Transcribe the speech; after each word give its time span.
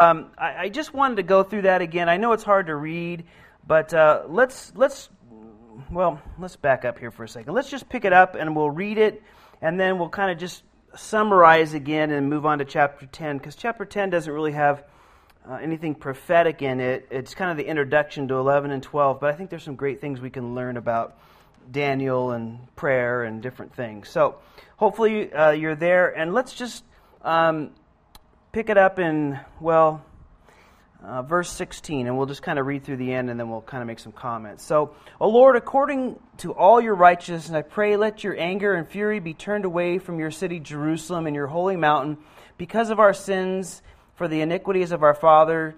Um, 0.00 0.30
I, 0.38 0.56
I, 0.56 0.68
just 0.68 0.94
wanted 0.94 1.16
to 1.16 1.24
go 1.24 1.42
through 1.42 1.62
that 1.62 1.82
again. 1.82 2.08
I 2.08 2.18
know 2.18 2.30
it's 2.30 2.44
hard 2.44 2.68
to 2.68 2.76
read, 2.76 3.24
but 3.66 3.92
uh, 3.92 4.22
let's 4.28 4.72
let's 4.76 5.08
well 5.90 6.22
let's 6.38 6.54
back 6.54 6.84
up 6.84 7.00
here 7.00 7.10
for 7.10 7.24
a 7.24 7.28
second. 7.28 7.52
Let's 7.52 7.68
just 7.68 7.88
pick 7.88 8.04
it 8.04 8.12
up 8.12 8.36
and 8.36 8.54
we'll 8.54 8.70
read 8.70 8.96
it, 8.96 9.20
and 9.60 9.78
then 9.78 9.98
we'll 9.98 10.08
kind 10.08 10.30
of 10.30 10.38
just 10.38 10.62
summarize 10.94 11.74
again 11.74 12.12
and 12.12 12.30
move 12.30 12.46
on 12.46 12.58
to 12.60 12.64
chapter 12.64 13.06
ten 13.06 13.38
because 13.38 13.56
chapter 13.56 13.84
ten 13.84 14.08
doesn't 14.08 14.32
really 14.32 14.52
have 14.52 14.84
uh, 15.50 15.54
anything 15.54 15.96
prophetic 15.96 16.62
in 16.62 16.78
it. 16.78 17.08
It's 17.10 17.34
kind 17.34 17.50
of 17.50 17.56
the 17.56 17.66
introduction 17.66 18.28
to 18.28 18.36
eleven 18.36 18.70
and 18.70 18.80
twelve, 18.84 19.18
but 19.18 19.30
I 19.30 19.36
think 19.36 19.50
there's 19.50 19.64
some 19.64 19.74
great 19.74 20.00
things 20.00 20.20
we 20.20 20.30
can 20.30 20.54
learn 20.54 20.76
about 20.76 21.18
Daniel 21.68 22.30
and 22.30 22.60
prayer 22.76 23.24
and 23.24 23.42
different 23.42 23.74
things. 23.74 24.08
So 24.10 24.36
hopefully 24.76 25.32
uh, 25.32 25.50
you're 25.50 25.74
there, 25.74 26.16
and 26.16 26.32
let's 26.32 26.54
just. 26.54 26.84
Um, 27.20 27.72
pick 28.52 28.70
it 28.70 28.78
up 28.78 28.98
in, 28.98 29.38
well, 29.60 30.04
uh, 31.04 31.22
verse 31.22 31.50
16, 31.50 32.06
and 32.06 32.16
we'll 32.16 32.26
just 32.26 32.42
kind 32.42 32.58
of 32.58 32.66
read 32.66 32.82
through 32.82 32.96
the 32.96 33.12
end 33.12 33.30
and 33.30 33.38
then 33.38 33.48
we'll 33.48 33.60
kind 33.60 33.82
of 33.82 33.86
make 33.86 33.98
some 33.98 34.12
comments. 34.12 34.64
So, 34.64 34.94
O 35.20 35.28
Lord, 35.28 35.56
according 35.56 36.18
to 36.38 36.52
all 36.52 36.80
your 36.80 36.94
righteousness, 36.94 37.50
I 37.50 37.62
pray 37.62 37.96
let 37.96 38.24
your 38.24 38.38
anger 38.38 38.74
and 38.74 38.88
fury 38.88 39.20
be 39.20 39.34
turned 39.34 39.64
away 39.64 39.98
from 39.98 40.18
your 40.18 40.30
city, 40.30 40.58
Jerusalem, 40.58 41.26
and 41.26 41.36
your 41.36 41.46
holy 41.46 41.76
mountain, 41.76 42.18
because 42.56 42.90
of 42.90 42.98
our 42.98 43.14
sins, 43.14 43.82
for 44.16 44.26
the 44.26 44.40
iniquities 44.40 44.90
of 44.90 45.04
our 45.04 45.14
father, 45.14 45.76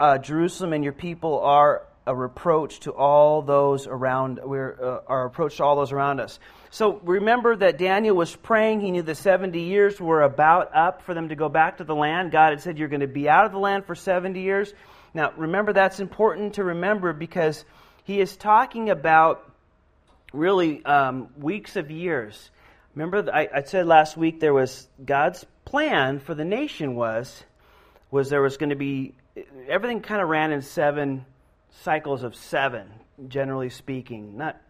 uh, 0.00 0.18
Jerusalem, 0.18 0.72
and 0.72 0.82
your 0.82 0.92
people 0.92 1.38
are 1.40 1.82
a 2.08 2.14
reproach 2.14 2.80
to 2.80 2.92
all 2.92 3.42
those 3.42 3.86
around, 3.86 4.40
we're, 4.42 4.76
uh, 4.82 5.00
our 5.06 5.26
approach 5.26 5.58
to 5.58 5.64
all 5.64 5.76
those 5.76 5.92
around 5.92 6.20
us. 6.20 6.40
So 6.70 7.00
remember 7.04 7.54
that 7.54 7.76
Daniel 7.76 8.16
was 8.16 8.34
praying. 8.34 8.80
He 8.80 8.90
knew 8.90 9.02
the 9.02 9.14
70 9.14 9.60
years 9.60 10.00
were 10.00 10.22
about 10.22 10.74
up 10.74 11.02
for 11.02 11.12
them 11.12 11.28
to 11.28 11.36
go 11.36 11.50
back 11.50 11.78
to 11.78 11.84
the 11.84 11.94
land. 11.94 12.32
God 12.32 12.50
had 12.50 12.62
said, 12.62 12.78
You're 12.78 12.88
going 12.88 13.00
to 13.00 13.06
be 13.06 13.28
out 13.28 13.44
of 13.44 13.52
the 13.52 13.58
land 13.58 13.84
for 13.84 13.94
70 13.94 14.40
years. 14.40 14.72
Now, 15.12 15.32
remember, 15.36 15.74
that's 15.74 16.00
important 16.00 16.54
to 16.54 16.64
remember 16.64 17.12
because 17.12 17.64
he 18.04 18.20
is 18.20 18.36
talking 18.36 18.88
about 18.88 19.44
really 20.32 20.82
um, 20.86 21.28
weeks 21.36 21.76
of 21.76 21.90
years. 21.90 22.50
Remember, 22.94 23.30
I, 23.30 23.48
I 23.54 23.62
said 23.64 23.86
last 23.86 24.16
week 24.16 24.40
there 24.40 24.54
was 24.54 24.88
God's 25.04 25.44
plan 25.66 26.20
for 26.20 26.34
the 26.34 26.46
nation 26.46 26.94
was 26.94 27.44
was 28.10 28.30
there 28.30 28.40
was 28.40 28.56
going 28.56 28.70
to 28.70 28.76
be 28.76 29.14
everything 29.68 30.00
kind 30.00 30.22
of 30.22 30.28
ran 30.28 30.52
in 30.52 30.62
seven 30.62 31.26
cycles 31.82 32.22
of 32.22 32.34
seven, 32.34 32.88
generally 33.28 33.70
speaking. 33.70 34.36
Not 34.36 34.60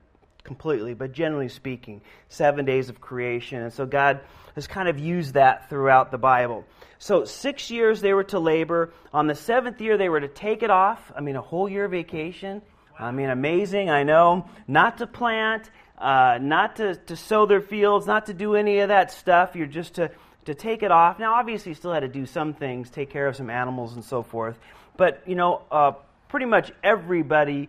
completely, 0.45 0.95
but 0.95 1.13
generally 1.13 1.49
speaking, 1.49 2.01
seven 2.29 2.65
days 2.65 2.89
of 2.89 3.01
creation. 3.01 3.63
And 3.63 3.73
so 3.73 3.85
God 3.85 4.21
has 4.55 4.67
kind 4.67 4.89
of 4.89 4.99
used 4.99 5.35
that 5.35 5.69
throughout 5.69 6.11
the 6.11 6.19
Bible. 6.19 6.65
So, 6.99 7.25
six 7.25 7.71
years 7.71 8.01
they 8.01 8.13
were 8.13 8.25
to 8.25 8.41
labor. 8.41 8.93
On 9.13 9.27
the 9.27 9.35
seventh 9.35 9.81
year, 9.81 9.97
they 9.97 10.09
were 10.09 10.21
to 10.21 10.29
take 10.29 10.63
it 10.63 10.71
off. 10.71 11.13
I 11.15 11.21
mean, 11.21 11.37
a 11.37 11.41
whole 11.41 11.69
year 11.69 11.87
vacation. 11.87 12.63
I 12.99 13.13
mean, 13.13 13.31
amazing, 13.31 13.89
I 13.91 14.03
know. 14.03 14.47
Not 14.67 14.99
to 14.99 15.07
plant, 15.07 15.71
uh, 15.97 16.39
not 16.41 16.77
to, 16.77 16.97
to 16.97 17.15
sow 17.15 17.47
their 17.47 17.61
fields, 17.61 18.07
not 18.07 18.27
to 18.27 18.35
do 18.35 18.57
any 18.57 18.81
of 18.81 18.89
that 18.89 19.13
stuff. 19.13 19.55
You're 19.55 19.67
just 19.67 19.95
to, 19.95 20.11
to 20.47 20.55
take 20.55 20.83
it 20.83 20.91
off. 20.91 21.21
Now, 21.21 21.35
obviously, 21.35 21.71
you 21.71 21.77
still 21.77 21.93
had 21.93 22.01
to 22.01 22.09
do 22.09 22.27
some 22.27 22.53
things, 22.55 22.91
take 22.91 23.11
care 23.11 23.29
of 23.29 23.37
some 23.37 23.51
animals 23.51 23.95
and 23.95 24.05
so 24.05 24.25
forth. 24.25 24.59
But, 24.97 25.23
you 25.27 25.37
know, 25.37 25.63
uh, 25.71 25.93
pretty 26.29 26.47
much 26.47 26.73
everybody 26.83 27.69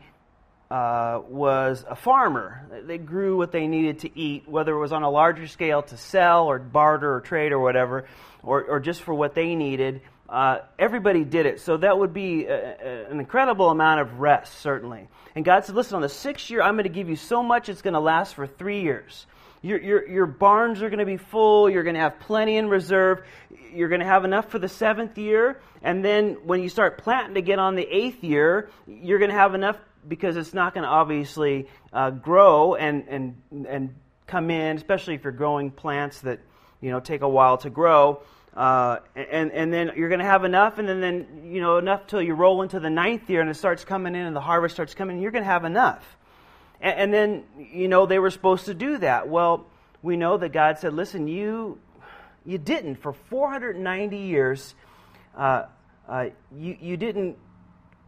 uh, 0.69 1.21
was 1.27 1.83
a 1.87 1.95
farmer. 1.95 2.65
They 2.85 2.97
grew 2.97 3.37
what 3.37 3.51
they 3.51 3.67
needed 3.67 3.99
to 3.99 4.19
eat, 4.19 4.47
whether 4.47 4.73
it 4.73 4.79
was 4.79 4.91
on 4.91 5.03
a 5.03 5.09
larger 5.09 5.47
scale 5.47 5.81
to 5.83 5.97
sell 5.97 6.45
or 6.45 6.59
barter 6.59 7.15
or 7.15 7.21
trade 7.21 7.51
or 7.51 7.59
whatever, 7.59 8.05
or, 8.43 8.63
or 8.63 8.79
just 8.79 9.01
for 9.01 9.13
what 9.13 9.33
they 9.33 9.55
needed. 9.55 10.01
Uh, 10.27 10.59
everybody 10.77 11.23
did 11.23 11.47
it. 11.47 11.59
So 11.59 11.77
that 11.77 11.97
would 11.97 12.13
be 12.13 12.45
a, 12.45 12.55
a, 12.55 13.11
an 13.11 13.19
incredible 13.19 13.69
amount 13.71 14.01
of 14.01 14.19
rest, 14.19 14.59
certainly. 14.59 15.07
And 15.35 15.43
God 15.43 15.65
said, 15.65 15.75
listen, 15.75 15.95
on 15.95 16.01
the 16.01 16.09
sixth 16.09 16.51
year, 16.51 16.61
I'm 16.61 16.75
going 16.75 16.83
to 16.83 16.89
give 16.89 17.09
you 17.09 17.15
so 17.15 17.41
much, 17.41 17.67
it's 17.67 17.81
going 17.81 17.95
to 17.95 17.99
last 17.99 18.35
for 18.35 18.45
three 18.45 18.83
years. 18.83 19.25
Your, 19.61 19.81
your, 19.81 20.07
your 20.07 20.25
barns 20.25 20.81
are 20.81 20.89
going 20.89 20.99
to 20.99 21.05
be 21.05 21.17
full. 21.17 21.69
You're 21.69 21.83
going 21.83 21.95
to 21.95 22.01
have 22.01 22.19
plenty 22.19 22.57
in 22.57 22.69
reserve. 22.69 23.23
You're 23.73 23.89
going 23.89 24.01
to 24.01 24.07
have 24.07 24.23
enough 24.23 24.49
for 24.49 24.59
the 24.59 24.69
seventh 24.69 25.17
year. 25.17 25.61
And 25.81 26.03
then 26.03 26.37
when 26.45 26.61
you 26.61 26.69
start 26.69 26.97
planting 26.97 27.35
to 27.35 27.41
get 27.41 27.59
on 27.59 27.75
the 27.75 27.83
eighth 27.83 28.23
year, 28.23 28.69
you're 28.87 29.19
going 29.19 29.31
to 29.31 29.37
have 29.37 29.55
enough 29.55 29.77
because 30.07 30.37
it's 30.37 30.53
not 30.53 30.73
going 30.73 30.83
to 30.83 30.89
obviously 30.89 31.67
uh, 31.91 32.09
grow 32.09 32.75
and, 32.75 33.07
and, 33.09 33.35
and 33.67 33.95
come 34.27 34.49
in, 34.49 34.77
especially 34.77 35.15
if 35.15 35.23
you're 35.23 35.33
growing 35.33 35.71
plants 35.71 36.21
that 36.21 36.39
you 36.81 36.91
know 36.91 36.99
take 36.99 37.21
a 37.21 37.29
while 37.29 37.57
to 37.57 37.69
grow. 37.69 38.21
Uh, 38.55 38.99
and, 39.15 39.51
and 39.51 39.71
then 39.71 39.91
you're 39.95 40.09
going 40.09 40.19
to 40.19 40.25
have 40.25 40.43
enough, 40.43 40.79
and 40.79 40.87
then, 40.87 41.01
then 41.01 41.43
you 41.45 41.61
know 41.61 41.77
enough 41.77 42.07
till 42.07 42.21
you 42.21 42.33
roll 42.33 42.61
into 42.61 42.79
the 42.79 42.89
ninth 42.89 43.29
year 43.29 43.41
and 43.41 43.49
it 43.49 43.55
starts 43.55 43.85
coming 43.85 44.15
in 44.15 44.25
and 44.25 44.35
the 44.35 44.41
harvest 44.41 44.75
starts 44.75 44.93
coming 44.93 45.17
in. 45.17 45.21
You're 45.21 45.31
going 45.31 45.43
to 45.43 45.49
have 45.49 45.65
enough. 45.65 46.17
And, 46.81 46.99
and 46.99 47.13
then 47.13 47.43
you 47.71 47.87
know 47.87 48.05
they 48.05 48.19
were 48.19 48.31
supposed 48.31 48.65
to 48.65 48.73
do 48.73 48.97
that. 48.99 49.27
Well, 49.27 49.65
we 50.01 50.17
know 50.17 50.37
that 50.37 50.49
God 50.49 50.79
said, 50.79 50.93
"Listen, 50.93 51.27
you 51.27 51.79
you 52.45 52.57
didn't 52.57 52.95
for 52.95 53.13
490 53.13 54.17
years. 54.17 54.75
Uh, 55.35 55.65
uh, 56.07 56.25
you 56.55 56.77
you 56.79 56.97
didn't 56.97 57.37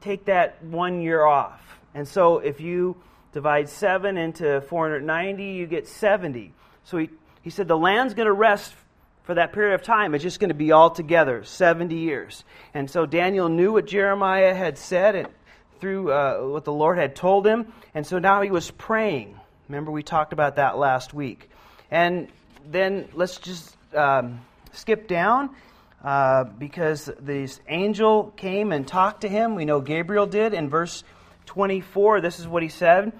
take 0.01 0.25
that 0.25 0.63
one 0.63 1.01
year 1.01 1.23
off. 1.23 1.61
And 1.93 2.07
so 2.07 2.39
if 2.39 2.59
you 2.59 2.97
divide 3.31 3.69
7 3.69 4.17
into 4.17 4.61
490, 4.61 5.43
you 5.43 5.67
get 5.67 5.87
70. 5.87 6.53
So 6.83 6.97
he, 6.97 7.09
he 7.41 7.49
said 7.49 7.67
the 7.67 7.77
land's 7.77 8.13
going 8.13 8.25
to 8.25 8.33
rest 8.33 8.73
for 9.23 9.35
that 9.35 9.53
period 9.53 9.75
of 9.75 9.83
time. 9.83 10.15
It's 10.15 10.23
just 10.23 10.39
going 10.39 10.49
to 10.49 10.55
be 10.55 10.71
all 10.71 10.89
together, 10.89 11.43
70 11.43 11.95
years. 11.95 12.43
And 12.73 12.89
so 12.89 13.05
Daniel 13.05 13.47
knew 13.49 13.73
what 13.73 13.85
Jeremiah 13.85 14.53
had 14.53 14.77
said 14.77 15.15
and 15.15 15.27
through 15.81 16.11
uh, 16.11 16.37
what 16.41 16.63
the 16.63 16.71
Lord 16.71 16.97
had 16.97 17.15
told 17.15 17.45
him. 17.45 17.73
And 17.93 18.05
so 18.05 18.19
now 18.19 18.41
he 18.41 18.51
was 18.51 18.71
praying. 18.71 19.37
Remember, 19.67 19.91
we 19.91 20.03
talked 20.03 20.31
about 20.31 20.55
that 20.55 20.77
last 20.77 21.13
week. 21.13 21.49
And 21.89 22.29
then 22.69 23.09
let's 23.13 23.37
just 23.37 23.75
um, 23.93 24.41
skip 24.71 25.07
down 25.07 25.49
uh, 26.03 26.45
because 26.45 27.09
this 27.19 27.59
angel 27.67 28.31
came 28.37 28.71
and 28.71 28.87
talked 28.87 29.21
to 29.21 29.27
him. 29.27 29.55
We 29.55 29.65
know 29.65 29.81
Gabriel 29.81 30.27
did 30.27 30.53
in 30.53 30.69
verse 30.69 31.03
24, 31.47 32.21
this 32.21 32.39
is 32.39 32.47
what 32.47 32.63
he 32.63 32.69
said 32.69 33.11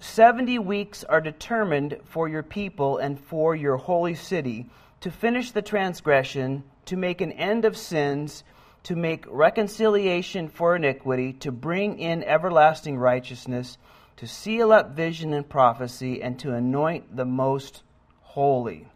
70 0.00 0.58
weeks 0.58 1.04
are 1.04 1.20
determined 1.20 1.98
for 2.04 2.28
your 2.28 2.42
people 2.42 2.98
and 2.98 3.18
for 3.18 3.56
your 3.56 3.76
holy 3.76 4.14
city 4.14 4.66
to 5.00 5.10
finish 5.10 5.52
the 5.52 5.62
transgression, 5.62 6.64
to 6.86 6.96
make 6.96 7.20
an 7.20 7.32
end 7.32 7.64
of 7.64 7.76
sins, 7.76 8.44
to 8.86 8.94
make 8.94 9.24
reconciliation 9.28 10.46
for 10.48 10.76
iniquity, 10.76 11.32
to 11.32 11.50
bring 11.50 11.98
in 11.98 12.22
everlasting 12.22 12.96
righteousness, 12.96 13.78
to 14.16 14.28
seal 14.28 14.70
up 14.70 14.94
vision 14.94 15.32
and 15.32 15.48
prophecy, 15.48 16.22
and 16.22 16.38
to 16.38 16.54
anoint 16.54 17.16
the 17.16 17.24
most 17.24 17.82
holy. 18.22 18.86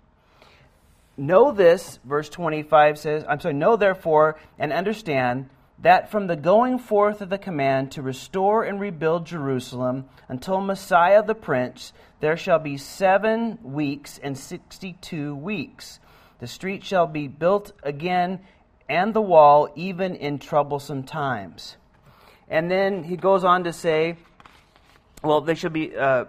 Know 1.17 1.50
this, 1.50 1.99
verse 2.05 2.29
25 2.29 2.99
says, 2.99 3.25
I'm 3.29 3.41
sorry, 3.41 3.55
know 3.55 3.75
therefore 3.75 4.39
and 4.61 4.73
understand 4.73 5.50
that 5.81 6.09
from 6.09 6.29
the 6.29 6.37
going 6.37 6.79
forth 6.79 7.21
of 7.21 7.29
the 7.29 7.37
command 7.37 7.91
to 7.93 8.03
restore 8.03 8.62
and 8.62 8.79
rebuild 8.79 9.27
Jerusalem 9.27 10.05
until 10.29 10.61
Messiah 10.61 11.25
the 11.25 11.34
Prince, 11.34 11.93
there 12.21 12.37
shall 12.37 12.61
be 12.61 12.77
seven 12.77 13.59
weeks 13.61 14.21
and 14.23 14.39
sixty 14.39 14.93
two 15.00 15.34
weeks. 15.34 15.99
The 16.39 16.47
street 16.47 16.84
shall 16.84 17.09
be 17.09 17.27
built 17.27 17.73
again, 17.83 18.39
and 18.91 19.15
the 19.15 19.23
wall, 19.23 19.69
even 19.77 20.17
in 20.17 20.41
troublesome 20.41 21.05
times. 21.05 21.77
And 22.49 22.69
then 22.69 23.05
he 23.05 23.17
goes 23.17 23.45
on 23.45 23.65
to 23.65 23.73
say, 23.73 24.17
well, 25.23 25.41
they 25.41 25.55
should 25.55 25.73
be 25.73 25.97
uh, 25.97 26.25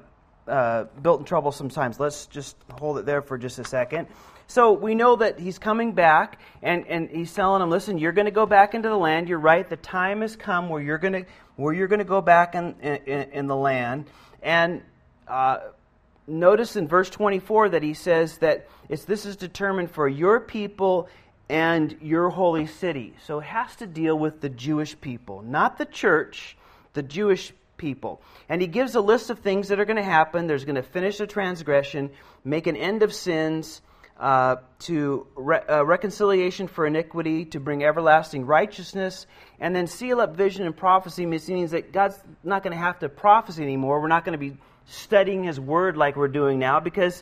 uh, 0.48 0.84
built 1.02 1.22
in 1.22 1.26
troublesome 1.26 1.70
times. 1.70 2.00
Let's 2.00 2.28
just 2.28 2.56
hold 2.78 3.00
it 3.00 3.08
there 3.08 3.24
for 3.24 3.40
just 3.40 3.58
a 3.58 3.64
second. 3.66 4.08
So 4.46 4.74
we 4.74 4.94
know 4.94 5.16
that 5.16 5.40
he's 5.40 5.58
coming 5.58 5.94
back, 5.94 6.40
and, 6.62 6.86
and 6.86 7.10
he's 7.10 7.34
telling 7.34 7.62
them, 7.62 7.72
listen, 7.72 7.98
you're 7.98 8.12
going 8.12 8.26
to 8.26 8.32
go 8.32 8.46
back 8.46 8.76
into 8.76 8.90
the 8.90 8.98
land. 8.98 9.28
You're 9.28 9.40
right. 9.40 9.68
The 9.68 9.78
time 9.78 10.22
has 10.22 10.36
come 10.36 10.70
where 10.70 10.82
you're 10.82 11.00
going 11.00 11.14
to, 11.14 11.26
where 11.56 11.74
you're 11.74 11.88
going 11.88 12.00
to 12.00 12.06
go 12.06 12.22
back 12.22 12.54
in, 12.54 12.76
in, 12.82 13.32
in 13.32 13.48
the 13.48 13.56
land. 13.56 14.06
And 14.44 14.84
uh, 15.28 15.60
notice 16.28 16.76
in 16.76 16.88
verse 16.88 17.10
24 17.10 17.70
that 17.70 17.82
he 17.82 17.96
says 17.96 18.38
that 18.38 18.68
it's, 18.88 19.06
this 19.06 19.26
is 19.26 19.36
determined 19.36 19.90
for 19.90 20.08
your 20.08 20.40
people 20.40 21.10
and 21.52 21.98
your 22.02 22.30
holy 22.30 22.66
city. 22.66 23.14
So 23.26 23.40
it 23.40 23.44
has 23.44 23.76
to 23.76 23.86
deal 23.86 24.18
with 24.18 24.40
the 24.40 24.48
Jewish 24.48 25.00
people, 25.02 25.42
not 25.42 25.78
the 25.78 25.86
church, 25.86 26.56
the 26.94 27.04
Jewish 27.04 27.52
people. 27.76 28.22
And 28.48 28.62
he 28.62 28.68
gives 28.70 28.96
a 28.96 29.02
list 29.02 29.30
of 29.30 29.40
things 29.40 29.68
that 29.68 29.78
are 29.78 29.84
going 29.84 29.98
to 29.98 30.02
happen. 30.02 30.48
There's 30.48 30.64
going 30.64 30.78
to 30.78 30.82
finish 30.82 31.18
the 31.18 31.28
transgression, 31.28 32.10
make 32.46 32.68
an 32.68 32.78
end 32.78 33.04
of 33.04 33.14
sins, 33.14 33.82
uh, 34.18 34.58
to 34.80 35.28
re- 35.36 35.60
uh, 35.68 35.84
reconciliation 35.84 36.70
for 36.70 36.88
iniquity, 36.88 37.44
to 37.44 37.60
bring 37.60 37.84
everlasting 37.84 38.46
righteousness, 38.46 39.28
and 39.60 39.76
then 39.76 39.88
seal 39.88 40.22
up 40.22 40.38
vision 40.38 40.66
and 40.66 40.78
prophecy, 40.78 41.26
means 41.26 41.72
that 41.72 41.92
God's 41.92 42.18
not 42.46 42.64
going 42.64 42.72
to 42.72 42.82
have 42.82 43.00
to 43.00 43.10
prophesy 43.10 43.62
anymore. 43.62 44.00
We're 44.00 44.08
not 44.08 44.24
going 44.24 44.40
to 44.40 44.52
be 44.52 44.56
studying 44.86 45.44
His 45.44 45.60
Word 45.60 45.98
like 45.98 46.16
we're 46.16 46.30
doing 46.30 46.60
now 46.60 46.80
because 46.80 47.22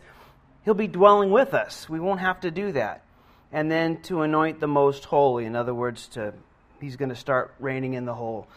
He'll 0.65 0.75
be 0.75 0.87
dwelling 0.87 1.31
with 1.31 1.55
us. 1.55 1.89
We 1.89 1.99
won't 1.99 2.19
have 2.19 2.41
to 2.41 2.51
do 2.51 2.73
that. 2.73 3.05
And 3.51 3.69
then 3.69 4.01
to 4.03 4.21
anoint 4.21 4.59
the 4.59 4.67
most 4.67 5.05
holy, 5.05 5.45
in 5.45 5.55
other 5.55 5.73
words, 5.73 6.07
to 6.09 6.33
he's 6.79 6.95
going 6.95 7.09
to 7.09 7.15
start 7.15 7.53
reigning 7.59 7.93
in 7.93 8.05
the 8.05 8.13
whole 8.13 8.47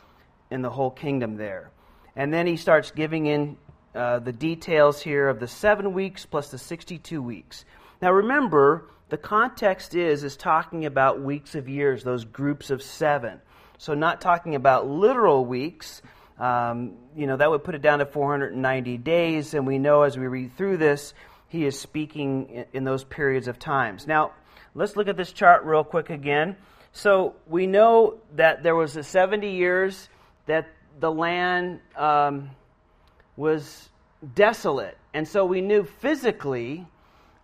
in 0.50 0.62
the 0.62 0.70
whole 0.70 0.90
kingdom 0.90 1.36
there. 1.36 1.70
And 2.14 2.32
then 2.32 2.46
he 2.46 2.56
starts 2.56 2.90
giving 2.90 3.26
in 3.26 3.56
uh, 3.94 4.18
the 4.18 4.32
details 4.32 5.00
here 5.00 5.28
of 5.28 5.40
the 5.40 5.48
seven 5.48 5.94
weeks 5.94 6.26
plus 6.26 6.50
the 6.50 6.58
62 6.58 7.22
weeks. 7.22 7.64
Now 8.02 8.12
remember, 8.12 8.90
the 9.08 9.16
context 9.16 9.94
is 9.94 10.24
is 10.24 10.36
talking 10.36 10.84
about 10.84 11.22
weeks 11.22 11.54
of 11.54 11.68
years, 11.68 12.04
those 12.04 12.24
groups 12.24 12.70
of 12.70 12.82
seven. 12.82 13.40
So 13.78 13.94
not 13.94 14.20
talking 14.20 14.54
about 14.54 14.86
literal 14.86 15.44
weeks. 15.44 16.02
Um, 16.38 16.94
you 17.16 17.26
know 17.26 17.36
that 17.36 17.50
would 17.50 17.64
put 17.64 17.74
it 17.74 17.82
down 17.82 18.00
to 18.00 18.06
490 18.06 18.98
days, 18.98 19.54
and 19.54 19.66
we 19.66 19.78
know 19.78 20.02
as 20.02 20.18
we 20.18 20.26
read 20.26 20.56
through 20.56 20.76
this, 20.76 21.14
he 21.48 21.64
is 21.64 21.78
speaking 21.78 22.48
in, 22.48 22.64
in 22.72 22.84
those 22.84 23.04
periods 23.04 23.48
of 23.48 23.58
times. 23.58 24.06
Now 24.06 24.32
let's 24.74 24.96
look 24.96 25.08
at 25.08 25.16
this 25.16 25.32
chart 25.32 25.64
real 25.64 25.84
quick 25.84 26.10
again. 26.10 26.56
So 26.92 27.34
we 27.46 27.66
know 27.66 28.18
that 28.36 28.62
there 28.62 28.74
was 28.74 28.96
a 28.96 29.02
70 29.02 29.50
years 29.50 30.08
that 30.46 30.68
the 31.00 31.10
land 31.10 31.80
um, 31.96 32.50
was 33.36 33.88
desolate. 34.34 34.96
And 35.14 35.26
so 35.26 35.44
we 35.44 35.60
knew 35.60 35.84
physically, 35.84 36.86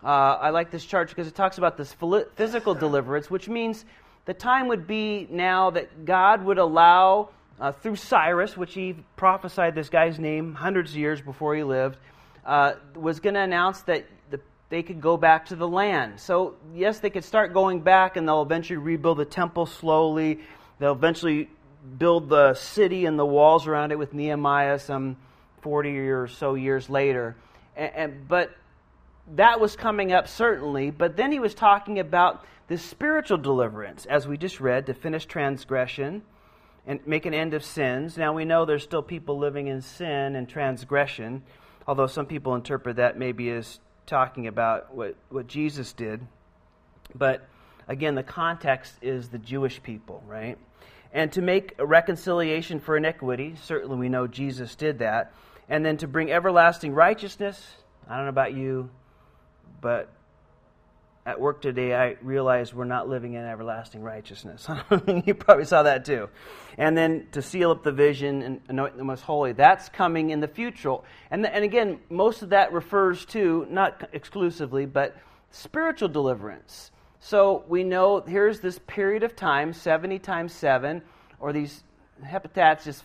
uh, 0.03 0.07
I 0.07 0.49
like 0.51 0.71
this 0.71 0.85
chart 0.85 1.09
because 1.09 1.27
it 1.27 1.35
talks 1.35 1.57
about 1.57 1.77
this 1.77 1.95
physical 2.35 2.73
deliverance, 2.85 3.29
which 3.29 3.49
means 3.49 3.85
the 4.25 4.33
time 4.33 4.67
would 4.67 4.87
be 4.87 5.27
now 5.29 5.71
that 5.71 6.05
God 6.05 6.43
would 6.45 6.57
allow, 6.57 7.29
uh, 7.59 7.71
through 7.71 7.95
Cyrus, 7.95 8.55
which 8.55 8.73
he 8.73 8.95
prophesied 9.15 9.75
this 9.75 9.89
guy's 9.89 10.19
name 10.19 10.53
hundreds 10.53 10.91
of 10.91 10.97
years 10.97 11.21
before 11.21 11.55
he 11.55 11.63
lived, 11.63 11.97
uh, 12.45 12.73
was 12.95 13.19
going 13.19 13.33
to 13.35 13.41
announce 13.41 13.81
that 13.81 14.05
the, 14.29 14.39
they 14.69 14.83
could 14.83 15.01
go 15.01 15.17
back 15.17 15.47
to 15.47 15.55
the 15.55 15.67
land. 15.67 16.19
So, 16.19 16.55
yes, 16.73 16.99
they 16.99 17.09
could 17.09 17.23
start 17.23 17.53
going 17.53 17.81
back 17.81 18.17
and 18.17 18.27
they'll 18.27 18.43
eventually 18.43 18.77
rebuild 18.77 19.17
the 19.17 19.25
temple 19.25 19.65
slowly. 19.65 20.39
They'll 20.77 20.93
eventually 20.93 21.49
build 21.97 22.29
the 22.29 22.53
city 22.53 23.05
and 23.05 23.17
the 23.17 23.25
walls 23.25 23.67
around 23.67 23.91
it 23.91 23.97
with 23.97 24.13
Nehemiah 24.13 24.79
some 24.79 25.17
40 25.61 25.97
or 25.97 26.27
so 26.27 26.53
years 26.53 26.89
later. 26.89 27.35
And, 27.75 27.91
and, 27.95 28.27
but 28.27 28.51
that 29.35 29.59
was 29.59 29.75
coming 29.75 30.13
up 30.13 30.27
certainly. 30.27 30.91
But 30.91 31.17
then 31.17 31.31
he 31.31 31.39
was 31.39 31.55
talking 31.55 31.99
about 31.99 32.45
the 32.67 32.77
spiritual 32.77 33.39
deliverance, 33.39 34.05
as 34.05 34.27
we 34.27 34.37
just 34.37 34.59
read, 34.59 34.85
to 34.85 34.93
finish 34.93 35.25
transgression 35.25 36.21
and 36.85 37.05
make 37.07 37.25
an 37.25 37.33
end 37.33 37.55
of 37.55 37.63
sins. 37.63 38.17
Now 38.17 38.33
we 38.33 38.45
know 38.45 38.65
there's 38.65 38.83
still 38.83 39.01
people 39.01 39.39
living 39.39 39.67
in 39.67 39.81
sin 39.81 40.35
and 40.35 40.47
transgression, 40.47 41.41
although 41.87 42.05
some 42.05 42.27
people 42.27 42.53
interpret 42.53 42.97
that 42.97 43.17
maybe 43.17 43.49
as 43.49 43.79
talking 44.09 44.47
about 44.47 44.93
what, 44.93 45.15
what 45.29 45.47
Jesus 45.47 45.93
did. 45.93 46.25
But 47.15 47.47
again, 47.87 48.15
the 48.15 48.23
context 48.23 48.93
is 49.01 49.29
the 49.29 49.39
Jewish 49.39 49.81
people, 49.81 50.23
right? 50.27 50.57
and 51.11 51.31
to 51.31 51.41
make 51.41 51.73
a 51.79 51.85
reconciliation 51.85 52.79
for 52.79 52.97
iniquity. 52.97 53.55
Certainly, 53.63 53.97
we 53.97 54.09
know 54.09 54.27
Jesus 54.27 54.75
did 54.75 54.99
that. 54.99 55.33
And 55.67 55.85
then 55.85 55.97
to 55.97 56.07
bring 56.07 56.31
everlasting 56.31 56.93
righteousness. 56.93 57.75
I 58.07 58.15
don't 58.15 58.25
know 58.25 58.29
about 58.29 58.53
you, 58.53 58.89
but 59.81 60.09
at 61.29 61.39
work 61.39 61.61
today, 61.61 61.93
I 61.93 62.17
realized 62.23 62.73
we're 62.73 62.85
not 62.85 63.07
living 63.07 63.33
in 63.33 63.45
everlasting 63.45 64.01
righteousness. 64.01 64.67
you 65.25 65.35
probably 65.35 65.65
saw 65.65 65.83
that 65.83 66.03
too. 66.03 66.27
And 66.75 66.97
then 66.97 67.27
to 67.33 67.41
seal 67.43 67.69
up 67.69 67.83
the 67.83 67.91
vision 67.91 68.41
and 68.41 68.61
anoint 68.67 68.97
the 68.97 69.03
most 69.03 69.21
holy, 69.21 69.53
that's 69.53 69.89
coming 69.89 70.31
in 70.31 70.39
the 70.39 70.47
future. 70.47 70.95
And, 71.29 71.45
and 71.45 71.63
again, 71.63 71.99
most 72.09 72.41
of 72.41 72.49
that 72.49 72.73
refers 72.73 73.25
to, 73.27 73.67
not 73.69 74.09
exclusively, 74.11 74.87
but 74.87 75.15
spiritual 75.51 76.09
deliverance. 76.09 76.89
So 77.19 77.63
we 77.67 77.83
know 77.83 78.21
here's 78.21 78.59
this 78.59 78.79
period 78.87 79.21
of 79.21 79.35
time, 79.35 79.71
70 79.71 80.17
times 80.17 80.51
7, 80.53 81.03
or 81.39 81.53
these 81.53 81.83
heptads, 82.25 82.85
just 82.85 83.03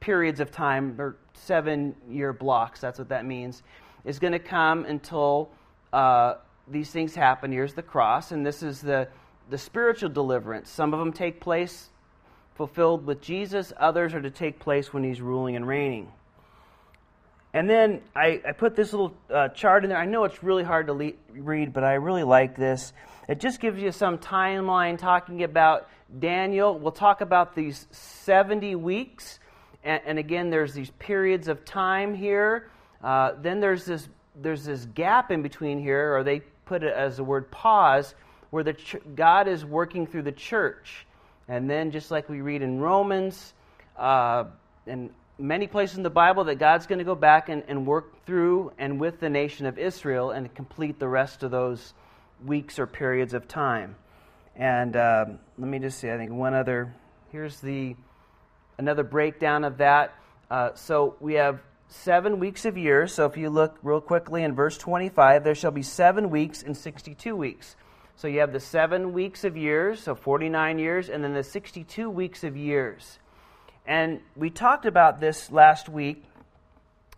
periods 0.00 0.40
of 0.40 0.50
time, 0.50 0.98
or 0.98 1.16
seven 1.34 1.94
year 2.08 2.32
blocks, 2.32 2.80
that's 2.80 2.98
what 2.98 3.10
that 3.10 3.26
means, 3.26 3.62
is 4.06 4.18
going 4.18 4.32
to 4.32 4.38
come 4.38 4.86
until 4.86 5.50
uh, 5.92 6.34
these 6.70 6.90
things 6.90 7.14
happen. 7.14 7.52
Here's 7.52 7.74
the 7.74 7.82
cross, 7.82 8.32
and 8.32 8.44
this 8.44 8.62
is 8.62 8.80
the, 8.80 9.08
the 9.50 9.58
spiritual 9.58 10.08
deliverance. 10.08 10.70
Some 10.70 10.92
of 10.92 10.98
them 11.00 11.12
take 11.12 11.40
place 11.40 11.88
fulfilled 12.58 13.06
with 13.06 13.22
Jesus, 13.22 13.72
others 13.78 14.14
are 14.14 14.20
to 14.20 14.30
take 14.30 14.58
place 14.58 14.92
when 14.92 15.04
he's 15.04 15.20
ruling 15.20 15.54
and 15.54 15.66
reigning. 15.66 16.10
And 17.54 17.70
then 17.70 18.02
I, 18.16 18.42
I 18.46 18.52
put 18.52 18.74
this 18.74 18.92
little 18.92 19.14
uh, 19.32 19.48
chart 19.48 19.84
in 19.84 19.90
there. 19.90 19.98
I 19.98 20.06
know 20.06 20.24
it's 20.24 20.42
really 20.42 20.64
hard 20.64 20.88
to 20.88 20.92
le- 20.92 21.12
read, 21.30 21.72
but 21.72 21.84
I 21.84 21.94
really 21.94 22.24
like 22.24 22.56
this. 22.56 22.92
It 23.28 23.38
just 23.38 23.60
gives 23.60 23.80
you 23.80 23.92
some 23.92 24.18
timeline 24.18 24.98
talking 24.98 25.44
about 25.44 25.88
Daniel. 26.18 26.76
We'll 26.76 26.90
talk 26.90 27.20
about 27.20 27.54
these 27.54 27.86
70 27.92 28.74
weeks. 28.74 29.38
And, 29.84 30.02
and 30.04 30.18
again, 30.18 30.50
there's 30.50 30.74
these 30.74 30.90
periods 30.98 31.46
of 31.46 31.64
time 31.64 32.12
here. 32.12 32.70
Uh, 33.02 33.32
then 33.40 33.60
there's 33.60 33.84
this, 33.84 34.08
there's 34.34 34.64
this 34.64 34.84
gap 34.84 35.30
in 35.30 35.42
between 35.42 35.78
here, 35.78 36.16
or 36.16 36.24
they 36.24 36.42
put 36.68 36.82
it 36.82 36.92
as 36.92 37.16
the 37.16 37.24
word 37.24 37.50
pause, 37.50 38.14
where 38.50 38.62
the 38.62 38.74
ch- 38.74 38.96
God 39.14 39.48
is 39.48 39.64
working 39.64 40.06
through 40.06 40.22
the 40.22 40.32
church. 40.32 41.06
And 41.48 41.68
then, 41.68 41.90
just 41.90 42.10
like 42.10 42.28
we 42.28 42.42
read 42.42 42.60
in 42.60 42.78
Romans, 42.78 43.54
uh, 43.96 44.44
and 44.86 45.10
many 45.38 45.66
places 45.66 45.96
in 45.96 46.02
the 46.02 46.10
Bible 46.10 46.44
that 46.44 46.56
God's 46.56 46.86
going 46.86 46.98
to 46.98 47.04
go 47.04 47.14
back 47.14 47.48
and, 47.48 47.62
and 47.68 47.86
work 47.86 48.24
through 48.26 48.72
and 48.78 49.00
with 49.00 49.18
the 49.18 49.30
nation 49.30 49.66
of 49.66 49.78
Israel 49.78 50.30
and 50.30 50.52
complete 50.54 50.98
the 50.98 51.08
rest 51.08 51.42
of 51.42 51.50
those 51.50 51.94
weeks 52.44 52.78
or 52.78 52.86
periods 52.86 53.34
of 53.34 53.48
time. 53.48 53.96
And 54.56 54.96
uh, 54.96 55.24
let 55.56 55.68
me 55.68 55.78
just 55.78 55.98
see, 55.98 56.10
I 56.10 56.16
think 56.16 56.32
one 56.32 56.54
other, 56.54 56.94
here's 57.30 57.60
the 57.60 57.96
another 58.76 59.04
breakdown 59.04 59.64
of 59.64 59.78
that. 59.78 60.14
Uh, 60.50 60.70
so 60.74 61.16
we 61.20 61.34
have 61.34 61.60
seven 61.88 62.38
weeks 62.38 62.64
of 62.64 62.76
years. 62.78 63.12
So 63.12 63.26
if 63.26 63.36
you 63.36 63.50
look 63.50 63.78
real 63.82 64.00
quickly 64.00 64.42
in 64.42 64.54
verse 64.54 64.78
25, 64.78 65.42
there 65.42 65.54
shall 65.54 65.70
be 65.70 65.82
seven 65.82 66.30
weeks 66.30 66.62
and 66.62 66.76
62 66.76 67.34
weeks. 67.34 67.76
So 68.16 68.28
you 68.28 68.40
have 68.40 68.52
the 68.52 68.60
seven 68.60 69.12
weeks 69.12 69.44
of 69.44 69.56
years, 69.56 70.00
so 70.00 70.14
49 70.14 70.78
years, 70.78 71.08
and 71.08 71.22
then 71.22 71.34
the 71.34 71.44
62 71.44 72.10
weeks 72.10 72.44
of 72.44 72.56
years. 72.56 73.18
And 73.86 74.20
we 74.36 74.50
talked 74.50 74.86
about 74.86 75.20
this 75.20 75.50
last 75.50 75.88
week. 75.88 76.24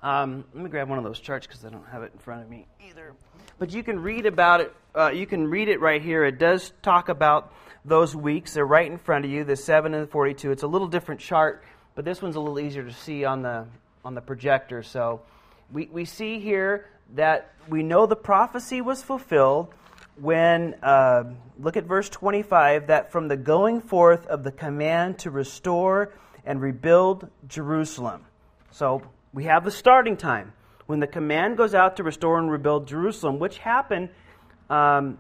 Um, 0.02 0.44
let 0.55 0.62
me 0.62 0.70
grab 0.70 0.88
one 0.88 0.99
of 0.99 1.05
those 1.05 1.19
charts 1.19 1.46
because 1.46 1.64
I 1.64 1.70
don't 1.70 1.87
have 1.88 2.02
it 2.02 2.12
in 2.12 2.19
front 2.19 2.43
of 2.43 2.49
me 2.49 2.67
either. 2.88 3.14
But 3.58 3.72
you 3.72 3.82
can 3.82 4.00
read 4.00 4.25
about 4.25 4.61
it. 4.61 4.75
Uh, 4.94 5.11
you 5.11 5.26
can 5.26 5.49
read 5.49 5.69
it 5.69 5.81
right 5.81 6.00
here. 6.00 6.25
It 6.25 6.38
does 6.38 6.72
talk 6.82 7.08
about 7.08 7.52
those 7.84 8.14
weeks. 8.14 8.55
They're 8.55 8.64
right 8.64 8.90
in 8.90 8.99
front 8.99 9.25
of 9.25 9.31
you, 9.31 9.44
the 9.44 9.56
7 9.56 9.94
and 9.94 10.05
the 10.05 10.11
42. 10.11 10.52
It's 10.52 10.62
a 10.62 10.67
little 10.67 10.88
different 10.88 11.20
chart, 11.20 11.64
but 11.94 12.05
this 12.05 12.22
one's 12.22 12.36
a 12.36 12.41
little 12.41 12.60
easier 12.60 12.84
to 12.84 12.93
see 12.93 13.24
on 13.24 13.43
the, 13.43 13.67
on 14.04 14.14
the 14.14 14.20
projector. 14.20 14.82
So 14.82 15.22
we, 15.72 15.86
we 15.86 16.04
see 16.04 16.40
here 16.40 16.86
that 17.14 17.54
we 17.69 17.82
know 17.82 18.06
the 18.06 18.16
prophecy 18.16 18.80
was 18.80 19.02
fulfilled 19.02 19.74
when, 20.16 20.74
uh, 20.82 21.24
look 21.58 21.76
at 21.76 21.84
verse 21.84 22.08
25, 22.08 22.88
that 22.88 23.10
from 23.10 23.28
the 23.28 23.36
going 23.36 23.80
forth 23.80 24.26
of 24.26 24.44
the 24.44 24.52
command 24.52 25.19
to 25.20 25.30
restore 25.30 26.12
and 26.44 26.60
rebuild 26.60 27.28
Jerusalem. 27.48 28.24
So 28.70 29.02
we 29.32 29.44
have 29.44 29.64
the 29.64 29.70
starting 29.70 30.16
time 30.16 30.52
when 30.86 31.00
the 31.00 31.06
command 31.06 31.56
goes 31.56 31.74
out 31.74 31.96
to 31.96 32.02
restore 32.02 32.38
and 32.38 32.50
rebuild 32.50 32.86
Jerusalem, 32.86 33.38
which 33.38 33.58
happened 33.58 34.10
um, 34.69 35.19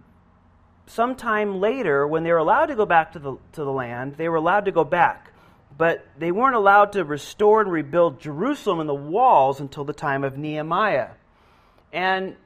sometime 0.86 1.60
later 1.60 2.06
when 2.06 2.24
they 2.24 2.32
were 2.32 2.38
allowed 2.38 2.66
to 2.66 2.74
go 2.74 2.84
back 2.84 3.12
to 3.12 3.18
the, 3.18 3.36
to 3.52 3.64
the 3.64 3.70
land. 3.72 4.16
They 4.16 4.28
were 4.28 4.36
allowed 4.36 4.64
to 4.64 4.72
go 4.72 4.84
back, 4.84 5.29
but 5.80 6.06
they 6.18 6.30
weren't 6.30 6.56
allowed 6.56 6.92
to 6.92 7.02
restore 7.06 7.62
and 7.62 7.72
rebuild 7.72 8.20
Jerusalem 8.20 8.80
and 8.80 8.88
the 8.88 8.92
walls 8.92 9.60
until 9.60 9.82
the 9.82 9.94
time 9.94 10.24
of 10.24 10.36
Nehemiah. 10.36 11.12
And 11.90 12.36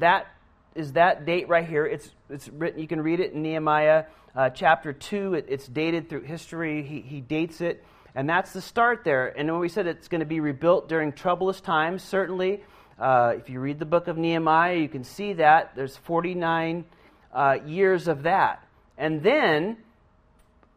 that 0.00 0.26
is 0.74 0.94
that 0.94 1.24
date 1.24 1.48
right 1.48 1.68
here. 1.68 1.86
It's, 1.86 2.10
it's 2.28 2.48
written, 2.48 2.80
you 2.80 2.88
can 2.88 3.00
read 3.00 3.20
it 3.20 3.32
in 3.32 3.42
Nehemiah 3.42 4.06
uh, 4.34 4.50
chapter 4.50 4.92
2. 4.92 5.34
It, 5.34 5.46
it's 5.48 5.68
dated 5.68 6.08
through 6.08 6.22
history. 6.22 6.82
He, 6.82 7.00
he 7.00 7.20
dates 7.20 7.60
it. 7.60 7.84
And 8.12 8.28
that's 8.28 8.52
the 8.52 8.60
start 8.60 9.04
there. 9.04 9.28
And 9.28 9.48
when 9.52 9.60
we 9.60 9.68
said 9.68 9.86
it's 9.86 10.08
going 10.08 10.18
to 10.18 10.26
be 10.26 10.40
rebuilt 10.40 10.88
during 10.88 11.12
troublous 11.12 11.60
times, 11.60 12.02
certainly, 12.02 12.64
uh, 12.98 13.34
if 13.36 13.48
you 13.48 13.60
read 13.60 13.78
the 13.78 13.86
book 13.86 14.08
of 14.08 14.18
Nehemiah, 14.18 14.78
you 14.78 14.88
can 14.88 15.04
see 15.04 15.34
that. 15.34 15.76
There's 15.76 15.96
49 15.98 16.84
uh, 17.32 17.58
years 17.64 18.08
of 18.08 18.24
that. 18.24 18.66
And 18.98 19.22
then, 19.22 19.76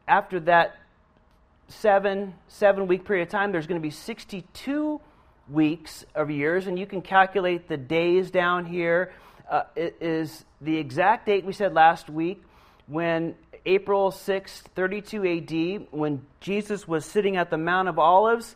after 0.07 0.39
that 0.41 0.77
seven, 1.67 2.33
seven 2.47 2.87
week 2.87 3.05
period 3.05 3.27
of 3.27 3.31
time, 3.31 3.51
there's 3.51 3.67
going 3.67 3.79
to 3.79 3.85
be 3.85 3.91
62 3.91 5.01
weeks 5.49 6.05
of 6.15 6.29
years. 6.29 6.67
And 6.67 6.77
you 6.77 6.85
can 6.85 7.01
calculate 7.01 7.67
the 7.67 7.77
days 7.77 8.31
down 8.31 8.65
here. 8.65 9.13
Uh, 9.49 9.63
it 9.75 9.97
is 10.01 10.45
the 10.61 10.77
exact 10.77 11.25
date 11.25 11.45
we 11.45 11.53
said 11.53 11.73
last 11.73 12.09
week 12.09 12.41
when 12.87 13.35
April 13.65 14.11
6, 14.11 14.63
32 14.75 15.25
AD, 15.25 15.87
when 15.91 16.25
Jesus 16.39 16.87
was 16.87 17.05
sitting 17.05 17.37
at 17.37 17.49
the 17.49 17.57
Mount 17.57 17.89
of 17.89 17.99
Olives 17.99 18.55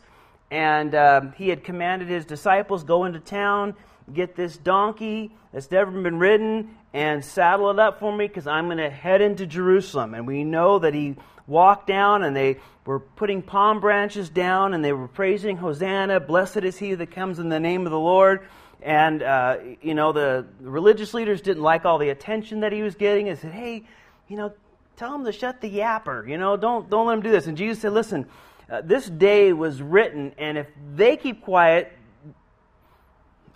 and 0.49 0.95
uh, 0.95 1.21
he 1.35 1.49
had 1.49 1.63
commanded 1.63 2.09
his 2.09 2.25
disciples, 2.25 2.83
Go 2.83 3.05
into 3.05 3.19
town, 3.19 3.75
get 4.13 4.35
this 4.35 4.57
donkey 4.57 5.31
that's 5.53 5.69
never 5.71 5.91
been 5.91 6.19
ridden 6.19 6.77
and 6.93 7.23
saddle 7.23 7.69
it 7.71 7.79
up 7.79 7.99
for 7.99 8.15
me 8.15 8.27
because 8.27 8.47
I'm 8.47 8.65
going 8.65 8.77
to 8.77 8.89
head 8.89 9.21
into 9.21 9.45
Jerusalem. 9.45 10.13
And 10.13 10.27
we 10.27 10.43
know 10.43 10.79
that 10.79 10.93
he 10.93 11.15
walked 11.51 11.85
down 11.85 12.23
and 12.23 12.35
they 12.35 12.57
were 12.85 12.99
putting 12.99 13.41
palm 13.41 13.79
branches 13.79 14.29
down 14.29 14.73
and 14.73 14.83
they 14.83 14.93
were 14.93 15.07
praising 15.07 15.57
Hosanna, 15.57 16.19
blessed 16.19 16.63
is 16.63 16.77
he 16.77 16.95
that 16.95 17.11
comes 17.11 17.37
in 17.37 17.49
the 17.49 17.59
name 17.59 17.85
of 17.85 17.91
the 17.91 17.99
Lord. 17.99 18.47
And, 18.81 19.21
uh, 19.21 19.57
you 19.81 19.93
know, 19.93 20.11
the, 20.11 20.47
religious 20.59 21.13
leaders 21.13 21.41
didn't 21.41 21.61
like 21.61 21.85
all 21.85 21.99
the 21.99 22.09
attention 22.09 22.61
that 22.61 22.71
he 22.71 22.81
was 22.81 22.95
getting 22.95 23.29
and 23.29 23.37
said, 23.37 23.51
hey, 23.51 23.83
you 24.27 24.37
know, 24.37 24.53
tell 24.97 25.13
him 25.13 25.25
to 25.25 25.31
shut 25.31 25.61
the 25.61 25.69
yapper. 25.69 26.27
You 26.27 26.37
know, 26.37 26.57
don't, 26.57 26.89
don't 26.89 27.05
let 27.05 27.13
him 27.17 27.21
do 27.21 27.29
this. 27.31 27.45
And 27.45 27.55
Jesus 27.57 27.81
said, 27.81 27.93
listen, 27.93 28.25
uh, 28.71 28.81
this 28.81 29.07
day 29.07 29.51
was 29.51 29.81
written, 29.81 30.33
and 30.37 30.57
if 30.57 30.67
they 30.95 31.17
keep 31.17 31.43
quiet, 31.43 31.91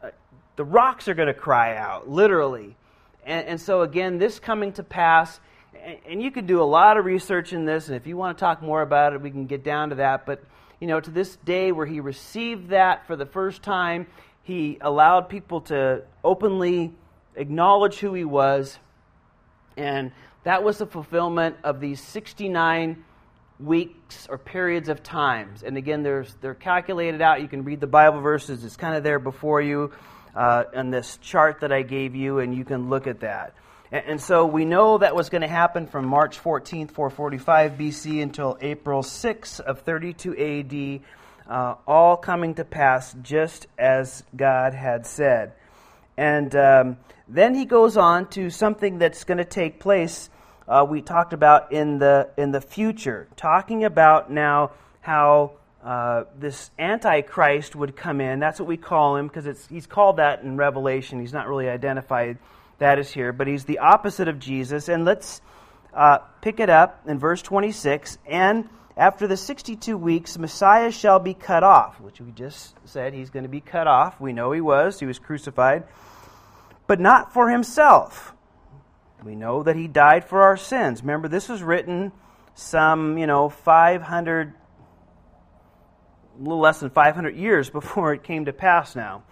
uh, 0.03 0.09
the 0.57 0.65
rocks 0.65 1.07
are 1.07 1.13
going 1.13 1.27
to 1.27 1.33
cry 1.33 1.77
out, 1.77 2.09
literally. 2.09 2.75
And, 3.25 3.47
and, 3.47 3.61
so, 3.61 3.81
again, 3.81 4.17
this 4.17 4.39
coming 4.39 4.73
to 4.73 4.83
pass, 4.83 5.39
and, 5.85 6.21
you 6.21 6.31
could 6.31 6.47
do 6.47 6.61
a 6.61 6.65
lot 6.65 6.97
of 6.97 7.05
research 7.05 7.53
in 7.53 7.65
this, 7.65 7.87
and 7.87 7.95
if 7.95 8.07
you 8.07 8.17
want 8.17 8.37
to 8.37 8.39
talk 8.39 8.61
more 8.61 8.81
about 8.81 9.13
it, 9.13 9.21
we 9.21 9.31
can 9.31 9.45
get 9.45 9.63
down 9.63 9.89
to 9.89 9.95
that. 9.95 10.25
But, 10.25 10.43
you 10.79 10.87
know, 10.87 10.99
to 10.99 11.11
this 11.11 11.35
day 11.37 11.71
where 11.71 11.85
he 11.85 11.99
received 11.99 12.69
that 12.69 13.07
for 13.07 13.15
the 13.15 13.25
first 13.25 13.61
time, 13.61 14.07
he 14.43 14.77
allowed 14.81 15.29
people 15.29 15.61
to 15.61 16.03
openly 16.23 16.93
acknowledge 17.35 17.97
who 17.99 18.13
he 18.13 18.25
was. 18.25 18.77
And 19.77 20.11
that 20.43 20.63
was 20.63 20.77
the 20.77 20.85
fulfillment 20.85 21.57
of 21.63 21.79
these 21.79 22.01
69 22.01 23.03
weeks 23.59 24.27
or 24.29 24.37
periods 24.37 24.89
of 24.89 25.01
times. 25.01 25.63
And 25.63 25.77
again, 25.77 26.03
there's, 26.03 26.35
they're 26.41 26.53
calculated 26.53 27.21
out. 27.21 27.41
You 27.41 27.47
can 27.47 27.63
read 27.63 27.79
the 27.79 27.87
Bible 27.87 28.21
verses, 28.21 28.63
it's 28.63 28.77
kind 28.77 28.95
of 28.95 29.03
there 29.03 29.19
before 29.19 29.61
you 29.61 29.91
uh, 30.35 30.65
in 30.73 30.89
this 30.89 31.17
chart 31.17 31.61
that 31.61 31.71
I 31.71 31.81
gave 31.81 32.15
you, 32.15 32.39
and 32.39 32.55
you 32.55 32.65
can 32.65 32.89
look 32.89 33.07
at 33.07 33.21
that. 33.21 33.55
And, 33.95 34.19
so 34.19 34.45
we 34.45 34.65
know 34.65 34.97
that 34.97 35.15
was 35.15 35.29
going 35.29 35.43
to 35.43 35.47
happen 35.47 35.87
from 35.87 36.05
March 36.05 36.43
14th, 36.43 36.91
445 36.91 37.71
BC 37.73 38.21
until 38.21 38.57
April 38.59 39.01
6 39.01 39.59
of 39.61 39.83
32 39.83 41.01
AD, 41.47 41.49
uh, 41.49 41.75
all 41.87 42.17
coming 42.17 42.55
to 42.55 42.65
pass 42.65 43.15
just 43.21 43.67
as 43.77 44.21
God 44.35 44.73
had 44.73 45.07
said. 45.07 45.53
And 46.17 46.53
um, 46.57 46.97
then 47.29 47.55
he 47.55 47.63
goes 47.63 47.95
on 47.95 48.27
to 48.31 48.49
something 48.49 48.97
that's 48.97 49.23
going 49.23 49.37
to 49.37 49.45
take 49.45 49.79
place 49.79 50.29
uh, 50.67 50.85
we 50.89 51.01
talked 51.01 51.31
about 51.31 51.71
in 51.71 51.99
the 51.99 52.29
in 52.37 52.51
the 52.51 52.59
future, 52.59 53.27
talking 53.35 53.83
about 53.85 54.31
now 54.31 54.71
how 54.99 55.51
uh, 55.83 56.23
this 56.37 56.71
antichrist 56.79 57.75
would 57.75 57.95
come 57.95 58.19
in. 58.19 58.39
That's 58.39 58.59
what 58.59 58.67
we 58.67 58.75
call 58.75 59.15
him 59.15 59.27
because 59.27 59.67
he's 59.67 59.85
called 59.85 60.17
that 60.17 60.41
in 60.41 60.57
Revelation. 60.57 61.19
He's 61.19 61.33
not 61.33 61.47
really 61.47 61.69
identified 61.69 62.39
that 62.77 62.99
is 62.99 63.11
here, 63.11 63.31
but 63.31 63.47
he's 63.47 63.65
the 63.65 63.79
opposite 63.79 64.27
of 64.27 64.39
Jesus. 64.39 64.89
And 64.89 65.05
let's 65.05 65.41
uh, 65.93 66.19
pick 66.41 66.59
it 66.59 66.69
up 66.69 67.03
in 67.07 67.19
verse 67.19 67.41
26. 67.41 68.17
And 68.25 68.69
after 68.97 69.27
the 69.27 69.37
62 69.37 69.97
weeks, 69.97 70.37
Messiah 70.37 70.91
shall 70.91 71.19
be 71.19 71.33
cut 71.33 71.63
off, 71.63 71.99
which 71.99 72.21
we 72.21 72.31
just 72.31 72.75
said 72.85 73.13
he's 73.13 73.29
going 73.29 73.43
to 73.43 73.49
be 73.49 73.61
cut 73.61 73.87
off. 73.87 74.19
We 74.19 74.33
know 74.33 74.51
he 74.51 74.61
was. 74.61 74.99
He 74.99 75.05
was 75.05 75.19
crucified. 75.19 75.83
But 76.87 76.99
not 76.99 77.33
for 77.33 77.49
himself. 77.49 78.33
We 79.23 79.35
know 79.35 79.63
that 79.63 79.75
he 79.75 79.87
died 79.87 80.25
for 80.25 80.43
our 80.43 80.55
sins. 80.55 81.01
Remember, 81.01 81.27
this 81.27 81.49
was 81.49 81.63
written 81.63 82.11
some, 82.53 83.17
you 83.17 83.27
know, 83.27 83.49
500, 83.49 84.53
a 86.37 86.41
little 86.41 86.59
less 86.59 86.79
than 86.79 86.89
500 86.89 87.35
years 87.35 87.69
before 87.71 88.13
it 88.13 88.23
came 88.23 88.45
to 88.45 88.53
pass 88.53 88.95
now. 88.95 89.23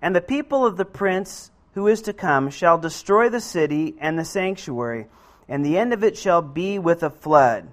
And 0.00 0.16
the 0.16 0.20
people 0.20 0.64
of 0.66 0.76
the 0.76 0.84
prince 0.84 1.50
who 1.76 1.88
is 1.88 2.00
to 2.00 2.12
come 2.14 2.48
shall 2.48 2.78
destroy 2.78 3.28
the 3.28 3.38
city 3.38 3.94
and 4.00 4.18
the 4.18 4.24
sanctuary, 4.24 5.06
and 5.46 5.62
the 5.62 5.76
end 5.76 5.92
of 5.92 6.02
it 6.02 6.16
shall 6.16 6.40
be 6.40 6.78
with 6.78 7.02
a 7.02 7.10
flood. 7.10 7.70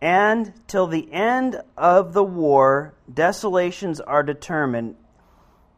And 0.00 0.52
till 0.66 0.88
the 0.88 1.12
end 1.12 1.62
of 1.78 2.14
the 2.14 2.24
war, 2.24 2.94
desolations 3.12 4.00
are 4.00 4.24
determined. 4.24 4.96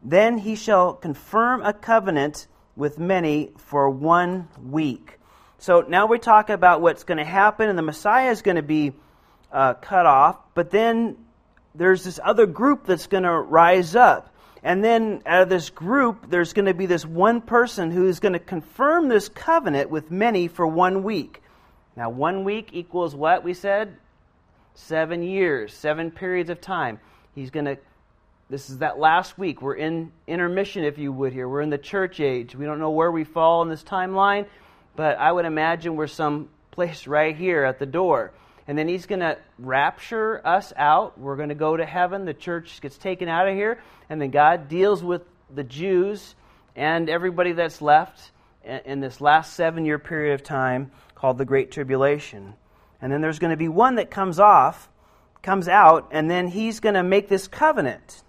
Then 0.01 0.39
he 0.39 0.55
shall 0.55 0.95
confirm 0.95 1.61
a 1.61 1.71
covenant 1.71 2.47
with 2.75 2.97
many 2.97 3.51
for 3.57 3.91
one 3.91 4.47
week. 4.59 5.19
So 5.59 5.81
now 5.81 6.07
we 6.07 6.17
talk 6.17 6.49
about 6.49 6.81
what's 6.81 7.03
going 7.03 7.19
to 7.19 7.23
happen, 7.23 7.69
and 7.69 7.77
the 7.77 7.83
Messiah 7.83 8.31
is 8.31 8.41
going 8.41 8.57
to 8.57 8.63
be 8.63 8.91
uh, 9.51 9.75
cut 9.75 10.07
off, 10.07 10.39
but 10.55 10.71
then 10.71 11.15
there's 11.75 12.03
this 12.03 12.19
other 12.23 12.47
group 12.47 12.87
that's 12.87 13.05
going 13.05 13.21
to 13.21 13.39
rise 13.39 13.95
up. 13.95 14.34
And 14.65 14.83
then 14.83 15.21
out 15.27 15.43
of 15.43 15.49
this 15.49 15.69
group, 15.69 16.27
there's 16.27 16.53
going 16.53 16.65
to 16.65 16.73
be 16.73 16.87
this 16.87 17.05
one 17.05 17.39
person 17.39 17.91
who's 17.91 18.19
going 18.19 18.33
to 18.33 18.39
confirm 18.39 19.09
this 19.09 19.29
covenant 19.29 19.91
with 19.91 20.09
many 20.09 20.47
for 20.47 20.65
one 20.65 21.03
week. 21.03 21.43
Now, 21.95 22.09
one 22.09 22.43
week 22.43 22.71
equals 22.73 23.13
what 23.13 23.43
we 23.43 23.53
said? 23.53 23.95
Seven 24.73 25.21
years, 25.21 25.71
seven 25.71 26.09
periods 26.09 26.49
of 26.49 26.61
time. 26.61 26.99
He's 27.35 27.51
going 27.51 27.65
to 27.65 27.77
this 28.49 28.69
is 28.69 28.79
that 28.79 28.97
last 28.99 29.37
week. 29.37 29.61
We're 29.61 29.75
in 29.75 30.11
intermission, 30.27 30.83
if 30.83 30.97
you 30.97 31.11
would, 31.11 31.31
here. 31.33 31.47
We're 31.47 31.61
in 31.61 31.69
the 31.69 31.77
church 31.77 32.19
age. 32.19 32.55
We 32.55 32.65
don't 32.65 32.79
know 32.79 32.91
where 32.91 33.11
we 33.11 33.23
fall 33.23 33.61
in 33.61 33.69
this 33.69 33.83
timeline, 33.83 34.47
but 34.95 35.17
I 35.17 35.31
would 35.31 35.45
imagine 35.45 35.95
we're 35.95 36.07
some 36.07 36.49
place 36.71 37.05
right 37.07 37.35
here 37.35 37.63
at 37.63 37.77
the 37.77 37.85
door. 37.85 38.33
And 38.67 38.77
then 38.77 38.87
he's 38.87 39.05
going 39.05 39.19
to 39.19 39.37
rapture 39.59 40.45
us 40.45 40.73
out. 40.75 41.19
We're 41.19 41.35
going 41.35 41.49
to 41.49 41.55
go 41.55 41.77
to 41.77 41.85
heaven. 41.85 42.25
The 42.25 42.33
church 42.33 42.81
gets 42.81 42.97
taken 42.97 43.29
out 43.29 43.47
of 43.47 43.55
here. 43.55 43.79
And 44.09 44.19
then 44.19 44.31
God 44.31 44.67
deals 44.67 45.03
with 45.03 45.21
the 45.53 45.63
Jews 45.63 46.35
and 46.75 47.09
everybody 47.09 47.51
that's 47.51 47.81
left 47.81 48.31
in 48.63 48.99
this 48.99 49.21
last 49.21 49.53
seven 49.53 49.85
year 49.85 49.99
period 49.99 50.33
of 50.33 50.43
time 50.43 50.91
called 51.13 51.37
the 51.37 51.45
Great 51.45 51.71
Tribulation. 51.71 52.55
And 53.01 53.11
then 53.11 53.21
there's 53.21 53.39
going 53.39 53.51
to 53.51 53.57
be 53.57 53.67
one 53.67 53.95
that 53.95 54.09
comes 54.09 54.39
off, 54.39 54.89
comes 55.43 55.67
out, 55.67 56.09
and 56.11 56.29
then 56.29 56.47
he's 56.47 56.79
going 56.79 56.95
to 56.95 57.03
make 57.03 57.29
this 57.29 57.47
covenant. 57.47 58.23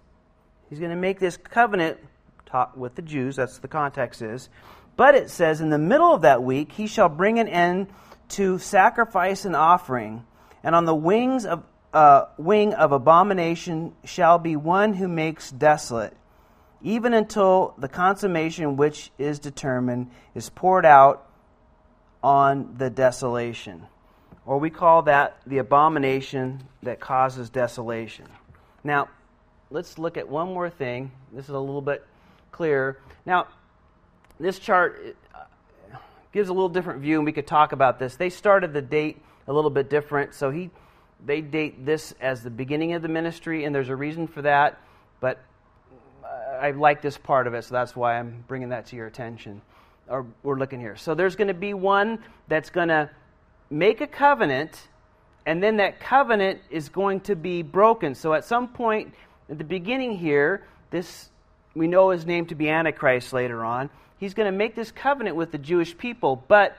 He's 0.69 0.79
going 0.79 0.91
to 0.91 0.97
make 0.97 1.19
this 1.19 1.37
covenant 1.37 1.99
with 2.75 2.95
the 2.95 3.03
Jews. 3.03 3.37
That's 3.37 3.59
the 3.59 3.69
context 3.69 4.23
is. 4.23 4.49
But 4.97 5.15
it 5.15 5.31
says, 5.31 5.61
in 5.61 5.71
the 5.71 5.79
middle 5.79 6.15
of 6.15 6.23
that 6.23 6.43
week, 6.43 6.73
he 6.73 6.87
shall 6.87 7.09
bring 7.09 7.39
an 7.39 7.49
end 7.49 7.89
to 8.31 8.59
sacrifice 8.59 9.45
an 9.45 9.55
offering, 9.55 10.25
and 10.63 10.75
on 10.75 10.85
the 10.85 10.95
wings 10.95 11.47
of 11.47 11.65
uh, 11.93 12.27
wing 12.37 12.75
of 12.75 12.93
abomination 12.93 13.95
shall 14.05 14.39
be 14.39 14.57
one 14.57 14.93
who 14.93 15.09
makes 15.09 15.51
desolate, 15.51 16.15
even 16.83 17.15
until 17.15 17.75
the 17.79 17.89
consummation 17.89 18.77
which 18.77 19.11
is 19.19 19.39
determined 19.39 20.11
is 20.35 20.51
poured 20.51 20.85
out 20.85 21.27
on 22.23 22.75
the 22.77 22.91
desolation. 22.91 23.87
Or 24.45 24.59
we 24.59 24.71
call 24.71 25.03
that 25.03 25.39
the 25.47 25.59
abomination 25.59 26.63
that 26.83 27.01
causes 27.01 27.51
desolation. 27.51 28.27
Now, 28.85 29.09
let's 29.71 29.99
look 29.99 30.17
at 30.17 30.29
one 30.29 30.49
more 30.49 30.71
thing. 30.71 31.11
This 31.33 31.45
is 31.45 31.55
a 31.55 31.59
little 31.59 31.81
bit 31.81 32.07
clearer. 32.53 32.99
Now, 33.25 33.49
this 34.39 34.59
chart 34.59 35.17
gives 36.37 36.51
a 36.51 36.53
little 36.53 36.69
different 36.69 37.01
view, 37.01 37.17
and 37.17 37.25
we 37.25 37.33
could 37.33 37.47
talk 37.47 37.73
about 37.73 37.99
this. 37.99 38.17
They 38.17 38.29
started 38.29 38.75
the 38.75 38.83
date 38.83 39.23
a 39.47 39.53
little 39.55 39.71
bit 39.71 39.89
different, 39.89 40.35
so 40.35 40.51
he 40.51 40.71
they 41.25 41.41
date 41.41 41.87
this 41.87 42.13
as 42.21 42.43
the 42.43 42.51
beginning 42.51 42.93
of 42.93 43.01
the 43.01 43.09
ministry, 43.09 43.65
and 43.65 43.75
there's 43.75 43.89
a 43.89 43.97
reason 43.97 44.27
for 44.27 44.43
that. 44.43 44.79
But 45.19 45.41
I 46.61 46.73
like 46.73 47.01
this 47.01 47.17
part 47.17 47.47
of 47.47 47.55
it, 47.55 47.65
so 47.65 47.73
that's 47.73 47.97
why 47.97 48.19
I'm 48.19 48.45
bringing 48.49 48.69
that 48.69 48.85
to 48.89 48.97
your 48.97 49.07
attention. 49.07 49.63
Or 50.09 50.27
we're 50.43 50.59
looking 50.59 50.79
here. 50.79 50.95
So 50.95 51.15
there's 51.15 51.37
going 51.37 51.49
to 51.49 51.55
be 51.55 51.73
one 51.73 52.19
that's 52.49 52.69
going 52.69 52.89
to 52.89 53.09
make 53.71 54.03
a 54.03 54.07
covenant, 54.07 54.79
and 55.47 55.63
then 55.63 55.79
that 55.79 56.01
covenant 56.01 56.61
is 56.69 56.91
going 56.91 57.21
to 57.21 57.35
be 57.35 57.63
broken. 57.63 58.15
So 58.15 58.35
at 58.35 58.45
some 58.45 58.69
point, 58.69 59.15
at 59.49 59.57
the 59.57 59.65
beginning 59.65 60.19
here, 60.19 60.67
this 60.91 61.31
we 61.75 61.89
know 61.89 62.11
his 62.11 62.27
name 62.27 62.45
to 62.47 62.55
be 62.55 62.69
Antichrist 62.69 63.33
later 63.33 63.65
on. 63.65 63.89
He's 64.19 64.35
going 64.35 64.51
to 64.51 64.57
make 64.57 64.75
this 64.75 64.91
covenant 64.91 65.37
with 65.37 65.53
the 65.53 65.59
Jewish 65.59 65.97
people, 65.97 66.43
but 66.49 66.77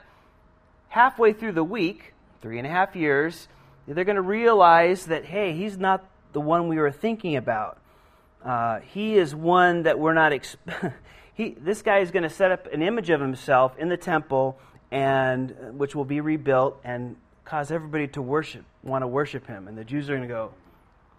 halfway 0.90 1.34
through 1.34 1.52
the 1.54 1.64
week, 1.64 2.14
three 2.42 2.58
and 2.58 2.66
a 2.66 2.70
half 2.70 2.96
years, 2.96 3.48
they're 3.88 4.04
going 4.04 4.16
to 4.16 4.22
realize 4.22 5.06
that, 5.06 5.26
hey, 5.26 5.54
he's 5.54 5.78
not 5.78 6.04
the 6.34 6.42
one 6.42 6.68
we 6.68 6.78
were 6.78 6.92
thinking 6.92 7.36
about. 7.36 7.80
Uh, 8.44 8.80
he 8.80 9.16
is 9.16 9.34
one 9.34 9.84
that 9.84 10.00
we're 10.00 10.14
not. 10.14 10.32
Exp- 10.32 10.94
he, 11.34 11.56
this 11.60 11.82
guy 11.82 12.00
is 12.00 12.12
going 12.12 12.24
to 12.24 12.30
set 12.30 12.52
up 12.52 12.72
an 12.74 12.82
image 12.82 13.10
of 13.10 13.22
himself 13.22 13.78
in 13.78 13.90
the 13.90 13.98
temple, 13.98 14.58
and 14.92 15.54
which 15.78 15.96
will 15.96 16.06
be 16.06 16.22
rebuilt 16.22 16.80
and 16.84 17.16
cause 17.46 17.72
everybody 17.72 18.08
to 18.08 18.22
worship, 18.22 18.66
want 18.84 19.04
to 19.04 19.08
worship 19.08 19.48
him. 19.48 19.68
And 19.68 19.78
the 19.78 19.86
Jews 19.86 20.10
are 20.10 20.16
going 20.16 20.28
to 20.28 20.34
go, 20.34 20.52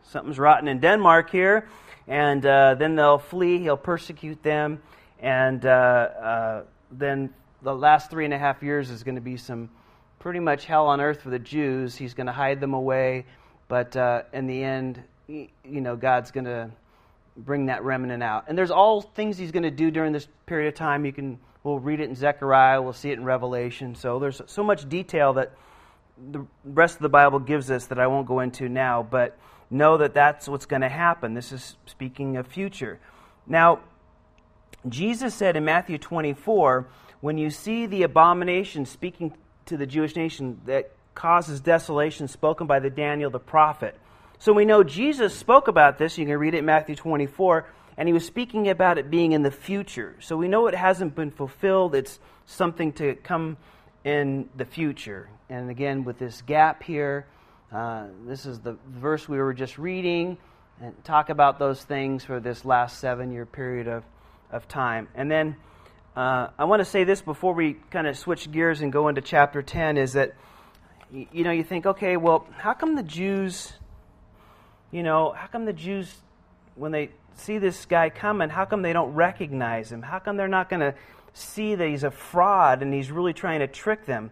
something's 0.03 0.39
rotten 0.39 0.69
in 0.69 0.81
Denmark 0.81 1.31
here. 1.31 1.69
And 2.07 2.45
uh, 2.45 2.75
then 2.75 2.97
they'll 2.97 3.19
flee, 3.19 3.59
he'll 3.59 3.77
persecute 3.77 4.43
them. 4.43 4.83
And 5.21 5.65
uh, 5.67 5.69
uh, 5.69 6.63
then 6.93 7.31
the 7.63 7.75
last 7.75 8.11
three 8.11 8.25
and 8.25 8.35
a 8.35 8.39
half 8.39 8.63
years 8.63 8.91
is 8.91 9.03
going 9.03 9.17
to 9.17 9.21
be 9.21 9.37
some 9.37 9.71
pretty 10.19 10.41
much 10.41 10.65
hell 10.65 10.87
on 10.87 11.01
earth 11.01 11.23
for 11.23 11.31
the 11.31 11.39
Jews. 11.39 11.97
He's 11.97 12.15
going 12.15 12.27
to 12.27 12.33
hide 12.33 12.61
them 12.61 12.75
away. 12.75 13.27
But 13.69 13.97
uh, 13.97 14.23
in 14.33 14.47
the 14.47 14.63
end, 14.63 15.03
you 15.27 15.49
know, 15.65 15.97
God's 15.97 16.31
going 16.31 16.47
to 16.47 16.71
bring 17.37 17.67
that 17.67 17.85
remnant 17.85 18.23
out. 18.23 18.45
And 18.49 18.57
there's 18.57 18.71
all 18.71 19.01
things 19.03 19.39
he's 19.39 19.53
going 19.53 19.63
to 19.65 19.71
do 19.71 19.91
during 19.91 20.13
this 20.13 20.29
period 20.47 20.69
of 20.69 20.75
time. 20.75 21.05
You 21.05 21.13
can 21.13 21.39
we'll 21.63 21.79
read 21.79 22.01
it 22.01 22.09
in 22.09 22.15
Zechariah, 22.15 22.81
we'll 22.81 22.93
see 22.93 23.11
it 23.11 23.19
in 23.19 23.25
Revelation. 23.25 23.95
So 23.95 24.19
there's 24.19 24.41
so 24.47 24.63
much 24.63 24.89
detail 24.89 25.35
that 25.35 25.53
the 26.31 26.47
rest 26.65 26.97
of 26.97 27.03
the 27.03 27.09
Bible 27.09 27.39
gives 27.39 27.71
us 27.71 27.87
that 27.87 27.99
I 27.99 28.07
won't 28.07 28.27
go 28.27 28.41
into 28.41 28.69
now, 28.69 29.07
but 29.09 29.37
know 29.71 29.99
that 29.99 30.15
that's 30.15 30.49
what's 30.49 30.67
going 30.67 30.83
to 30.83 30.89
happen. 30.89 31.35
This 31.35 31.53
is 31.53 31.77
speaking 31.87 32.37
of 32.37 32.47
future. 32.47 32.99
Now, 33.47 33.81
Jesus 34.87 35.35
said 35.35 35.57
in 35.57 35.65
Matthew 35.65 35.99
24, 35.99 36.87
when 37.21 37.39
you 37.39 37.51
see 37.51 37.87
the 37.87 38.03
abomination 38.03 38.85
speaking 38.85 39.35
to 39.67 39.77
the 39.77 39.87
Jewish 39.87 40.15
nation 40.15 40.61
that 40.67 40.93
causes 41.15 41.61
desolation 41.61 42.29
spoken 42.29 42.67
by 42.67 42.79
the 42.79 42.91
Daniel 42.91 43.31
the 43.31 43.41
prophet. 43.41 43.99
So 44.39 44.53
we 44.53 44.65
know 44.65 44.85
Jesus 44.85 45.35
spoke 45.35 45.67
about 45.67 45.99
this. 45.99 46.17
You 46.17 46.27
can 46.27 46.39
read 46.39 46.55
it 46.55 46.59
in 46.59 46.65
Matthew 46.65 46.95
24, 46.95 47.67
and 47.97 48.09
he 48.09 48.13
was 48.13 48.25
speaking 48.25 48.69
about 48.69 48.99
it 48.99 49.11
being 49.11 49.33
in 49.33 49.43
the 49.43 49.51
future. 49.51 50.15
So 50.21 50.37
we 50.37 50.47
know 50.47 50.69
it 50.69 50.77
hasn't 50.77 51.17
been 51.17 51.33
fulfilled. 51.33 51.97
It's 51.97 52.21
something 52.47 52.93
to 52.95 53.17
come 53.17 53.57
in 54.05 54.49
the 54.57 54.65
future. 54.65 55.29
And 55.51 55.71
again, 55.71 56.05
with 56.05 56.19
this 56.19 56.41
gap 56.43 56.85
here, 56.85 57.27
uh, 57.73 58.07
this 58.27 58.47
is 58.47 58.61
the 58.61 58.77
verse 58.87 59.29
we 59.29 59.39
were 59.39 59.53
just 59.53 59.77
reading, 59.77 60.39
and 60.81 60.95
talk 61.05 61.31
about 61.31 61.59
those 61.59 61.83
things 61.83 62.25
for 62.25 62.39
this 62.39 62.65
last 62.65 63.01
seven 63.01 63.33
year 63.33 63.45
period 63.45 63.89
of, 63.89 64.05
of 64.51 64.69
time. 64.69 65.09
And 65.15 65.31
then 65.31 65.57
uh, 66.17 66.49
I 66.59 66.65
want 66.65 66.81
to 66.81 66.85
say 66.85 67.05
this 67.05 67.23
before 67.23 67.55
we 67.55 67.75
kind 67.91 68.07
of 68.07 68.19
switch 68.19 68.51
gears 68.51 68.81
and 68.81 68.93
go 68.93 69.09
into 69.09 69.21
chapter 69.21 69.63
10 69.63 69.97
is 69.97 70.15
that, 70.15 70.35
you 71.13 71.45
know, 71.45 71.53
you 71.53 71.63
think, 71.63 71.87
okay, 71.87 72.17
well, 72.17 72.47
how 72.57 72.75
come 72.75 72.97
the 72.97 73.03
Jews, 73.03 73.73
you 74.91 75.03
know, 75.03 75.33
how 75.33 75.47
come 75.47 75.65
the 75.65 75.73
Jews, 75.73 76.13
when 76.75 76.93
they 76.93 77.11
see 77.35 77.59
this 77.59 77.87
guy 77.87 78.11
coming, 78.11 78.49
how 78.49 78.65
come 78.65 78.83
they 78.83 78.93
don't 78.93 79.15
recognize 79.15 79.93
him? 79.93 80.03
How 80.03 80.19
come 80.19 80.37
they're 80.37 80.49
not 80.49 80.69
going 80.69 80.81
to 80.81 80.95
see 81.35 81.77
that 81.77 81.87
he's 81.87 82.03
a 82.03 82.11
fraud 82.11 82.83
and 82.83 82.93
he's 82.93 83.13
really 83.13 83.33
trying 83.33 83.61
to 83.61 83.69
trick 83.69 84.07
them? 84.07 84.31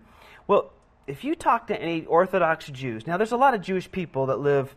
Well, 0.49 0.73
if 1.07 1.23
you 1.23 1.37
talk 1.37 1.69
to 1.69 1.81
any 1.81 2.05
Orthodox 2.05 2.67
Jews, 2.67 3.07
now 3.07 3.17
there's 3.17 3.33
a 3.33 3.37
lot 3.37 3.55
of 3.55 3.61
Jewish 3.61 3.91
people 3.91 4.27
that 4.27 4.41
live 4.41 4.75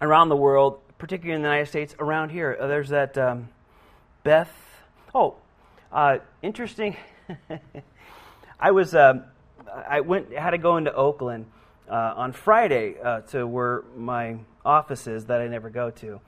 around 0.00 0.28
the 0.28 0.36
world, 0.36 0.78
particularly 0.98 1.34
in 1.34 1.42
the 1.42 1.48
United 1.48 1.68
States, 1.68 1.94
around 1.98 2.30
here. 2.30 2.56
There's 2.60 2.90
that 2.90 3.18
um, 3.18 3.48
Beth. 4.24 4.50
Oh, 5.14 5.36
uh, 5.92 6.16
interesting. 6.40 6.96
I 8.58 8.70
was 8.70 8.94
uh, 8.94 9.20
I 9.86 10.00
went 10.00 10.32
had 10.32 10.52
to 10.52 10.58
go 10.58 10.78
into 10.78 10.94
Oakland 10.94 11.44
uh, 11.90 12.14
on 12.16 12.32
Friday 12.32 12.96
uh, 13.04 13.20
to 13.20 13.46
where 13.46 13.84
my 13.94 14.38
office 14.64 15.06
is 15.06 15.26
that 15.26 15.42
I 15.42 15.48
never 15.48 15.68
go 15.68 15.90
to. 15.90 16.20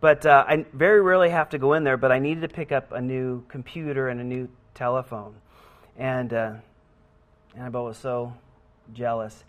But 0.00 0.26
uh, 0.26 0.44
I 0.48 0.66
very 0.72 1.00
rarely 1.00 1.30
have 1.30 1.50
to 1.50 1.58
go 1.58 1.74
in 1.74 1.84
there. 1.84 1.96
But 1.96 2.10
I 2.10 2.18
needed 2.18 2.40
to 2.40 2.48
pick 2.48 2.72
up 2.72 2.90
a 2.90 3.00
new 3.00 3.44
computer 3.46 4.08
and 4.08 4.20
a 4.20 4.24
new 4.24 4.48
telephone, 4.74 5.36
and 5.96 6.32
Annabelle 7.56 7.84
was 7.84 7.98
so 7.98 8.34
jealous. 8.92 9.44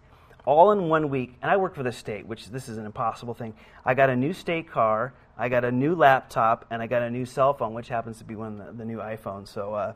All 0.46 0.72
in 0.72 0.90
one 0.90 1.10
week, 1.10 1.36
and 1.42 1.50
I 1.50 1.58
work 1.58 1.76
for 1.76 1.84
the 1.84 1.92
state, 1.92 2.28
which 2.28 2.50
this 2.50 2.70
is 2.70 2.78
an 2.78 2.86
impossible 2.86 3.34
thing. 3.34 3.54
I 3.84 3.96
got 3.96 4.10
a 4.10 4.16
new 4.16 4.32
state 4.32 4.70
car, 4.70 5.14
I 5.38 5.50
got 5.50 5.66
a 5.66 5.72
new 5.72 5.96
laptop, 5.96 6.66
and 6.70 6.82
I 6.82 6.88
got 6.88 7.02
a 7.02 7.10
new 7.10 7.26
cell 7.26 7.54
phone, 7.54 7.74
which 7.74 7.90
happens 7.90 8.20
to 8.20 8.24
be 8.24 8.36
one 8.36 8.62
of 8.62 8.68
the, 8.68 8.84
the 8.84 8.86
new 8.86 9.00
iPhones. 9.00 9.48
So, 9.48 9.74
uh, 9.74 9.94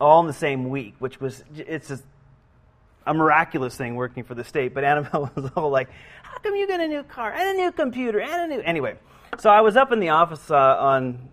all 0.00 0.20
in 0.20 0.26
the 0.26 0.32
same 0.32 0.68
week, 0.68 0.94
which 0.98 1.20
was 1.20 1.42
it's 1.56 1.90
a, 1.90 1.98
a 3.06 3.14
miraculous 3.14 3.76
thing 3.76 3.96
working 3.96 4.24
for 4.24 4.34
the 4.34 4.44
state. 4.44 4.74
But 4.74 4.84
Annabelle 4.84 5.30
was 5.36 5.50
all 5.56 5.70
like, 5.70 5.88
"How 6.22 6.38
come 6.38 6.54
you 6.54 6.66
get 6.66 6.80
a 6.80 6.88
new 6.88 7.02
car 7.02 7.32
and 7.32 7.58
a 7.58 7.62
new 7.62 7.72
computer 7.72 8.20
and 8.20 8.52
a 8.52 8.56
new?" 8.56 8.62
Anyway, 8.62 8.98
so 9.38 9.50
I 9.50 9.62
was 9.62 9.76
up 9.76 9.90
in 9.90 10.00
the 10.00 10.10
office 10.10 10.50
uh, 10.50 10.54
on 10.54 11.28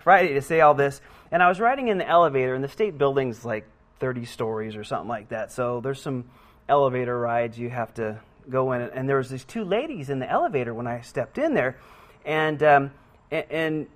Friday 0.00 0.34
to 0.34 0.42
say 0.42 0.60
all 0.60 0.74
this, 0.74 1.00
and 1.32 1.42
I 1.42 1.48
was 1.48 1.58
riding 1.58 1.88
in 1.88 1.98
the 1.98 2.08
elevator, 2.08 2.54
and 2.54 2.62
the 2.62 2.68
state 2.68 2.98
building's 2.98 3.44
like 3.44 3.66
30 3.98 4.24
stories 4.24 4.76
or 4.76 4.84
something 4.84 5.08
like 5.08 5.30
that. 5.30 5.50
So 5.52 5.80
there's 5.80 6.00
some 6.00 6.24
elevator 6.68 7.18
rides 7.18 7.58
you 7.58 7.70
have 7.70 7.92
to 7.94 8.20
go 8.48 8.72
in. 8.72 8.82
And 8.82 9.08
there 9.08 9.16
was 9.16 9.30
these 9.30 9.44
two 9.44 9.64
ladies 9.64 10.10
in 10.10 10.18
the 10.18 10.30
elevator 10.30 10.74
when 10.74 10.86
I 10.86 11.00
stepped 11.00 11.38
in 11.38 11.54
there, 11.54 11.78
and 12.24 12.62
um, 12.62 12.90
and 13.30 13.86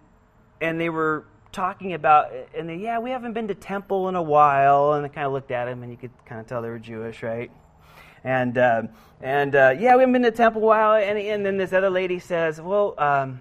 and 0.61 0.81
they 0.81 0.89
were 0.89 1.25
talking 1.53 1.95
about 1.95 2.33
and 2.55 2.69
they, 2.69 2.77
yeah 2.77 2.99
we 2.99 3.11
haven't 3.11 3.33
been 3.33 3.49
to 3.49 3.55
temple 3.55 4.09
in 4.09 4.15
a 4.15 4.23
while 4.23 4.93
and 4.93 5.05
I 5.05 5.09
kind 5.09 5.27
of 5.27 5.33
looked 5.33 5.51
at 5.51 5.65
them 5.65 5.83
and 5.83 5.91
you 5.91 5.97
could 5.97 6.11
kind 6.27 6.41
of 6.41 6.47
tell 6.47 6.61
they 6.61 6.69
were 6.69 6.79
Jewish 6.79 7.23
right 7.23 7.51
and 8.23 8.59
uh, 8.59 8.83
and 9.23 9.55
uh, 9.55 9.75
yeah 9.79 9.95
we 9.97 10.03
haven't 10.03 10.13
been 10.13 10.23
to 10.23 10.31
temple 10.31 10.61
in 10.61 10.65
a 10.65 10.69
while 10.69 11.03
and, 11.03 11.19
and 11.19 11.47
then 11.47 11.57
this 11.57 11.73
other 11.73 11.89
lady 11.89 12.19
says 12.19 12.61
well 12.61 12.95
um, 12.99 13.41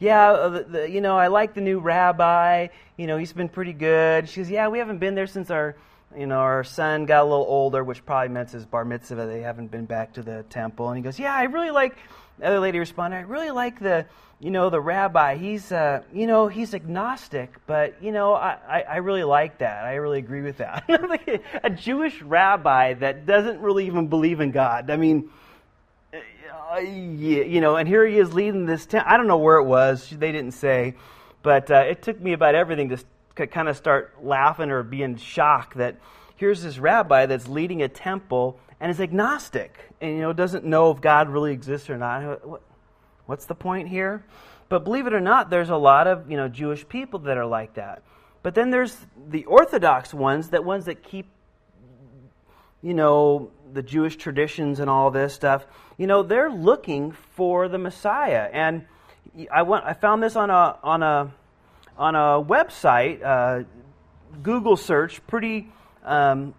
yeah 0.00 0.32
uh, 0.32 0.48
the, 0.48 0.62
the, 0.64 0.90
you 0.90 1.00
know 1.00 1.16
I 1.16 1.28
like 1.28 1.54
the 1.54 1.60
new 1.60 1.78
rabbi 1.78 2.68
you 2.96 3.06
know 3.06 3.16
he's 3.16 3.32
been 3.32 3.48
pretty 3.48 3.72
good 3.72 4.28
she 4.28 4.40
goes 4.40 4.50
yeah 4.50 4.66
we 4.66 4.78
haven't 4.78 4.98
been 4.98 5.14
there 5.14 5.28
since 5.28 5.50
our 5.50 5.76
you 6.16 6.26
know, 6.26 6.38
our 6.38 6.64
son 6.64 7.06
got 7.06 7.22
a 7.22 7.24
little 7.24 7.46
older, 7.46 7.82
which 7.82 8.04
probably 8.04 8.28
meant 8.28 8.50
his 8.50 8.64
bar 8.64 8.84
mitzvah. 8.84 9.26
They 9.26 9.40
haven't 9.40 9.70
been 9.70 9.84
back 9.84 10.14
to 10.14 10.22
the 10.22 10.44
temple. 10.44 10.88
And 10.88 10.96
he 10.96 11.02
goes, 11.02 11.18
Yeah, 11.18 11.34
I 11.34 11.44
really 11.44 11.70
like, 11.70 11.96
the 12.38 12.46
other 12.46 12.60
lady 12.60 12.78
responded, 12.78 13.18
I 13.18 13.20
really 13.20 13.50
like 13.50 13.80
the, 13.80 14.06
you 14.40 14.50
know, 14.50 14.70
the 14.70 14.80
rabbi. 14.80 15.36
He's, 15.36 15.70
uh, 15.72 16.02
you 16.12 16.26
know, 16.26 16.48
he's 16.48 16.74
agnostic, 16.74 17.54
but, 17.66 18.02
you 18.02 18.12
know, 18.12 18.34
I, 18.34 18.58
I, 18.68 18.80
I 18.82 18.96
really 18.96 19.24
like 19.24 19.58
that. 19.58 19.84
I 19.84 19.94
really 19.94 20.18
agree 20.18 20.42
with 20.42 20.58
that. 20.58 20.84
a 21.64 21.70
Jewish 21.70 22.20
rabbi 22.22 22.94
that 22.94 23.26
doesn't 23.26 23.60
really 23.60 23.86
even 23.86 24.08
believe 24.08 24.40
in 24.40 24.50
God. 24.50 24.90
I 24.90 24.96
mean, 24.96 25.30
uh, 26.12 26.78
you 26.78 27.60
know, 27.60 27.76
and 27.76 27.88
here 27.88 28.06
he 28.06 28.18
is 28.18 28.32
leading 28.32 28.66
this 28.66 28.86
tent. 28.86 29.06
I 29.06 29.16
don't 29.16 29.26
know 29.26 29.38
where 29.38 29.58
it 29.58 29.64
was. 29.64 30.08
They 30.10 30.32
didn't 30.32 30.52
say. 30.52 30.94
But 31.42 31.70
uh, 31.70 31.84
it 31.88 32.02
took 32.02 32.20
me 32.20 32.32
about 32.32 32.54
everything 32.54 32.88
to 32.88 32.98
kind 33.34 33.68
of 33.68 33.76
start 33.76 34.14
laughing 34.22 34.70
or 34.70 34.82
being 34.82 35.16
shocked 35.16 35.76
that 35.78 35.96
here's 36.36 36.62
this 36.62 36.78
rabbi 36.78 37.26
that's 37.26 37.48
leading 37.48 37.82
a 37.82 37.88
temple 37.88 38.58
and 38.80 38.90
is 38.90 39.00
agnostic 39.00 39.78
and 40.00 40.12
you 40.12 40.20
know 40.20 40.32
doesn't 40.32 40.64
know 40.64 40.90
if 40.90 41.00
God 41.00 41.28
really 41.28 41.52
exists 41.52 41.90
or 41.90 41.96
not. 41.96 42.40
What's 43.26 43.46
the 43.46 43.54
point 43.54 43.88
here? 43.88 44.24
But 44.68 44.84
believe 44.84 45.06
it 45.06 45.12
or 45.12 45.20
not, 45.20 45.50
there's 45.50 45.70
a 45.70 45.76
lot 45.76 46.06
of 46.06 46.30
you 46.30 46.36
know 46.36 46.48
Jewish 46.48 46.86
people 46.88 47.20
that 47.20 47.36
are 47.36 47.46
like 47.46 47.74
that. 47.74 48.02
But 48.42 48.54
then 48.54 48.70
there's 48.70 48.96
the 49.28 49.44
Orthodox 49.46 50.12
ones, 50.12 50.50
that 50.50 50.64
ones 50.64 50.84
that 50.84 51.02
keep 51.02 51.26
you 52.82 52.94
know 52.94 53.50
the 53.72 53.82
Jewish 53.82 54.16
traditions 54.16 54.80
and 54.80 54.90
all 54.90 55.10
this 55.10 55.32
stuff. 55.34 55.66
You 55.96 56.06
know 56.06 56.22
they're 56.22 56.50
looking 56.50 57.12
for 57.36 57.68
the 57.68 57.78
Messiah, 57.78 58.48
and 58.52 58.84
I 59.50 59.62
went. 59.62 59.84
I 59.84 59.94
found 59.94 60.22
this 60.22 60.36
on 60.36 60.50
a 60.50 60.78
on 60.82 61.02
a 61.02 61.32
on 61.96 62.14
a 62.14 62.42
website, 62.42 63.22
uh, 63.22 63.64
Google 64.42 64.76
search, 64.76 65.24
pretty 65.26 65.68
um, 66.04 66.54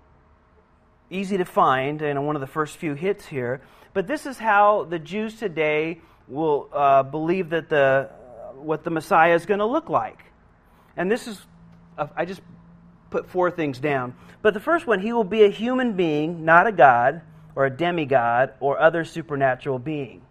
easy 1.09 1.37
to 1.37 1.45
find, 1.45 2.01
and 2.01 2.25
one 2.25 2.35
of 2.35 2.41
the 2.41 2.47
first 2.47 2.77
few 2.77 2.93
hits 2.93 3.25
here. 3.25 3.61
But 3.93 4.07
this 4.07 4.25
is 4.25 4.37
how 4.37 4.85
the 4.85 4.99
Jews 4.99 5.37
today 5.37 6.01
will 6.27 6.69
uh, 6.73 7.03
believe 7.03 7.49
that 7.49 7.69
the 7.69 8.09
what 8.55 8.83
the 8.83 8.89
Messiah 8.89 9.35
is 9.35 9.45
going 9.45 9.59
to 9.59 9.65
look 9.65 9.89
like. 9.89 10.19
And 10.97 11.11
this 11.11 11.27
is, 11.27 11.39
uh, 11.97 12.07
I 12.15 12.25
just 12.25 12.41
put 13.09 13.29
four 13.29 13.51
things 13.51 13.79
down. 13.79 14.15
But 14.41 14.53
the 14.53 14.59
first 14.59 14.87
one, 14.87 14.99
he 14.99 15.13
will 15.13 15.23
be 15.23 15.43
a 15.43 15.49
human 15.49 15.93
being, 15.93 16.45
not 16.45 16.65
a 16.67 16.71
god 16.71 17.21
or 17.55 17.65
a 17.65 17.69
demigod 17.69 18.53
or 18.59 18.79
other 18.79 19.03
supernatural 19.03 19.79
being. 19.79 20.21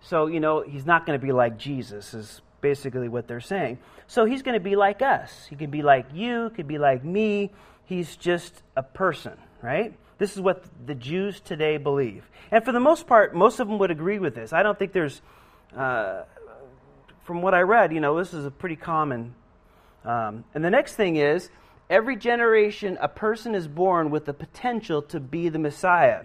So, 0.00 0.26
you 0.26 0.40
know, 0.40 0.62
he's 0.62 0.86
not 0.86 1.06
going 1.06 1.18
to 1.18 1.24
be 1.24 1.32
like 1.32 1.58
Jesus, 1.58 2.14
is 2.14 2.40
basically 2.60 3.08
what 3.08 3.26
they're 3.28 3.40
saying. 3.40 3.78
So 4.06 4.24
he's 4.24 4.42
going 4.42 4.54
to 4.54 4.60
be 4.60 4.76
like 4.76 5.02
us. 5.02 5.46
He 5.48 5.56
could 5.56 5.70
be 5.70 5.82
like 5.82 6.06
you, 6.12 6.50
could 6.54 6.68
be 6.68 6.78
like 6.78 7.04
me. 7.04 7.50
He's 7.84 8.16
just 8.16 8.62
a 8.76 8.82
person, 8.82 9.36
right? 9.62 9.94
This 10.18 10.34
is 10.34 10.40
what 10.40 10.64
the 10.86 10.94
Jews 10.94 11.40
today 11.40 11.76
believe. 11.78 12.28
And 12.50 12.64
for 12.64 12.72
the 12.72 12.80
most 12.80 13.06
part, 13.06 13.34
most 13.34 13.58
of 13.60 13.68
them 13.68 13.78
would 13.78 13.90
agree 13.90 14.18
with 14.18 14.34
this. 14.34 14.52
I 14.52 14.62
don't 14.62 14.78
think 14.78 14.92
there's, 14.92 15.22
uh, 15.76 16.24
from 17.24 17.42
what 17.42 17.54
I 17.54 17.60
read, 17.60 17.92
you 17.92 18.00
know, 18.00 18.18
this 18.18 18.34
is 18.34 18.44
a 18.44 18.50
pretty 18.50 18.76
common. 18.76 19.34
Um, 20.04 20.44
and 20.54 20.64
the 20.64 20.70
next 20.70 20.94
thing 20.94 21.16
is, 21.16 21.48
every 21.88 22.16
generation, 22.16 22.98
a 23.00 23.08
person 23.08 23.54
is 23.54 23.66
born 23.66 24.10
with 24.10 24.24
the 24.26 24.34
potential 24.34 25.02
to 25.02 25.20
be 25.20 25.48
the 25.48 25.58
Messiah. 25.58 26.24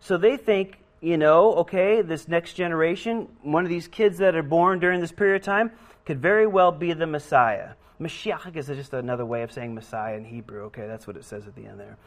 So 0.00 0.16
they 0.16 0.36
think 0.36 0.78
you 1.02 1.18
know, 1.18 1.54
okay, 1.56 2.00
this 2.00 2.28
next 2.28 2.54
generation, 2.54 3.28
one 3.42 3.64
of 3.64 3.68
these 3.68 3.88
kids 3.88 4.18
that 4.18 4.36
are 4.36 4.42
born 4.42 4.78
during 4.78 5.00
this 5.00 5.12
period 5.12 5.36
of 5.36 5.42
time, 5.42 5.72
could 6.04 6.22
very 6.22 6.46
well 6.46 6.70
be 6.70 6.92
the 6.92 7.06
Messiah. 7.06 7.70
Mashiach 8.00 8.56
is 8.56 8.68
just 8.68 8.94
another 8.94 9.26
way 9.26 9.42
of 9.42 9.52
saying 9.52 9.74
Messiah 9.74 10.16
in 10.16 10.24
Hebrew. 10.24 10.62
Okay, 10.66 10.86
that's 10.86 11.06
what 11.06 11.16
it 11.16 11.24
says 11.24 11.46
at 11.46 11.56
the 11.56 11.66
end 11.66 11.80
there. 11.80 11.98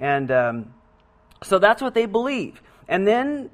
And 0.00 0.30
um, 0.30 0.74
so 1.42 1.58
that's 1.58 1.80
what 1.80 1.94
they 1.94 2.06
believe. 2.06 2.60
And 2.88 3.06
then 3.06 3.50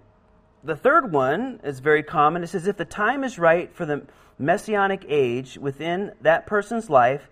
the 0.64 0.76
third 0.76 1.12
one 1.12 1.60
is 1.62 1.80
very 1.80 2.02
common. 2.02 2.42
It 2.42 2.48
says, 2.48 2.66
if 2.66 2.76
the 2.76 2.84
time 2.84 3.22
is 3.22 3.38
right 3.38 3.74
for 3.74 3.84
the 3.84 4.06
messianic 4.38 5.04
age 5.08 5.58
within 5.58 6.12
that 6.22 6.46
person's 6.46 6.88
life, 6.88 7.28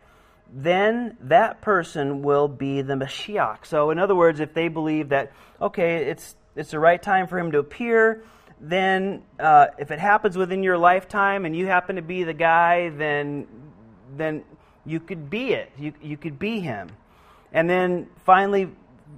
then 0.52 1.16
that 1.20 1.62
person 1.62 2.22
will 2.22 2.48
be 2.48 2.82
the 2.82 2.94
Mashiach. 2.94 3.64
So, 3.64 3.90
in 3.90 3.98
other 3.98 4.14
words, 4.14 4.40
if 4.40 4.54
they 4.54 4.68
believe 4.68 5.08
that, 5.08 5.32
okay, 5.60 6.04
it's 6.04 6.36
it's 6.56 6.70
the 6.70 6.78
right 6.78 7.02
time 7.02 7.26
for 7.26 7.38
him 7.38 7.52
to 7.52 7.58
appear, 7.58 8.22
then 8.60 9.22
uh, 9.38 9.66
if 9.78 9.90
it 9.90 9.98
happens 9.98 10.36
within 10.36 10.62
your 10.62 10.78
lifetime 10.78 11.44
and 11.44 11.56
you 11.56 11.66
happen 11.66 11.96
to 11.96 12.02
be 12.02 12.24
the 12.24 12.34
guy, 12.34 12.90
then 12.90 13.46
then 14.16 14.44
you 14.86 15.00
could 15.00 15.28
be 15.28 15.52
it. 15.52 15.70
You 15.78 15.92
you 16.02 16.16
could 16.16 16.38
be 16.38 16.60
him. 16.60 16.90
And 17.52 17.68
then 17.68 18.08
finally, 18.24 18.68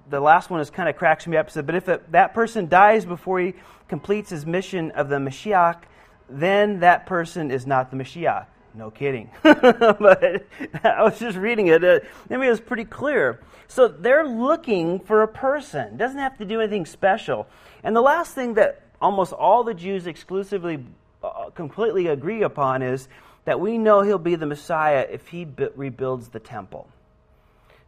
the 0.08 0.20
last 0.20 0.50
one 0.50 0.60
is 0.60 0.70
kind 0.70 0.88
of 0.88 0.96
cracks 0.96 1.26
me 1.26 1.36
up. 1.36 1.50
Said, 1.50 1.66
but 1.66 1.74
if 1.74 1.88
it, 1.88 2.12
that 2.12 2.34
person 2.34 2.68
dies 2.68 3.04
before 3.04 3.40
he 3.40 3.54
completes 3.88 4.30
his 4.30 4.44
mission 4.44 4.90
of 4.92 5.08
the 5.08 5.16
Mashiach, 5.16 5.82
then 6.28 6.80
that 6.80 7.06
person 7.06 7.50
is 7.50 7.66
not 7.66 7.90
the 7.90 7.96
Mashiach. 7.96 8.46
No 8.76 8.90
kidding. 8.90 9.30
but 9.42 10.46
I 10.84 11.02
was 11.02 11.18
just 11.18 11.38
reading 11.38 11.68
it. 11.68 11.82
Uh, 11.82 12.00
I 12.30 12.36
mean, 12.36 12.46
it 12.46 12.50
was 12.50 12.60
pretty 12.60 12.84
clear. 12.84 13.40
So 13.68 13.88
they're 13.88 14.26
looking 14.26 15.00
for 15.00 15.22
a 15.22 15.28
person. 15.28 15.96
Doesn't 15.96 16.18
have 16.18 16.36
to 16.38 16.44
do 16.44 16.60
anything 16.60 16.84
special. 16.84 17.46
And 17.82 17.96
the 17.96 18.02
last 18.02 18.34
thing 18.34 18.54
that 18.54 18.82
almost 19.00 19.32
all 19.32 19.64
the 19.64 19.72
Jews 19.72 20.06
exclusively, 20.06 20.84
uh, 21.24 21.50
completely 21.54 22.08
agree 22.08 22.42
upon 22.42 22.82
is 22.82 23.08
that 23.46 23.60
we 23.60 23.78
know 23.78 24.02
he'll 24.02 24.18
be 24.18 24.34
the 24.34 24.46
Messiah 24.46 25.06
if 25.10 25.26
he 25.28 25.46
rebuilds 25.74 26.28
the 26.28 26.40
temple. 26.40 26.86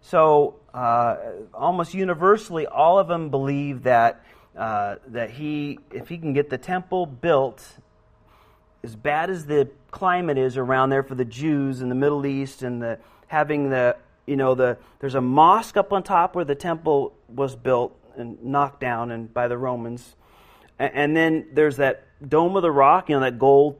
So 0.00 0.56
uh, 0.72 1.16
almost 1.52 1.92
universally, 1.92 2.66
all 2.66 2.98
of 2.98 3.08
them 3.08 3.28
believe 3.28 3.82
that 3.82 4.24
uh, 4.56 4.96
that 5.08 5.30
he, 5.30 5.78
if 5.92 6.08
he 6.08 6.18
can 6.18 6.32
get 6.32 6.50
the 6.50 6.58
temple 6.58 7.06
built, 7.06 7.64
as 8.82 8.94
bad 8.96 9.30
as 9.30 9.46
the 9.46 9.68
climate 9.90 10.38
is 10.38 10.56
around 10.56 10.90
there 10.90 11.02
for 11.02 11.14
the 11.14 11.24
Jews 11.24 11.80
in 11.80 11.88
the 11.88 11.94
Middle 11.94 12.26
East, 12.26 12.62
and 12.62 12.82
the 12.82 12.98
having 13.26 13.70
the 13.70 13.96
you 14.26 14.36
know 14.36 14.54
the 14.54 14.78
there's 15.00 15.14
a 15.14 15.20
mosque 15.20 15.76
up 15.76 15.92
on 15.92 16.02
top 16.02 16.34
where 16.34 16.44
the 16.44 16.54
temple 16.54 17.12
was 17.28 17.56
built 17.56 17.94
and 18.16 18.42
knocked 18.42 18.80
down 18.80 19.10
and 19.10 19.32
by 19.32 19.48
the 19.48 19.56
Romans, 19.58 20.14
and, 20.78 20.92
and 20.94 21.16
then 21.16 21.48
there's 21.52 21.76
that 21.76 22.04
dome 22.26 22.56
of 22.56 22.62
the 22.62 22.70
rock, 22.70 23.08
you 23.08 23.14
know 23.14 23.20
that 23.22 23.38
gold 23.38 23.76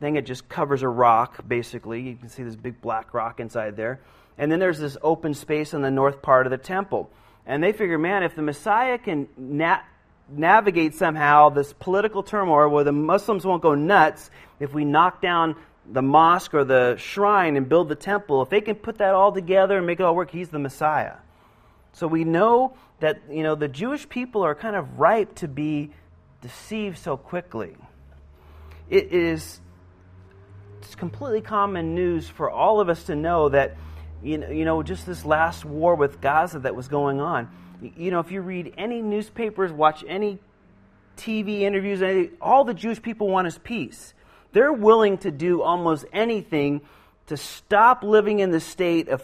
thing. 0.00 0.16
It 0.16 0.26
just 0.26 0.48
covers 0.48 0.82
a 0.82 0.88
rock 0.88 1.46
basically. 1.46 2.00
You 2.02 2.16
can 2.16 2.28
see 2.28 2.42
this 2.42 2.56
big 2.56 2.80
black 2.80 3.14
rock 3.14 3.40
inside 3.40 3.76
there 3.76 4.00
and 4.38 4.50
then 4.50 4.60
there's 4.60 4.78
this 4.78 4.96
open 5.02 5.34
space 5.34 5.74
in 5.74 5.82
the 5.82 5.90
north 5.90 6.22
part 6.22 6.46
of 6.46 6.50
the 6.52 6.58
temple. 6.58 7.10
And 7.44 7.62
they 7.62 7.72
figure, 7.72 7.98
man, 7.98 8.22
if 8.22 8.36
the 8.36 8.42
Messiah 8.42 8.96
can 8.96 9.28
na- 9.36 9.80
navigate 10.28 10.94
somehow 10.94 11.48
this 11.48 11.72
political 11.72 12.22
turmoil 12.22 12.68
where 12.68 12.84
the 12.84 12.92
Muslims 12.92 13.44
won't 13.44 13.62
go 13.62 13.74
nuts 13.74 14.30
if 14.60 14.72
we 14.72 14.84
knock 14.84 15.22
down 15.22 15.56
the 15.90 16.02
mosque 16.02 16.52
or 16.54 16.64
the 16.64 16.96
shrine 16.96 17.56
and 17.56 17.68
build 17.68 17.88
the 17.88 17.94
temple, 17.94 18.42
if 18.42 18.50
they 18.50 18.60
can 18.60 18.74
put 18.74 18.98
that 18.98 19.14
all 19.14 19.32
together 19.32 19.78
and 19.78 19.86
make 19.86 20.00
it 20.00 20.02
all 20.02 20.14
work, 20.14 20.30
he's 20.30 20.50
the 20.50 20.58
Messiah. 20.58 21.14
So 21.92 22.06
we 22.06 22.24
know 22.24 22.74
that 23.00 23.20
you 23.30 23.42
know 23.42 23.54
the 23.54 23.68
Jewish 23.68 24.08
people 24.08 24.42
are 24.42 24.54
kind 24.54 24.76
of 24.76 24.98
ripe 24.98 25.36
to 25.36 25.48
be 25.48 25.90
deceived 26.42 26.98
so 26.98 27.16
quickly. 27.16 27.76
It 28.90 29.12
is 29.12 29.60
it's 30.78 30.94
completely 30.94 31.40
common 31.40 31.94
news 31.94 32.28
for 32.28 32.50
all 32.50 32.80
of 32.80 32.88
us 32.88 33.04
to 33.04 33.14
know 33.14 33.48
that 33.48 33.76
you 34.22 34.38
know, 34.38 34.50
you 34.50 34.64
know, 34.64 34.82
just 34.82 35.06
this 35.06 35.24
last 35.24 35.64
war 35.64 35.94
with 35.94 36.20
Gaza 36.20 36.60
that 36.60 36.74
was 36.74 36.88
going 36.88 37.20
on. 37.20 37.48
You 37.80 38.10
know, 38.10 38.20
if 38.20 38.30
you 38.32 38.40
read 38.40 38.74
any 38.76 39.02
newspapers, 39.02 39.72
watch 39.72 40.04
any 40.06 40.38
TV 41.16 41.60
interviews, 41.60 42.30
all 42.40 42.64
the 42.64 42.74
Jewish 42.74 43.00
people 43.00 43.28
want 43.28 43.46
is 43.46 43.58
peace. 43.58 44.14
They're 44.52 44.72
willing 44.72 45.18
to 45.18 45.30
do 45.30 45.62
almost 45.62 46.04
anything 46.12 46.80
to 47.26 47.36
stop 47.36 48.02
living 48.02 48.40
in 48.40 48.50
the 48.50 48.60
state 48.60 49.08
of 49.08 49.22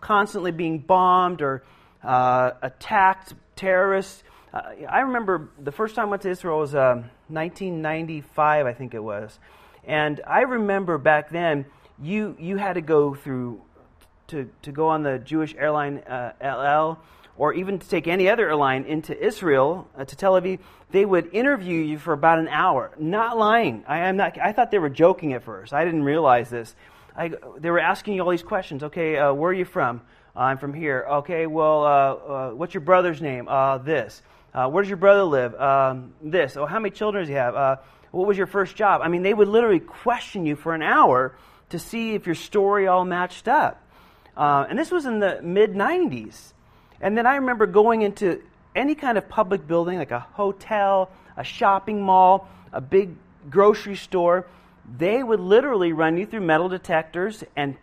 constantly 0.00 0.52
being 0.52 0.78
bombed 0.78 1.40
or 1.40 1.62
uh, 2.04 2.52
attacked, 2.62 3.34
terrorists. 3.56 4.22
Uh, 4.52 4.60
I 4.88 5.00
remember 5.00 5.48
the 5.58 5.72
first 5.72 5.94
time 5.94 6.06
I 6.06 6.10
went 6.10 6.22
to 6.22 6.30
Israel 6.30 6.58
was 6.58 6.74
uh, 6.74 7.02
1995, 7.28 8.66
I 8.66 8.72
think 8.74 8.94
it 8.94 9.02
was. 9.02 9.38
And 9.84 10.20
I 10.26 10.42
remember 10.42 10.98
back 10.98 11.30
then, 11.30 11.64
you, 12.00 12.36
you 12.38 12.56
had 12.56 12.74
to 12.74 12.82
go 12.82 13.14
through 13.14 13.62
to, 14.28 14.50
to 14.62 14.72
go 14.72 14.88
on 14.88 15.02
the 15.02 15.18
Jewish 15.18 15.54
airline 15.56 15.98
uh, 15.98 16.32
El 16.40 16.60
Al, 16.60 17.02
or 17.38 17.52
even 17.54 17.78
to 17.78 17.88
take 17.88 18.06
any 18.06 18.28
other 18.28 18.48
airline 18.48 18.84
into 18.84 19.18
Israel, 19.18 19.88
uh, 19.96 20.04
to 20.04 20.16
Tel 20.16 20.32
Aviv, 20.32 20.58
they 20.90 21.04
would 21.04 21.34
interview 21.34 21.80
you 21.80 21.98
for 21.98 22.12
about 22.12 22.38
an 22.38 22.48
hour. 22.48 22.92
Not 22.98 23.36
lying. 23.36 23.84
I, 23.86 24.08
am 24.08 24.16
not, 24.16 24.38
I 24.38 24.52
thought 24.52 24.70
they 24.70 24.78
were 24.78 24.90
joking 24.90 25.32
at 25.32 25.42
first. 25.42 25.72
I 25.72 25.84
didn't 25.84 26.04
realize 26.04 26.48
this. 26.48 26.74
I, 27.16 27.32
they 27.58 27.70
were 27.70 27.80
asking 27.80 28.14
you 28.14 28.22
all 28.22 28.30
these 28.30 28.42
questions. 28.42 28.82
Okay, 28.82 29.16
uh, 29.16 29.32
where 29.32 29.50
are 29.50 29.54
you 29.54 29.64
from? 29.64 30.02
Uh, 30.34 30.40
I'm 30.40 30.58
from 30.58 30.74
here. 30.74 31.06
Okay, 31.08 31.46
well, 31.46 31.84
uh, 31.84 31.88
uh, 31.88 32.50
what's 32.50 32.74
your 32.74 32.82
brother's 32.82 33.20
name? 33.20 33.46
this. 33.84 34.22
where 34.52 34.82
does 34.82 34.88
your 34.88 34.98
brother 34.98 35.24
live? 35.24 35.54
Um, 35.54 36.14
this. 36.22 36.56
Oh, 36.56 36.66
how 36.66 36.78
many 36.78 36.90
children 36.90 37.22
does 37.22 37.28
he 37.28 37.34
have? 37.34 37.80
what 38.10 38.26
was 38.26 38.38
your 38.38 38.46
first 38.46 38.76
job? 38.76 39.02
I 39.02 39.08
mean, 39.08 39.22
they 39.22 39.34
would 39.34 39.48
literally 39.48 39.80
question 39.80 40.46
you 40.46 40.56
for 40.56 40.74
an 40.74 40.82
hour 40.82 41.36
to 41.70 41.78
see 41.78 42.14
if 42.14 42.26
your 42.26 42.34
story 42.34 42.86
all 42.86 43.04
matched 43.04 43.48
up. 43.48 43.82
Uh, 44.36 44.66
and 44.68 44.78
this 44.78 44.90
was 44.90 45.06
in 45.06 45.20
the 45.20 45.40
mid 45.42 45.72
90s. 45.72 46.52
And 47.00 47.16
then 47.16 47.26
I 47.26 47.36
remember 47.36 47.66
going 47.66 48.02
into 48.02 48.42
any 48.74 48.94
kind 48.94 49.18
of 49.18 49.28
public 49.28 49.66
building, 49.66 49.98
like 49.98 50.10
a 50.10 50.20
hotel, 50.20 51.10
a 51.36 51.44
shopping 51.44 52.02
mall, 52.02 52.48
a 52.72 52.80
big 52.80 53.14
grocery 53.50 53.96
store. 53.96 54.46
They 54.98 55.22
would 55.22 55.40
literally 55.40 55.92
run 55.92 56.16
you 56.16 56.26
through 56.26 56.42
metal 56.42 56.68
detectors 56.68 57.42
and 57.56 57.76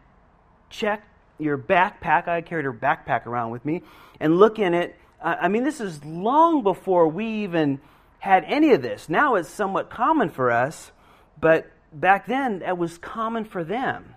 check 0.70 1.06
your 1.40 1.58
backpack. 1.58 2.28
I 2.28 2.42
carried 2.42 2.66
a 2.66 2.72
backpack 2.72 3.26
around 3.26 3.52
with 3.52 3.66
me 3.66 3.82
and 4.20 4.38
look 4.38 4.60
in 4.60 4.74
it. 4.74 4.96
I 5.22 5.48
mean, 5.48 5.64
this 5.64 5.80
is 5.80 6.04
long 6.04 6.64
before 6.64 7.08
we 7.08 7.26
even 7.44 7.80
had 8.20 8.44
any 8.46 8.72
of 8.72 8.82
this. 8.82 9.10
Now 9.10 9.36
it's 9.36 9.50
somewhat 9.50 9.90
common 9.90 10.30
for 10.30 10.52
us, 10.52 10.92
but 11.40 11.72
back 11.94 12.26
then 12.26 12.60
that 12.60 12.78
was 12.78 12.98
common 12.98 13.46
for 13.46 13.64
them 13.64 14.13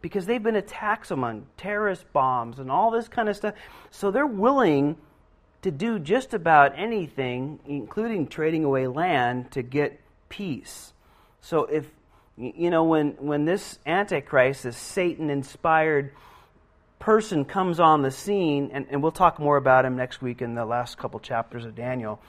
because 0.00 0.26
they've 0.26 0.42
been 0.42 0.56
attacked 0.56 1.10
on 1.10 1.46
terrorist 1.56 2.10
bombs 2.12 2.58
and 2.58 2.70
all 2.70 2.90
this 2.90 3.08
kind 3.08 3.28
of 3.28 3.36
stuff. 3.36 3.54
So 3.90 4.10
they're 4.10 4.26
willing 4.26 4.96
to 5.62 5.70
do 5.70 5.98
just 5.98 6.34
about 6.34 6.72
anything, 6.76 7.58
including 7.66 8.28
trading 8.28 8.64
away 8.64 8.86
land, 8.86 9.50
to 9.52 9.62
get 9.62 10.00
peace. 10.28 10.92
So 11.40 11.64
if 11.64 11.86
you 12.36 12.70
know 12.70 12.84
when 12.84 13.12
when 13.18 13.44
this 13.44 13.78
antichrist, 13.84 14.62
this 14.62 14.76
Satan-inspired 14.76 16.12
person 16.98 17.44
comes 17.44 17.80
on 17.80 18.02
the 18.02 18.10
scene, 18.10 18.70
and, 18.72 18.86
and 18.90 19.02
we'll 19.02 19.12
talk 19.12 19.38
more 19.38 19.56
about 19.56 19.84
him 19.84 19.96
next 19.96 20.20
week 20.22 20.42
in 20.42 20.54
the 20.54 20.64
last 20.64 20.98
couple 20.98 21.18
chapters 21.20 21.64
of 21.64 21.74
Daniel. 21.74 22.20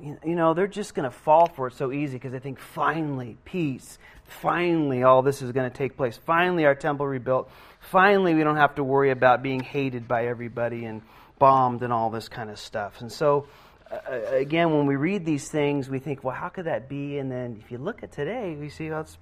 You 0.00 0.36
know, 0.36 0.54
they're 0.54 0.68
just 0.68 0.94
going 0.94 1.10
to 1.10 1.16
fall 1.16 1.48
for 1.48 1.66
it 1.66 1.74
so 1.74 1.90
easy 1.90 2.14
because 2.14 2.30
they 2.30 2.38
think 2.38 2.60
finally 2.60 3.36
peace, 3.44 3.98
Finally, 4.28 5.02
all 5.02 5.22
this 5.22 5.42
is 5.42 5.52
going 5.52 5.68
to 5.68 5.76
take 5.76 5.96
place. 5.96 6.16
Finally, 6.16 6.66
our 6.66 6.74
temple 6.74 7.06
rebuilt. 7.06 7.50
Finally, 7.80 8.34
we 8.34 8.44
don't 8.44 8.56
have 8.56 8.74
to 8.74 8.84
worry 8.84 9.10
about 9.10 9.42
being 9.42 9.60
hated 9.60 10.06
by 10.06 10.26
everybody 10.26 10.84
and 10.84 11.02
bombed 11.38 11.82
and 11.82 11.92
all 11.92 12.10
this 12.10 12.28
kind 12.28 12.50
of 12.50 12.58
stuff. 12.58 13.00
And 13.00 13.10
so, 13.10 13.46
uh, 13.90 13.94
uh, 13.94 14.20
again, 14.32 14.74
when 14.74 14.86
we 14.86 14.96
read 14.96 15.24
these 15.24 15.48
things, 15.48 15.88
we 15.88 15.98
think, 15.98 16.22
well, 16.22 16.34
how 16.34 16.50
could 16.50 16.66
that 16.66 16.88
be? 16.88 17.18
And 17.18 17.32
then 17.32 17.60
if 17.64 17.72
you 17.72 17.78
look 17.78 18.02
at 18.02 18.12
today, 18.12 18.54
we 18.54 18.68
see 18.68 18.88
how 18.88 19.00
it's 19.00 19.16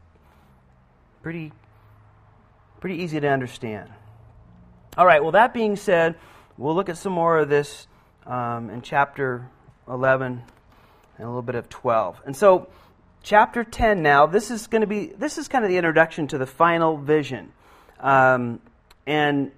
pretty, 1.22 1.52
pretty 2.80 2.96
easy 3.02 3.20
to 3.20 3.28
understand. 3.28 3.88
All 4.98 5.06
right, 5.06 5.22
well, 5.22 5.32
that 5.32 5.54
being 5.54 5.76
said, 5.76 6.16
we'll 6.58 6.74
look 6.74 6.88
at 6.88 6.96
some 6.96 7.12
more 7.12 7.38
of 7.38 7.48
this 7.48 7.86
um, 8.26 8.70
in 8.70 8.82
chapter 8.82 9.48
11 9.88 10.42
and 11.18 11.24
a 11.24 11.28
little 11.28 11.42
bit 11.42 11.54
of 11.54 11.68
12. 11.68 12.22
And 12.26 12.36
so, 12.36 12.68
chapter 13.26 13.64
10 13.64 14.02
now 14.02 14.24
this 14.24 14.52
is 14.52 14.68
going 14.68 14.82
to 14.82 14.86
be 14.86 15.06
this 15.18 15.36
is 15.36 15.48
kind 15.48 15.64
of 15.64 15.68
the 15.68 15.76
introduction 15.76 16.28
to 16.28 16.38
the 16.38 16.46
final 16.46 16.96
vision. 16.96 17.52
Um, 17.98 18.60
and 19.04 19.50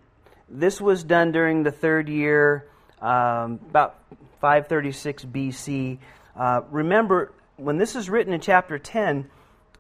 this 0.49 0.81
was 0.81 1.05
done 1.05 1.33
during 1.33 1.65
the 1.65 1.71
third 1.71 2.09
year 2.09 2.67
um, 3.03 3.61
about 3.69 3.99
536 4.41 5.27
bc 5.27 5.99
uh, 6.35 6.63
remember 6.71 7.35
when 7.57 7.77
this 7.77 7.95
is 7.95 8.09
written 8.09 8.33
in 8.33 8.41
chapter 8.41 8.79
10 8.79 9.29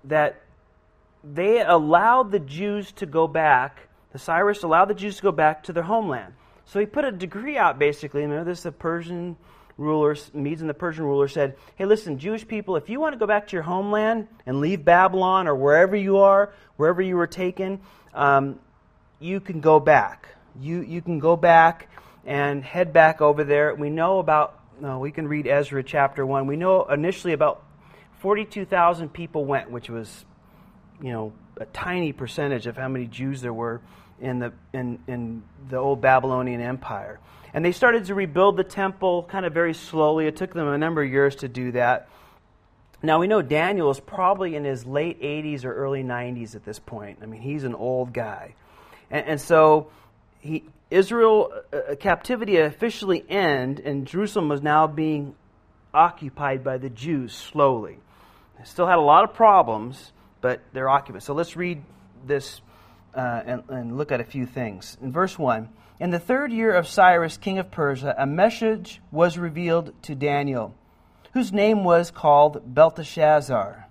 that 0.05 0.42
they 1.24 1.62
allowed 1.62 2.31
the 2.31 2.40
jews 2.40 2.92
to 2.92 3.07
go 3.07 3.27
back 3.27 3.88
the 4.12 4.18
cyrus 4.18 4.62
allowed 4.64 4.87
the 4.87 4.94
jews 4.94 5.16
to 5.16 5.22
go 5.22 5.33
back 5.33 5.62
to 5.64 5.72
their 5.72 5.83
homeland. 5.83 6.35
So 6.66 6.79
he 6.79 6.85
put 6.85 7.07
a 7.07 7.12
decree 7.12 7.57
out 7.57 7.79
basically. 7.79 8.20
Remember 8.20 8.44
this 8.44 8.59
is 8.59 8.64
the 8.64 8.72
persian 8.72 9.38
rulers, 9.78 10.30
Medes 10.34 10.60
and 10.60 10.68
the 10.68 10.74
Persian 10.74 11.04
ruler, 11.04 11.28
said, 11.28 11.56
Hey, 11.76 11.86
listen, 11.86 12.18
Jewish 12.18 12.46
people, 12.46 12.76
if 12.76 12.90
you 12.90 13.00
want 13.00 13.14
to 13.14 13.18
go 13.18 13.26
back 13.26 13.46
to 13.48 13.56
your 13.56 13.62
homeland 13.62 14.28
and 14.44 14.60
leave 14.60 14.84
Babylon 14.84 15.48
or 15.48 15.54
wherever 15.54 15.96
you 15.96 16.18
are, 16.18 16.52
wherever 16.76 17.00
you 17.00 17.16
were 17.16 17.26
taken, 17.26 17.80
um, 18.12 18.58
you 19.20 19.40
can 19.40 19.60
go 19.60 19.80
back. 19.80 20.28
You, 20.60 20.82
you 20.82 21.00
can 21.00 21.20
go 21.20 21.36
back 21.36 21.88
and 22.26 22.62
head 22.62 22.92
back 22.92 23.20
over 23.20 23.44
there. 23.44 23.74
We 23.74 23.88
know 23.88 24.18
about, 24.18 24.60
no, 24.80 24.98
we 24.98 25.12
can 25.12 25.28
read 25.28 25.46
Ezra 25.46 25.82
chapter 25.82 26.26
1. 26.26 26.46
We 26.46 26.56
know 26.56 26.84
initially 26.84 27.32
about 27.32 27.64
42,000 28.18 29.12
people 29.12 29.44
went, 29.44 29.70
which 29.70 29.88
was, 29.88 30.24
you 31.00 31.12
know, 31.12 31.32
a 31.56 31.66
tiny 31.66 32.12
percentage 32.12 32.66
of 32.66 32.76
how 32.76 32.88
many 32.88 33.06
Jews 33.06 33.40
there 33.40 33.52
were 33.52 33.80
in 34.20 34.38
the, 34.38 34.52
in, 34.72 34.98
in 35.07 35.42
the 35.68 35.76
old 35.76 36.00
Babylonian 36.00 36.61
Empire. 36.61 37.20
And 37.54 37.64
they 37.64 37.72
started 37.72 38.07
to 38.07 38.14
rebuild 38.14 38.57
the 38.57 38.64
temple 38.64 39.24
kind 39.24 39.46
of 39.46 39.54
very 39.54 39.74
slowly. 39.74 40.26
It 40.26 40.37
took 40.37 40.52
them 40.52 40.68
a 40.68 40.78
number 40.78 41.02
of 41.02 41.11
years 41.11 41.37
to 41.37 41.48
do 41.48 41.72
that. 41.72 42.09
Now, 43.02 43.20
we 43.20 43.28
know 43.28 43.42
Daniel 43.42 43.90
is 43.90 44.00
probably 44.00 44.57
in 44.57 44.64
his 44.64 44.85
late 44.85 45.22
80s 45.22 45.64
or 45.64 45.72
early 45.72 46.02
90s 46.02 46.54
at 46.57 46.64
this 46.64 46.78
point. 46.78 47.20
I 47.22 47.26
mean, 47.26 47.40
he's 47.40 47.64
an 47.64 47.74
old 47.74 48.12
guy. 48.12 48.54
And, 49.11 49.26
and 49.26 49.40
so 49.40 49.90
he, 50.40 50.64
Israel 50.90 51.52
uh, 51.72 51.76
uh 51.76 51.94
captivity 51.94 52.57
officially 52.57 53.24
end, 53.28 53.81
and 53.81 54.07
Jerusalem 54.07 54.48
was 54.48 54.62
now 54.62 54.87
being 54.87 55.35
occupied 55.94 56.64
by 56.64 56.78
the 56.78 56.90
Jews 56.90 57.33
slowly. 57.33 57.98
They 58.59 58.64
still 58.64 58.87
had 58.87 58.98
a 58.98 59.02
lot 59.02 59.24
of 59.24 59.35
problems, 59.35 60.12
but 60.40 60.61
they're 60.72 60.88
occupied. 60.88 61.22
So 61.22 61.35
let's 61.35 61.57
read 61.57 61.83
this 62.26 62.61
uh, 63.18 63.42
and, 63.44 63.62
and 63.68 63.98
look 63.98 64.12
at 64.12 64.20
a 64.20 64.24
few 64.24 64.46
things. 64.46 64.96
In 65.02 65.11
verse 65.11 65.37
1, 65.37 65.68
in 65.98 66.11
the 66.11 66.20
third 66.20 66.52
year 66.52 66.72
of 66.72 66.87
Cyrus, 66.87 67.37
king 67.37 67.59
of 67.59 67.72
Persia, 67.72 68.14
a 68.16 68.26
message 68.26 69.00
was 69.11 69.37
revealed 69.37 69.92
to 70.04 70.14
Daniel, 70.14 70.72
whose 71.33 71.52
name 71.52 71.83
was 71.83 72.12
called 72.12 72.72
Belteshazzar. 72.72 73.88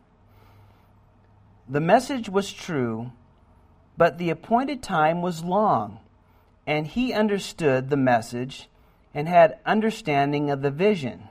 The 1.67 1.81
message 1.81 2.29
was 2.29 2.53
true, 2.53 3.11
but 3.97 4.17
the 4.17 4.29
appointed 4.29 4.81
time 4.81 5.21
was 5.21 5.43
long, 5.43 5.99
and 6.65 6.87
he 6.87 7.11
understood 7.11 7.89
the 7.89 7.97
message 7.97 8.69
and 9.13 9.27
had 9.27 9.59
understanding 9.65 10.49
of 10.49 10.61
the 10.61 10.71
vision. 10.71 11.27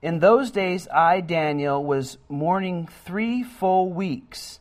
In 0.00 0.20
those 0.20 0.50
days, 0.50 0.88
I, 0.88 1.20
Daniel, 1.20 1.84
was 1.84 2.16
mourning 2.30 2.88
three 3.04 3.42
full 3.42 3.92
weeks. 3.92 4.58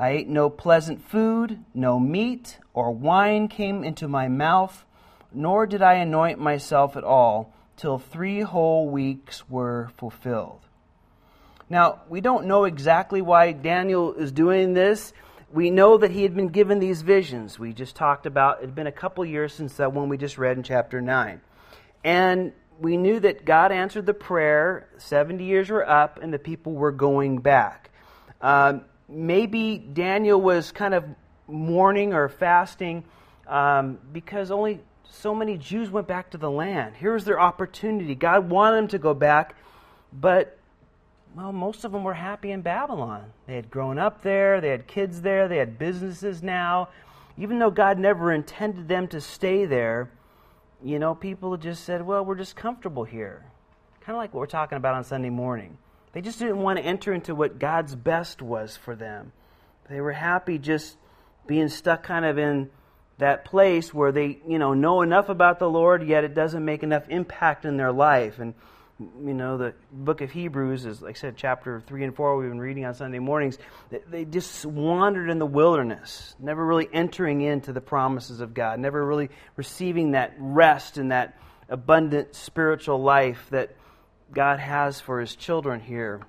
I 0.00 0.12
ate 0.12 0.28
no 0.28 0.48
pleasant 0.48 1.06
food, 1.06 1.62
no 1.74 2.00
meat 2.00 2.56
or 2.72 2.90
wine 2.90 3.48
came 3.48 3.84
into 3.84 4.08
my 4.08 4.28
mouth, 4.28 4.86
nor 5.30 5.66
did 5.66 5.82
I 5.82 5.96
anoint 5.96 6.38
myself 6.38 6.96
at 6.96 7.04
all, 7.04 7.52
till 7.76 7.98
three 7.98 8.40
whole 8.40 8.88
weeks 8.88 9.46
were 9.50 9.90
fulfilled. 9.98 10.60
Now, 11.68 12.00
we 12.08 12.22
don't 12.22 12.46
know 12.46 12.64
exactly 12.64 13.20
why 13.20 13.52
Daniel 13.52 14.14
is 14.14 14.32
doing 14.32 14.72
this. 14.72 15.12
We 15.52 15.68
know 15.68 15.98
that 15.98 16.12
he 16.12 16.22
had 16.22 16.34
been 16.34 16.48
given 16.48 16.78
these 16.78 17.02
visions. 17.02 17.58
We 17.58 17.74
just 17.74 17.94
talked 17.94 18.24
about 18.24 18.60
it 18.60 18.66
had 18.66 18.74
been 18.74 18.86
a 18.86 18.92
couple 18.92 19.22
years 19.26 19.52
since 19.52 19.74
that 19.74 19.92
one 19.92 20.08
we 20.08 20.16
just 20.16 20.38
read 20.38 20.56
in 20.56 20.62
chapter 20.62 21.02
9. 21.02 21.42
And 22.04 22.52
we 22.78 22.96
knew 22.96 23.20
that 23.20 23.44
God 23.44 23.70
answered 23.70 24.06
the 24.06 24.14
prayer. 24.14 24.88
70 24.96 25.44
years 25.44 25.68
were 25.68 25.86
up, 25.86 26.18
and 26.22 26.32
the 26.32 26.38
people 26.38 26.72
were 26.72 26.90
going 26.90 27.40
back. 27.40 27.90
Um, 28.40 28.86
maybe 29.10 29.78
Daniel 29.78 30.40
was 30.40 30.72
kind 30.72 30.94
of 30.94 31.04
mourning 31.48 32.14
or 32.14 32.28
fasting 32.28 33.04
um, 33.46 33.98
because 34.12 34.50
only 34.50 34.80
so 35.10 35.34
many 35.34 35.58
Jews 35.58 35.90
went 35.90 36.06
back 36.06 36.30
to 36.30 36.38
the 36.38 36.50
land. 36.50 36.94
Here 36.96 37.12
was 37.12 37.24
their 37.24 37.40
opportunity. 37.40 38.14
God 38.14 38.48
wanted 38.48 38.76
them 38.76 38.88
to 38.88 38.98
go 38.98 39.12
back, 39.12 39.56
but 40.12 40.56
well, 41.34 41.52
most 41.52 41.84
of 41.84 41.92
them 41.92 42.04
were 42.04 42.14
happy 42.14 42.50
in 42.50 42.60
Babylon. 42.62 43.32
They 43.46 43.54
had 43.54 43.70
grown 43.70 43.98
up 43.98 44.22
there, 44.22 44.60
they 44.60 44.70
had 44.70 44.86
kids 44.86 45.22
there, 45.22 45.48
they 45.48 45.58
had 45.58 45.78
businesses 45.78 46.42
now. 46.42 46.88
Even 47.38 47.58
though 47.58 47.70
God 47.70 47.98
never 47.98 48.32
intended 48.32 48.88
them 48.88 49.08
to 49.08 49.20
stay 49.20 49.64
there, 49.64 50.10
you 50.82 50.98
know, 50.98 51.14
people 51.14 51.56
just 51.56 51.84
said, 51.84 52.04
well, 52.04 52.24
we're 52.24 52.34
just 52.34 52.56
comfortable 52.56 53.04
here. 53.04 53.44
Kind 54.00 54.16
of 54.16 54.20
like 54.20 54.34
what 54.34 54.40
we're 54.40 54.46
talking 54.46 54.76
about 54.76 54.94
on 54.94 55.04
Sunday 55.04 55.30
morning. 55.30 55.78
They 56.12 56.20
just 56.20 56.38
didn't 56.38 56.58
want 56.58 56.78
to 56.78 56.84
enter 56.84 57.12
into 57.12 57.34
what 57.34 57.58
God's 57.58 57.94
best 57.94 58.42
was 58.42 58.76
for 58.76 58.96
them. 58.96 59.32
They 59.88 60.00
were 60.00 60.12
happy 60.12 60.58
just 60.58 60.96
being 61.46 61.68
stuck 61.68 62.02
kind 62.02 62.24
of 62.24 62.38
in 62.38 62.70
that 63.18 63.44
place 63.44 63.92
where 63.92 64.12
they, 64.12 64.40
you 64.46 64.58
know, 64.58 64.74
know 64.74 65.02
enough 65.02 65.28
about 65.28 65.58
the 65.58 65.68
Lord, 65.68 66.06
yet 66.06 66.24
it 66.24 66.34
doesn't 66.34 66.64
make 66.64 66.82
enough 66.82 67.08
impact 67.08 67.64
in 67.64 67.76
their 67.76 67.92
life. 67.92 68.38
And, 68.38 68.54
you 68.98 69.34
know, 69.34 69.58
the 69.58 69.74
book 69.92 70.20
of 70.20 70.30
Hebrews 70.30 70.84
is, 70.86 71.02
like 71.02 71.16
I 71.16 71.18
said, 71.18 71.36
chapter 71.36 71.82
3 71.86 72.04
and 72.04 72.16
4, 72.16 72.36
we've 72.36 72.48
been 72.48 72.60
reading 72.60 72.84
on 72.84 72.94
Sunday 72.94 73.18
mornings. 73.18 73.58
They 74.08 74.24
just 74.24 74.64
wandered 74.64 75.30
in 75.30 75.38
the 75.38 75.46
wilderness, 75.46 76.34
never 76.38 76.64
really 76.64 76.88
entering 76.92 77.40
into 77.40 77.72
the 77.72 77.80
promises 77.80 78.40
of 78.40 78.54
God, 78.54 78.78
never 78.78 79.04
really 79.04 79.30
receiving 79.56 80.12
that 80.12 80.34
rest 80.38 80.96
and 80.96 81.12
that 81.12 81.38
abundant 81.68 82.34
spiritual 82.34 83.02
life 83.02 83.46
that 83.50 83.76
God 84.32 84.58
has 84.58 85.00
for 85.00 85.20
his 85.20 85.34
children 85.34 85.80
here. 85.80 86.20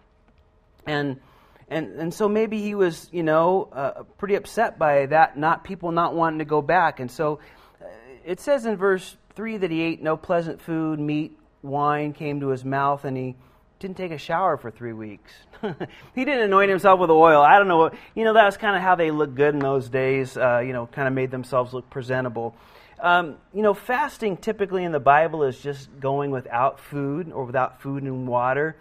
And 0.85 1.19
and 1.67 1.99
and 1.99 2.13
so 2.13 2.27
maybe 2.27 2.61
he 2.61 2.75
was, 2.75 3.07
you 3.11 3.23
know, 3.23 3.69
uh, 3.71 4.03
pretty 4.17 4.35
upset 4.35 4.77
by 4.77 5.05
that, 5.07 5.37
not 5.37 5.63
people 5.63 5.91
not 5.91 6.13
wanting 6.13 6.39
to 6.39 6.45
go 6.45 6.61
back. 6.61 6.99
And 6.99 7.09
so 7.09 7.39
uh, 7.81 7.85
it 8.25 8.39
says 8.39 8.65
in 8.65 8.75
verse 8.75 9.15
three 9.35 9.57
that 9.57 9.71
he 9.71 9.81
ate 9.81 10.01
no 10.01 10.17
pleasant 10.17 10.61
food, 10.61 10.99
meat, 10.99 11.37
wine 11.61 12.13
came 12.13 12.41
to 12.41 12.49
his 12.49 12.65
mouth, 12.65 13.05
and 13.05 13.15
he 13.15 13.35
didn't 13.79 13.97
take 13.97 14.11
a 14.11 14.17
shower 14.17 14.57
for 14.57 14.69
three 14.69 14.93
weeks. 14.93 15.31
he 16.15 16.25
didn't 16.25 16.43
anoint 16.43 16.69
himself 16.69 16.99
with 16.99 17.09
oil. 17.09 17.41
I 17.41 17.57
don't 17.57 17.67
know. 17.67 17.91
You 18.15 18.23
know, 18.25 18.33
that 18.33 18.45
was 18.45 18.57
kind 18.57 18.75
of 18.75 18.81
how 18.81 18.95
they 18.95 19.11
looked 19.11 19.35
good 19.35 19.53
in 19.53 19.59
those 19.59 19.89
days. 19.89 20.37
Uh, 20.37 20.59
you 20.59 20.73
know, 20.73 20.87
kind 20.87 21.07
of 21.07 21.13
made 21.13 21.31
themselves 21.31 21.73
look 21.73 21.89
presentable. 21.89 22.55
Um, 23.01 23.37
you 23.51 23.63
know, 23.63 23.73
fasting 23.73 24.37
typically 24.37 24.83
in 24.83 24.91
the 24.91 24.99
Bible 24.99 25.43
is 25.43 25.59
just 25.59 25.89
going 25.99 26.29
without 26.29 26.79
food 26.79 27.31
or 27.31 27.45
without 27.45 27.81
food 27.81 28.03
and 28.03 28.27
water, 28.27 28.75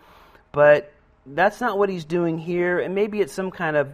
but 0.53 0.93
that's 1.25 1.59
not 1.59 1.79
what 1.79 1.89
he's 1.89 2.05
doing 2.05 2.37
here. 2.37 2.79
And 2.79 2.95
maybe 2.95 3.21
it's 3.21 3.33
some 3.33 3.51
kind 3.51 3.77
of 3.77 3.89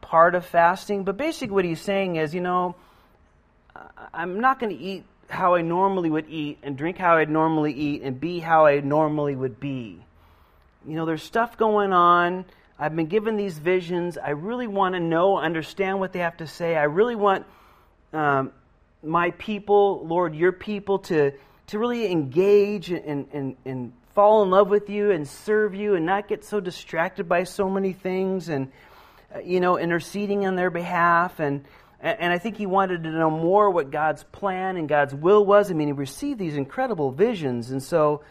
part 0.00 0.36
of 0.36 0.46
fasting, 0.46 1.02
but 1.02 1.16
basically 1.16 1.54
what 1.54 1.64
he's 1.64 1.80
saying 1.80 2.14
is, 2.14 2.32
you 2.32 2.40
know, 2.40 2.76
I'm 4.14 4.38
not 4.38 4.60
going 4.60 4.76
to 4.76 4.80
eat 4.80 5.04
how 5.28 5.54
I 5.54 5.62
normally 5.62 6.10
would 6.10 6.28
eat 6.28 6.58
and 6.62 6.76
drink 6.76 6.96
how 6.96 7.16
I'd 7.16 7.30
normally 7.30 7.72
eat 7.72 8.02
and 8.02 8.20
be 8.20 8.38
how 8.38 8.66
I 8.66 8.80
normally 8.80 9.34
would 9.34 9.58
be. 9.58 10.04
You 10.86 10.94
know, 10.94 11.06
there's 11.06 11.22
stuff 11.22 11.56
going 11.56 11.92
on. 11.92 12.44
I've 12.78 12.96
been 12.96 13.06
given 13.06 13.36
these 13.36 13.58
visions. 13.58 14.16
I 14.16 14.30
really 14.30 14.66
want 14.66 14.94
to 14.94 15.00
know, 15.00 15.38
understand 15.38 16.00
what 16.00 16.12
they 16.12 16.20
have 16.20 16.36
to 16.38 16.46
say. 16.46 16.76
I 16.76 16.84
really 16.84 17.14
want 17.14 17.46
um, 18.12 18.52
my 19.02 19.30
people, 19.32 20.06
Lord, 20.06 20.34
your 20.34 20.52
people, 20.52 20.98
to, 21.00 21.32
to 21.68 21.78
really 21.78 22.10
engage 22.10 22.90
and, 22.90 23.28
and, 23.32 23.56
and 23.64 23.92
fall 24.14 24.42
in 24.42 24.50
love 24.50 24.68
with 24.68 24.90
you 24.90 25.10
and 25.10 25.26
serve 25.26 25.74
you 25.74 25.94
and 25.94 26.04
not 26.04 26.28
get 26.28 26.44
so 26.44 26.60
distracted 26.60 27.28
by 27.28 27.44
so 27.44 27.68
many 27.70 27.92
things 27.92 28.48
and, 28.48 28.70
uh, 29.34 29.38
you 29.40 29.60
know, 29.60 29.78
interceding 29.78 30.46
on 30.46 30.56
their 30.56 30.70
behalf. 30.70 31.40
And, 31.40 31.64
and 32.00 32.32
I 32.32 32.38
think 32.38 32.56
he 32.56 32.66
wanted 32.66 33.04
to 33.04 33.10
know 33.10 33.30
more 33.30 33.70
what 33.70 33.90
God's 33.90 34.24
plan 34.24 34.76
and 34.76 34.88
God's 34.88 35.14
will 35.14 35.44
was. 35.44 35.70
I 35.70 35.74
mean, 35.74 35.88
he 35.88 35.92
received 35.92 36.38
these 36.38 36.56
incredible 36.56 37.10
visions. 37.10 37.70
And 37.70 37.82
so 37.82 38.22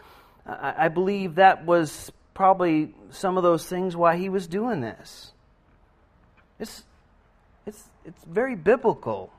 I, 0.45 0.85
I 0.85 0.87
believe 0.89 1.35
that 1.35 1.65
was 1.65 2.11
probably 2.33 2.93
some 3.11 3.37
of 3.37 3.43
those 3.43 3.65
things 3.65 3.95
why 3.95 4.17
he 4.17 4.29
was 4.29 4.47
doing 4.47 4.81
this. 4.81 5.31
It's, 6.59 6.83
it's, 7.65 7.83
it's 8.05 8.23
very 8.25 8.55
biblical 8.55 9.31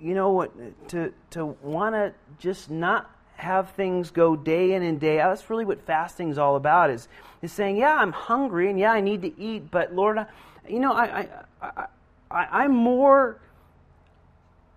you 0.00 0.14
know 0.14 0.30
what 0.30 0.88
to 0.88 1.12
to 1.30 1.46
want 1.62 1.94
to 1.94 2.12
just 2.38 2.70
not 2.70 3.10
have 3.36 3.70
things 3.70 4.10
go 4.10 4.34
day 4.34 4.72
in 4.72 4.82
and 4.82 4.98
day 4.98 5.20
out 5.20 5.28
that's 5.28 5.50
really 5.50 5.64
what 5.64 5.80
fasting 5.82 6.30
is 6.30 6.38
all 6.38 6.56
about 6.56 6.88
is 6.90 7.08
is 7.42 7.52
saying 7.52 7.76
yeah 7.76 7.94
i'm 7.94 8.12
hungry 8.12 8.70
and 8.70 8.78
yeah 8.78 8.92
i 8.92 9.00
need 9.00 9.20
to 9.20 9.38
eat 9.40 9.70
but 9.70 9.94
lord 9.94 10.16
I, 10.16 10.26
you 10.68 10.80
know 10.80 10.92
i 10.92 11.28
i, 11.60 11.86
I 12.30 12.46
i'm 12.62 12.72
more 12.72 13.38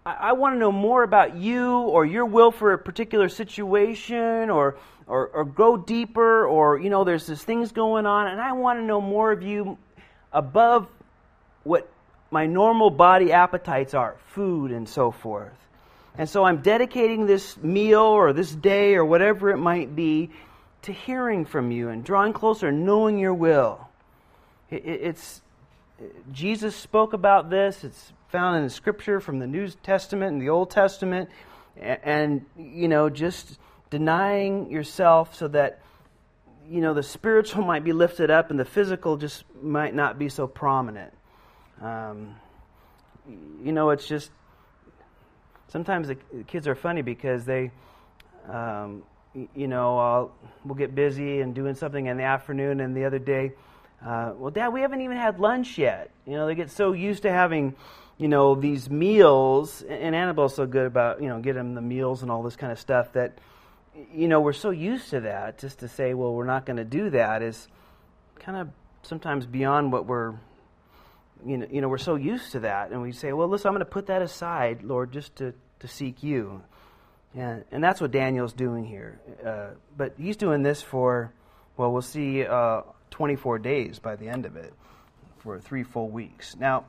I, 0.06 0.14
I 0.14 0.32
want 0.34 0.56
to 0.56 0.60
know 0.60 0.72
more 0.72 1.04
about 1.04 1.36
you 1.36 1.78
or 1.78 2.06
your 2.06 2.26
will 2.26 2.52
for 2.52 2.74
a 2.74 2.78
particular 2.78 3.30
situation 3.30 4.50
or, 4.50 4.78
or 5.08 5.28
or 5.28 5.46
go 5.46 5.78
deeper 5.78 6.46
or 6.46 6.80
you 6.80 6.90
know 6.90 7.06
there's 7.06 7.28
these 7.28 7.44
things 7.44 7.72
going 7.72 8.06
on 8.06 8.28
and 8.28 8.42
i 8.42 8.52
want 8.52 8.80
to 8.80 8.84
know 8.84 9.00
more 9.00 9.32
of 9.32 9.42
you 9.42 9.78
above 10.34 10.88
what 11.64 11.90
my 12.32 12.46
normal 12.46 12.90
body 12.90 13.32
appetites 13.32 13.94
are 13.94 14.16
food 14.28 14.72
and 14.72 14.88
so 14.88 15.12
forth. 15.12 15.54
And 16.18 16.28
so 16.28 16.44
I'm 16.44 16.62
dedicating 16.62 17.26
this 17.26 17.58
meal 17.58 18.02
or 18.02 18.34
this 18.34 18.52
day 18.52 18.96
or 18.96 19.06
whatever 19.06 19.50
it 19.52 19.58
might 19.58 19.96
be 19.96 20.30
to 20.82 20.92
hearing 20.92 21.46
from 21.46 21.72
you 21.72 21.90
and 21.90 22.04
drawing 22.04 22.34
closer, 22.34 22.72
knowing 22.72 23.20
your 23.20 23.34
will. 23.34 23.88
It's 24.70 25.42
Jesus 26.32 26.76
spoke 26.76 27.14
about 27.14 27.50
this. 27.50 27.84
It's 27.84 28.14
found 28.30 28.58
in 28.58 28.64
the 28.64 28.70
scripture 28.70 29.20
from 29.20 29.40
the 29.40 29.48
New 29.48 29.70
Testament 29.70 30.34
and 30.34 30.42
the 30.42 30.50
Old 30.50 30.72
Testament. 30.72 31.30
And, 31.78 32.46
you 32.58 32.88
know, 32.88 33.10
just 33.10 33.58
denying 33.90 34.70
yourself 34.70 35.36
so 35.36 35.48
that, 35.50 35.80
you 36.70 36.82
know, 36.82 36.94
the 36.94 37.04
spiritual 37.04 37.64
might 37.66 37.84
be 37.84 37.94
lifted 37.94 38.30
up 38.30 38.52
and 38.52 38.60
the 38.60 38.66
physical 38.66 39.18
just 39.18 39.44
might 39.62 39.96
not 39.96 40.20
be 40.20 40.30
so 40.30 40.48
prominent. 40.48 41.14
Um, 41.82 42.36
you 43.64 43.72
know, 43.72 43.92
it's 43.92 44.08
just 44.08 44.32
sometimes 45.68 46.08
the 46.08 46.16
kids 46.48 46.68
are 46.68 46.76
funny 46.76 47.02
because 47.02 47.46
they, 47.46 47.72
um, 48.50 49.04
you 49.56 49.68
know, 49.68 49.98
I'll, 49.98 50.32
we'll 50.66 50.76
get 50.76 50.96
busy 50.96 51.42
and 51.42 51.54
doing 51.54 51.76
something 51.76 52.08
in 52.08 52.18
the 52.18 52.24
afternoon, 52.24 52.80
and 52.80 52.96
the 52.96 53.06
other 53.06 53.20
day, 53.20 53.54
uh, 54.06 54.34
well, 54.38 54.52
Dad, 54.52 54.70
we 54.70 54.82
haven't 54.82 55.02
even 55.02 55.18
had 55.18 55.40
lunch 55.40 55.78
yet. 55.78 56.10
You 56.26 56.34
know, 56.34 56.48
they 56.48 56.56
get 56.56 56.72
so 56.72 56.94
used 56.94 57.24
to 57.24 57.32
having, 57.32 57.76
you 58.18 58.28
know, 58.28 58.56
these 58.56 58.90
meals, 58.90 59.82
and 59.82 60.16
Annabelle's 60.16 60.56
so 60.56 60.66
good 60.66 60.86
about, 60.86 61.22
you 61.22 61.30
know, 61.30 61.40
getting 61.40 61.64
them 61.64 61.76
the 61.76 61.82
meals 61.82 62.22
and 62.22 62.32
all 62.32 62.42
this 62.42 62.56
kind 62.56 62.72
of 62.72 62.80
stuff 62.80 63.14
that, 63.14 63.38
you 64.14 64.28
know, 64.28 64.40
we're 64.40 64.54
so 64.54 64.70
used 64.70 65.10
to 65.12 65.22
that, 65.22 65.60
just 65.60 65.80
to 65.80 65.88
say, 65.88 66.14
well, 66.14 66.34
we're 66.34 66.46
not 66.46 66.66
going 66.66 66.78
to 66.78 66.86
do 66.86 67.10
that 67.12 67.42
is 67.42 67.68
kind 68.40 68.58
of 68.58 68.70
sometimes 69.04 69.46
beyond 69.46 69.92
what 69.92 70.06
we're, 70.06 70.34
you 71.46 71.58
know, 71.58 71.68
you 71.72 71.82
know, 71.82 71.88
we're 71.88 71.98
so 71.98 72.16
used 72.16 72.52
to 72.54 72.62
that. 72.62 72.92
And 72.92 73.02
we 73.02 73.12
say, 73.12 73.34
well, 73.34 73.48
listen, 73.48 73.68
I'm 73.68 73.74
going 73.74 73.86
to 73.86 73.92
put 73.92 74.08
that 74.08 74.22
aside, 74.22 74.84
Lord, 74.84 75.12
just 75.12 75.36
to, 75.38 75.54
to 75.80 75.88
seek 75.88 76.24
you. 76.24 76.62
And, 77.36 77.64
and 77.72 77.84
that's 77.84 78.02
what 78.02 78.12
Daniel's 78.12 78.54
doing 78.54 78.86
here. 78.86 79.20
Uh, 79.46 79.76
but 79.96 80.14
he's 80.18 80.38
doing 80.38 80.64
this 80.64 80.82
for, 80.82 81.34
well, 81.78 81.92
we'll 81.92 82.02
see 82.02 82.46
uh, 82.46 82.82
24 83.12 83.60
days 83.60 84.00
by 84.00 84.16
the 84.16 84.28
end 84.28 84.46
of 84.46 84.56
it, 84.56 84.74
for 85.40 85.60
three 85.60 85.84
full 85.84 86.10
weeks. 86.10 86.56
Now, 86.56 86.86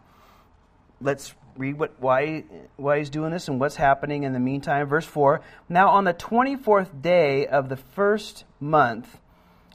let's 1.00 1.34
read 1.56 1.78
what, 1.78 2.00
why, 2.00 2.44
why 2.76 2.98
he's 2.98 3.10
doing 3.10 3.30
this 3.30 3.48
and 3.48 3.60
what's 3.60 3.76
happening 3.76 4.22
in 4.22 4.32
the 4.32 4.40
meantime. 4.40 4.86
Verse 4.86 5.06
4 5.06 5.42
Now, 5.68 5.90
on 5.90 6.04
the 6.04 6.14
24th 6.14 7.02
day 7.02 7.46
of 7.46 7.68
the 7.68 7.76
first 7.76 8.44
month, 8.58 9.18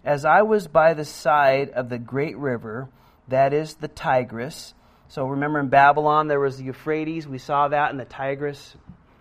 as 0.03 0.25
I 0.25 0.43
was 0.43 0.67
by 0.67 0.93
the 0.93 1.05
side 1.05 1.69
of 1.69 1.89
the 1.89 1.97
great 1.97 2.37
river, 2.37 2.89
that 3.27 3.53
is 3.53 3.75
the 3.75 3.87
Tigris. 3.87 4.73
So 5.07 5.27
remember 5.27 5.59
in 5.59 5.69
Babylon 5.69 6.27
there 6.27 6.39
was 6.39 6.57
the 6.57 6.65
Euphrates. 6.65 7.27
We 7.27 7.37
saw 7.37 7.67
that, 7.67 7.91
and 7.91 7.99
the 7.99 8.05
Tigris 8.05 8.75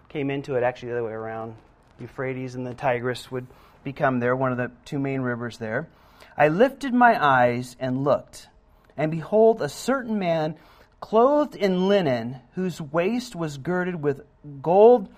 came 0.09 0.31
into 0.31 0.55
it 0.55 0.63
actually 0.63 0.91
the 0.91 0.99
other 0.99 1.07
way 1.07 1.13
around. 1.13 1.57
Euphrates 1.99 2.55
and 2.55 2.67
the 2.67 2.75
Tigris 2.75 3.31
would 3.31 3.47
become 3.83 4.19
there, 4.19 4.35
one 4.35 4.51
of 4.51 4.59
the 4.59 4.71
two 4.85 4.99
main 4.99 5.21
rivers 5.21 5.59
there. 5.59 5.89
I 6.37 6.49
lifted 6.49 6.93
my 6.93 7.23
eyes 7.23 7.77
and 7.79 8.03
looked, 8.03 8.49
and 8.97 9.11
behold, 9.11 9.63
a 9.63 9.69
certain 9.69 10.19
man 10.19 10.57
clothed 11.01 11.55
in 11.55 11.87
linen, 11.87 12.41
whose 12.55 12.81
waist 12.81 13.37
was 13.37 13.59
girded 13.59 14.03
with 14.03 14.23
gold 14.63 15.09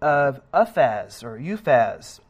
of 0.00 0.40
Uphaz 0.54 1.24
or 1.24 1.38
Uphaz. 1.38 2.20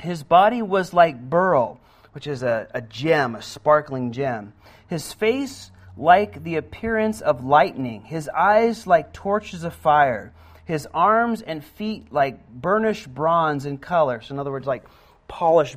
His 0.00 0.22
body 0.22 0.62
was 0.62 0.94
like 0.94 1.28
beryl, 1.28 1.80
which 2.18 2.26
is 2.26 2.42
a, 2.42 2.66
a 2.74 2.80
gem, 2.80 3.36
a 3.36 3.42
sparkling 3.42 4.10
gem. 4.10 4.52
His 4.88 5.12
face 5.12 5.70
like 5.96 6.42
the 6.42 6.56
appearance 6.56 7.20
of 7.20 7.44
lightning, 7.44 8.02
his 8.02 8.28
eyes 8.28 8.88
like 8.88 9.12
torches 9.12 9.62
of 9.62 9.72
fire, 9.72 10.32
his 10.64 10.88
arms 10.92 11.42
and 11.42 11.64
feet 11.64 12.12
like 12.12 12.48
burnished 12.48 13.06
bronze 13.06 13.66
in 13.66 13.78
color. 13.78 14.20
So, 14.20 14.34
in 14.34 14.40
other 14.40 14.50
words, 14.50 14.66
like 14.66 14.82
polished 15.28 15.76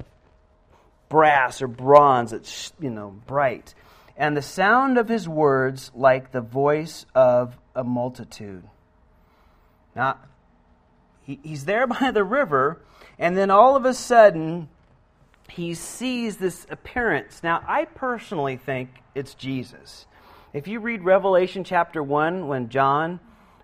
brass 1.10 1.62
or 1.62 1.68
bronze 1.68 2.32
that's, 2.32 2.74
you 2.80 2.90
know, 2.90 3.12
bright 3.28 3.76
and 4.18 4.36
the 4.36 4.42
sound 4.42 4.98
of 4.98 5.08
his 5.08 5.30
words 5.30 5.92
like 5.94 6.32
the 6.32 6.42
voice 6.42 7.06
of 7.14 7.56
a 7.76 7.84
multitude. 7.84 8.64
Now, 9.96 10.18
he, 11.22 11.40
he's 11.44 11.66
there 11.66 11.86
by 12.02 12.10
the 12.10 12.24
river, 12.24 12.82
and 13.20 13.38
then 13.38 13.52
all 13.52 13.76
of 13.76 13.86
a 13.86 13.94
sudden, 13.94 14.70
he 15.52 15.74
sees 15.74 16.38
this 16.38 16.66
appearance. 16.70 17.44
Now, 17.44 17.62
I 17.68 17.86
personally 17.86 18.56
think 18.56 18.90
it's 19.14 19.34
Jesus. 19.34 20.06
If 20.54 20.68
you 20.68 20.80
read 20.80 21.04
Revelation 21.04 21.64
chapter 21.64 22.02
1, 22.02 22.48
when 22.48 22.70
John 22.70 23.20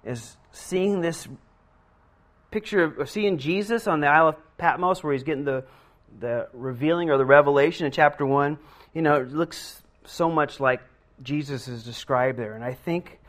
is 0.06 0.36
seeing 0.52 1.02
this 1.02 1.28
picture 2.52 2.84
of 2.84 3.10
seeing 3.10 3.38
Jesus 3.38 3.88
on 3.88 4.02
the 4.02 4.08
Isle 4.08 4.30
of 4.30 4.58
Patmos, 4.58 5.02
where 5.04 5.13
he's 5.13 5.23
getting 5.23 5.45
the, 5.45 5.63
the 6.19 6.50
revealing 6.54 7.10
or 7.10 7.17
the 7.17 7.26
revelation 7.26 7.86
in 7.86 7.91
chapter 7.91 8.26
1, 8.26 8.58
you 8.93 9.02
know, 9.02 9.15
it 9.15 9.32
looks 9.32 9.82
so 10.06 10.30
much 10.30 10.60
like 10.60 10.82
Jesus 11.23 11.67
is 11.67 11.84
described 11.84 12.38
there. 12.38 12.54
And 12.54 12.63
I 12.63 12.73
think 12.73 13.19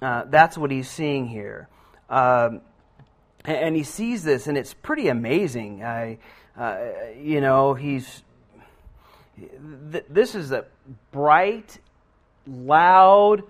uh, 0.00 0.24
that's 0.28 0.56
what 0.56 0.70
he's 0.70 0.88
seeing 0.88 1.26
here. 1.26 1.68
Um, 2.08 2.60
and, 3.44 3.56
and, 3.56 3.76
he 3.76 3.82
sees 3.82 4.22
this, 4.22 4.46
and 4.46 4.56
it's 4.56 4.72
pretty 4.72 5.08
amazing. 5.08 5.84
I, 5.84 6.18
uh, 6.58 6.78
you 7.20 7.40
know, 7.40 7.74
he's. 7.74 8.22
Th- 9.92 10.04
this 10.10 10.34
is 10.34 10.50
a 10.50 10.64
bright, 11.12 11.78
loud, 12.46 13.44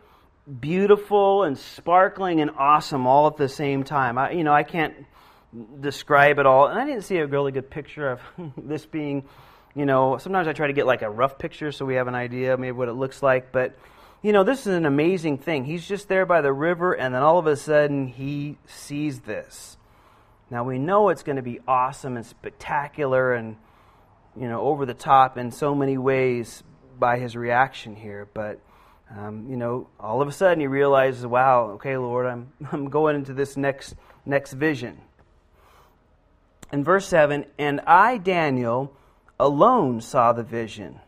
beautiful, 0.60 1.44
and 1.44 1.56
sparkling 1.56 2.40
and 2.40 2.50
awesome 2.50 3.06
all 3.06 3.26
at 3.26 3.36
the 3.36 3.48
same 3.48 3.84
time. 3.84 4.18
I, 4.18 4.32
you 4.32 4.44
know, 4.44 4.52
I 4.52 4.64
can't 4.64 4.94
describe 5.80 6.38
it 6.38 6.46
all. 6.46 6.66
And 6.66 6.78
I 6.78 6.84
didn't 6.84 7.04
see 7.04 7.16
a 7.16 7.26
really 7.26 7.52
good 7.52 7.70
picture 7.70 8.10
of 8.10 8.20
this 8.56 8.84
being 8.84 9.24
you 9.78 9.86
know, 9.86 10.18
sometimes 10.18 10.48
I 10.48 10.52
try 10.54 10.66
to 10.66 10.72
get 10.72 10.86
like 10.86 11.02
a 11.02 11.08
rough 11.08 11.38
picture 11.38 11.70
so 11.70 11.86
we 11.86 11.94
have 11.94 12.08
an 12.08 12.14
idea 12.16 12.56
maybe 12.56 12.72
what 12.72 12.88
it 12.88 12.94
looks 12.94 13.22
like. 13.22 13.52
But, 13.52 13.78
you 14.22 14.32
know, 14.32 14.42
this 14.42 14.66
is 14.66 14.74
an 14.74 14.86
amazing 14.86 15.38
thing. 15.38 15.64
He's 15.64 15.86
just 15.86 16.08
there 16.08 16.26
by 16.26 16.40
the 16.40 16.52
river, 16.52 16.94
and 16.94 17.14
then 17.14 17.22
all 17.22 17.38
of 17.38 17.46
a 17.46 17.54
sudden 17.54 18.08
he 18.08 18.58
sees 18.66 19.20
this. 19.20 19.76
Now 20.50 20.64
we 20.64 20.78
know 20.78 21.10
it's 21.10 21.22
going 21.22 21.36
to 21.36 21.42
be 21.42 21.60
awesome 21.68 22.16
and 22.16 22.24
spectacular 22.24 23.34
and, 23.34 23.56
you 24.36 24.48
know, 24.48 24.60
over 24.62 24.86
the 24.86 24.94
top 24.94 25.36
in 25.36 25.50
so 25.50 25.74
many 25.74 25.98
ways 25.98 26.62
by 26.98 27.18
his 27.18 27.36
reaction 27.36 27.94
here. 27.94 28.28
But, 28.32 28.58
um, 29.14 29.46
you 29.50 29.56
know, 29.56 29.88
all 30.00 30.22
of 30.22 30.28
a 30.28 30.32
sudden 30.32 30.60
he 30.60 30.66
realizes, 30.66 31.26
wow, 31.26 31.72
okay, 31.72 31.96
Lord, 31.96 32.26
I'm, 32.26 32.52
I'm 32.72 32.88
going 32.88 33.16
into 33.16 33.34
this 33.34 33.56
next, 33.56 33.94
next 34.24 34.52
vision. 34.52 35.00
In 36.72 36.84
verse 36.84 37.06
7, 37.06 37.46
and 37.58 37.80
I, 37.86 38.18
Daniel, 38.18 38.94
alone 39.38 40.00
saw 40.00 40.32
the 40.32 40.42
vision. 40.42 41.00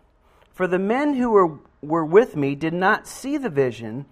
For 0.52 0.66
the 0.66 0.78
men 0.78 1.14
who 1.14 1.30
were, 1.30 1.58
were 1.82 2.04
with 2.04 2.36
me 2.36 2.54
did 2.54 2.74
not 2.74 3.06
see 3.06 3.36
the 3.36 3.50
vision, 3.50 4.06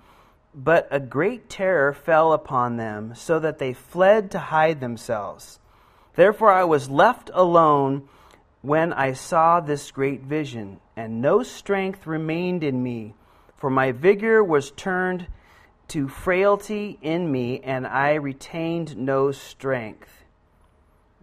but 0.54 0.88
a 0.90 1.00
great 1.00 1.48
terror 1.48 1.92
fell 1.92 2.32
upon 2.32 2.76
them, 2.76 3.14
so 3.14 3.38
that 3.38 3.58
they 3.58 3.72
fled 3.72 4.30
to 4.30 4.38
hide 4.38 4.80
themselves. 4.80 5.60
Therefore 6.14 6.50
I 6.50 6.64
was 6.64 6.90
left 6.90 7.30
alone 7.32 8.08
when 8.62 8.92
I 8.92 9.12
saw 9.12 9.60
this 9.60 9.90
great 9.90 10.22
vision, 10.22 10.80
and 10.96 11.20
no 11.20 11.42
strength 11.42 12.06
remained 12.06 12.64
in 12.64 12.82
me, 12.82 13.14
for 13.56 13.70
my 13.70 13.92
vigor 13.92 14.42
was 14.42 14.70
turned 14.72 15.26
to 15.88 16.08
frailty 16.08 16.98
in 17.00 17.30
me, 17.30 17.60
and 17.60 17.86
I 17.86 18.14
retained 18.14 18.96
no 18.96 19.30
strength. 19.30 20.24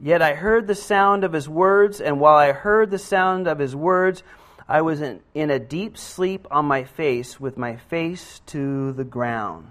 Yet 0.02 0.22
I 0.22 0.34
heard 0.34 0.68
the 0.68 0.76
sound 0.76 1.24
of 1.24 1.34
his 1.34 1.48
words, 1.48 2.02
and 2.02 2.20
while 2.20 2.36
I 2.36 2.52
heard 2.52 2.90
the 2.92 2.98
sound 2.98 3.48
of 3.48 3.60
his 3.60 3.76
words, 3.76 4.24
I 4.68 4.82
was 4.82 5.02
in, 5.02 5.22
in 5.34 5.52
a 5.52 5.60
deep 5.60 5.98
sleep 5.98 6.48
on 6.50 6.66
my 6.66 6.84
face, 6.84 7.40
with 7.40 7.58
my 7.58 7.76
face 7.76 8.42
to 8.48 8.94
the 8.94 9.04
ground. 9.04 9.68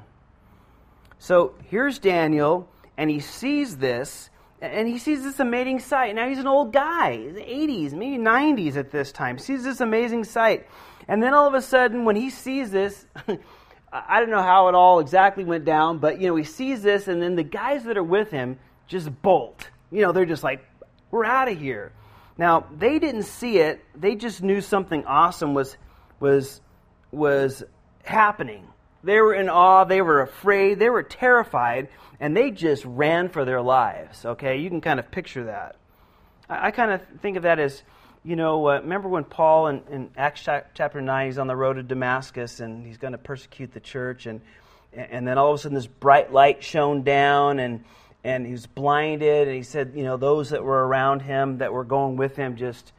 So 1.19 1.55
here's 1.65 1.99
Daniel, 1.99 2.69
and 2.97 3.11
he 3.11 3.21
sees 3.21 3.77
this, 3.79 4.31
and 4.61 4.87
he 4.87 4.99
sees 4.99 5.25
this 5.25 5.41
amazing 5.41 5.81
sight. 5.81 6.15
Now 6.15 6.29
he's 6.29 6.39
an 6.39 6.47
old 6.47 6.73
guy, 6.73 7.19
80s, 7.19 7.93
maybe 7.93 8.23
90s 8.23 8.77
at 8.77 8.91
this 8.91 9.11
time. 9.11 9.39
Sees 9.39 9.65
this 9.65 9.81
amazing 9.81 10.25
sight. 10.25 10.67
And 11.09 11.23
then 11.23 11.35
all 11.35 11.47
of 11.49 11.55
a 11.55 11.63
sudden, 11.63 12.05
when 12.05 12.17
he 12.17 12.31
sees 12.31 12.71
this, 12.71 13.07
I 13.93 14.21
don't 14.21 14.31
know 14.31 14.43
how 14.43 14.69
it 14.69 14.75
all 14.75 15.01
exactly 15.01 15.45
went 15.45 15.65
down, 15.65 15.99
but 15.99 16.21
you 16.21 16.29
know, 16.29 16.37
he 16.37 16.45
sees 16.45 16.83
this, 16.83 17.09
and 17.09 17.21
then 17.21 17.37
the 17.37 17.43
guys 17.43 17.85
that 17.85 17.97
are 17.97 18.05
with 18.05 18.31
him 18.31 18.59
just 18.87 19.11
bolt 19.23 19.69
you 19.95 20.03
know, 20.03 20.11
they're 20.11 20.27
just 20.27 20.43
like, 20.43 20.65
we're 21.13 21.25
out 21.25 21.49
of 21.49 21.57
here. 21.59 21.93
Now, 22.37 22.67
they 22.77 22.99
didn't 22.99 23.25
see 23.25 23.59
it. 23.59 23.85
They 23.95 24.17
just 24.17 24.43
knew 24.43 24.61
something 24.61 25.05
awesome 25.07 25.55
was 25.55 25.77
was 26.19 26.61
was 27.11 27.63
happening. 28.03 28.67
They 29.05 29.21
were 29.21 29.35
in 29.35 29.49
awe, 29.49 29.85
they 29.85 30.01
were 30.01 30.23
afraid, 30.23 30.79
they 30.79 30.89
were 30.89 31.03
terrified, 31.03 31.89
and 32.19 32.35
they 32.37 32.51
just 32.51 32.85
ran 32.87 33.29
for 33.29 33.45
their 33.45 33.61
lives. 33.61 34.25
Okay? 34.25 34.57
You 34.57 34.71
can 34.71 34.81
kind 34.81 34.99
of 34.99 35.11
picture 35.11 35.45
that. 35.45 35.77
I, 36.49 36.69
I 36.69 36.71
kind 36.71 36.91
of 36.91 37.03
think 37.21 37.37
of 37.37 37.43
that 37.43 37.59
as, 37.59 37.83
you 38.25 38.35
know, 38.35 38.67
uh, 38.69 38.81
remember 38.81 39.09
when 39.09 39.25
Paul 39.25 39.69
in, 39.69 39.83
in 39.91 40.11
Acts 40.17 40.43
chapter 40.43 41.03
9, 41.03 41.27
he's 41.27 41.39
on 41.39 41.47
the 41.47 41.57
road 41.57 41.75
to 41.75 41.83
Damascus 41.83 42.61
and 42.61 42.87
he's 42.87 42.97
going 42.97 43.13
to 43.13 43.19
persecute 43.19 43.73
the 43.73 43.81
church, 43.81 44.25
and, 44.25 44.41
and 44.95 45.29
then 45.29 45.37
all 45.37 45.53
of 45.53 45.61
a 45.61 45.63
sudden 45.63 45.75
this 45.75 45.87
bright 45.87 46.33
light 46.33 46.65
shone 46.65 47.03
down, 47.03 47.59
and 47.59 47.85
and 48.25 48.47
he 48.47 48.53
was 48.53 48.67
blinded. 48.67 49.47
And 49.47 49.57
he 49.57 49.63
said, 49.63 49.93
you 49.95 50.03
know, 50.03 50.17
those 50.17 50.51
that 50.51 50.65
were 50.65 50.87
around 50.87 51.21
him 51.21 51.59
that 51.59 51.73
were 51.73 51.85
going 51.85 52.17
with 52.17 52.35
him 52.35 52.57
just, 52.57 52.93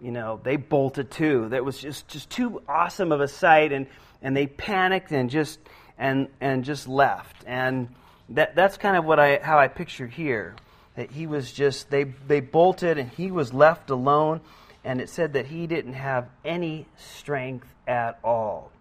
you 0.00 0.10
know, 0.10 0.40
they 0.42 0.56
bolted 0.56 1.10
too. 1.10 1.50
That 1.50 1.64
was 1.64 1.78
just 1.78 2.08
just 2.08 2.30
too 2.30 2.62
awesome 2.66 3.12
of 3.12 3.20
a 3.20 3.28
sight, 3.28 3.72
and 3.72 3.86
and 4.22 4.36
they 4.36 4.46
panicked 4.46 5.12
and 5.12 5.28
just 5.28 5.60
and 5.98 6.28
and 6.40 6.64
just 6.64 6.88
left. 6.88 7.44
And 7.46 7.94
that 8.30 8.56
that's 8.56 8.78
kind 8.78 8.96
of 8.96 9.04
what 9.04 9.20
I 9.20 9.38
how 9.42 9.58
I 9.58 9.68
picture 9.68 10.06
here. 10.06 10.56
That 10.96 11.10
he 11.10 11.26
was 11.26 11.52
just 11.52 11.90
they 11.90 12.04
they 12.04 12.40
bolted 12.40 12.98
and 12.98 13.10
he 13.10 13.30
was 13.30 13.52
left 13.52 13.90
alone, 13.90 14.40
and 14.82 15.00
it 15.00 15.10
said 15.10 15.34
that 15.34 15.46
he 15.46 15.66
didn't 15.66 15.92
have 15.92 16.28
any 16.44 16.86
strength 16.96 17.68
at 17.86 18.18
all. 18.24 18.72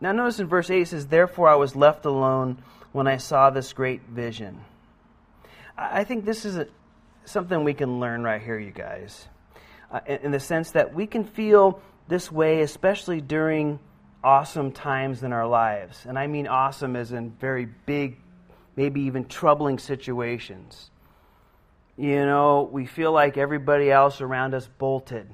Now 0.00 0.12
notice 0.12 0.40
in 0.40 0.46
verse 0.46 0.70
8 0.70 0.80
it 0.80 0.88
says, 0.88 1.06
Therefore 1.08 1.48
I 1.48 1.56
was 1.56 1.76
left 1.76 2.06
alone 2.06 2.62
when 2.92 3.06
I 3.06 3.18
saw 3.18 3.50
this 3.50 3.72
great 3.72 4.02
vision. 4.08 4.60
I 5.76 6.04
think 6.04 6.24
this 6.24 6.44
is 6.44 6.56
a, 6.56 6.66
something 7.24 7.64
we 7.64 7.74
can 7.74 8.00
learn 8.00 8.22
right 8.22 8.42
here, 8.42 8.58
you 8.58 8.72
guys, 8.72 9.28
uh, 9.90 10.00
in, 10.06 10.18
in 10.24 10.30
the 10.32 10.40
sense 10.40 10.72
that 10.72 10.94
we 10.94 11.06
can 11.06 11.24
feel 11.24 11.80
this 12.08 12.30
way, 12.30 12.60
especially 12.62 13.20
during 13.20 13.78
awesome 14.22 14.72
times 14.72 15.22
in 15.22 15.32
our 15.32 15.46
lives. 15.46 16.04
And 16.06 16.18
I 16.18 16.26
mean 16.26 16.46
awesome 16.48 16.96
as 16.96 17.12
in 17.12 17.30
very 17.30 17.66
big, 17.86 18.18
maybe 18.76 19.02
even 19.02 19.24
troubling 19.26 19.78
situations. 19.78 20.90
you 22.00 22.24
know, 22.24 22.66
we 22.72 22.86
feel 22.86 23.12
like 23.12 23.36
everybody 23.36 23.90
else 23.90 24.22
around 24.22 24.54
us 24.54 24.66
bolted, 24.78 25.28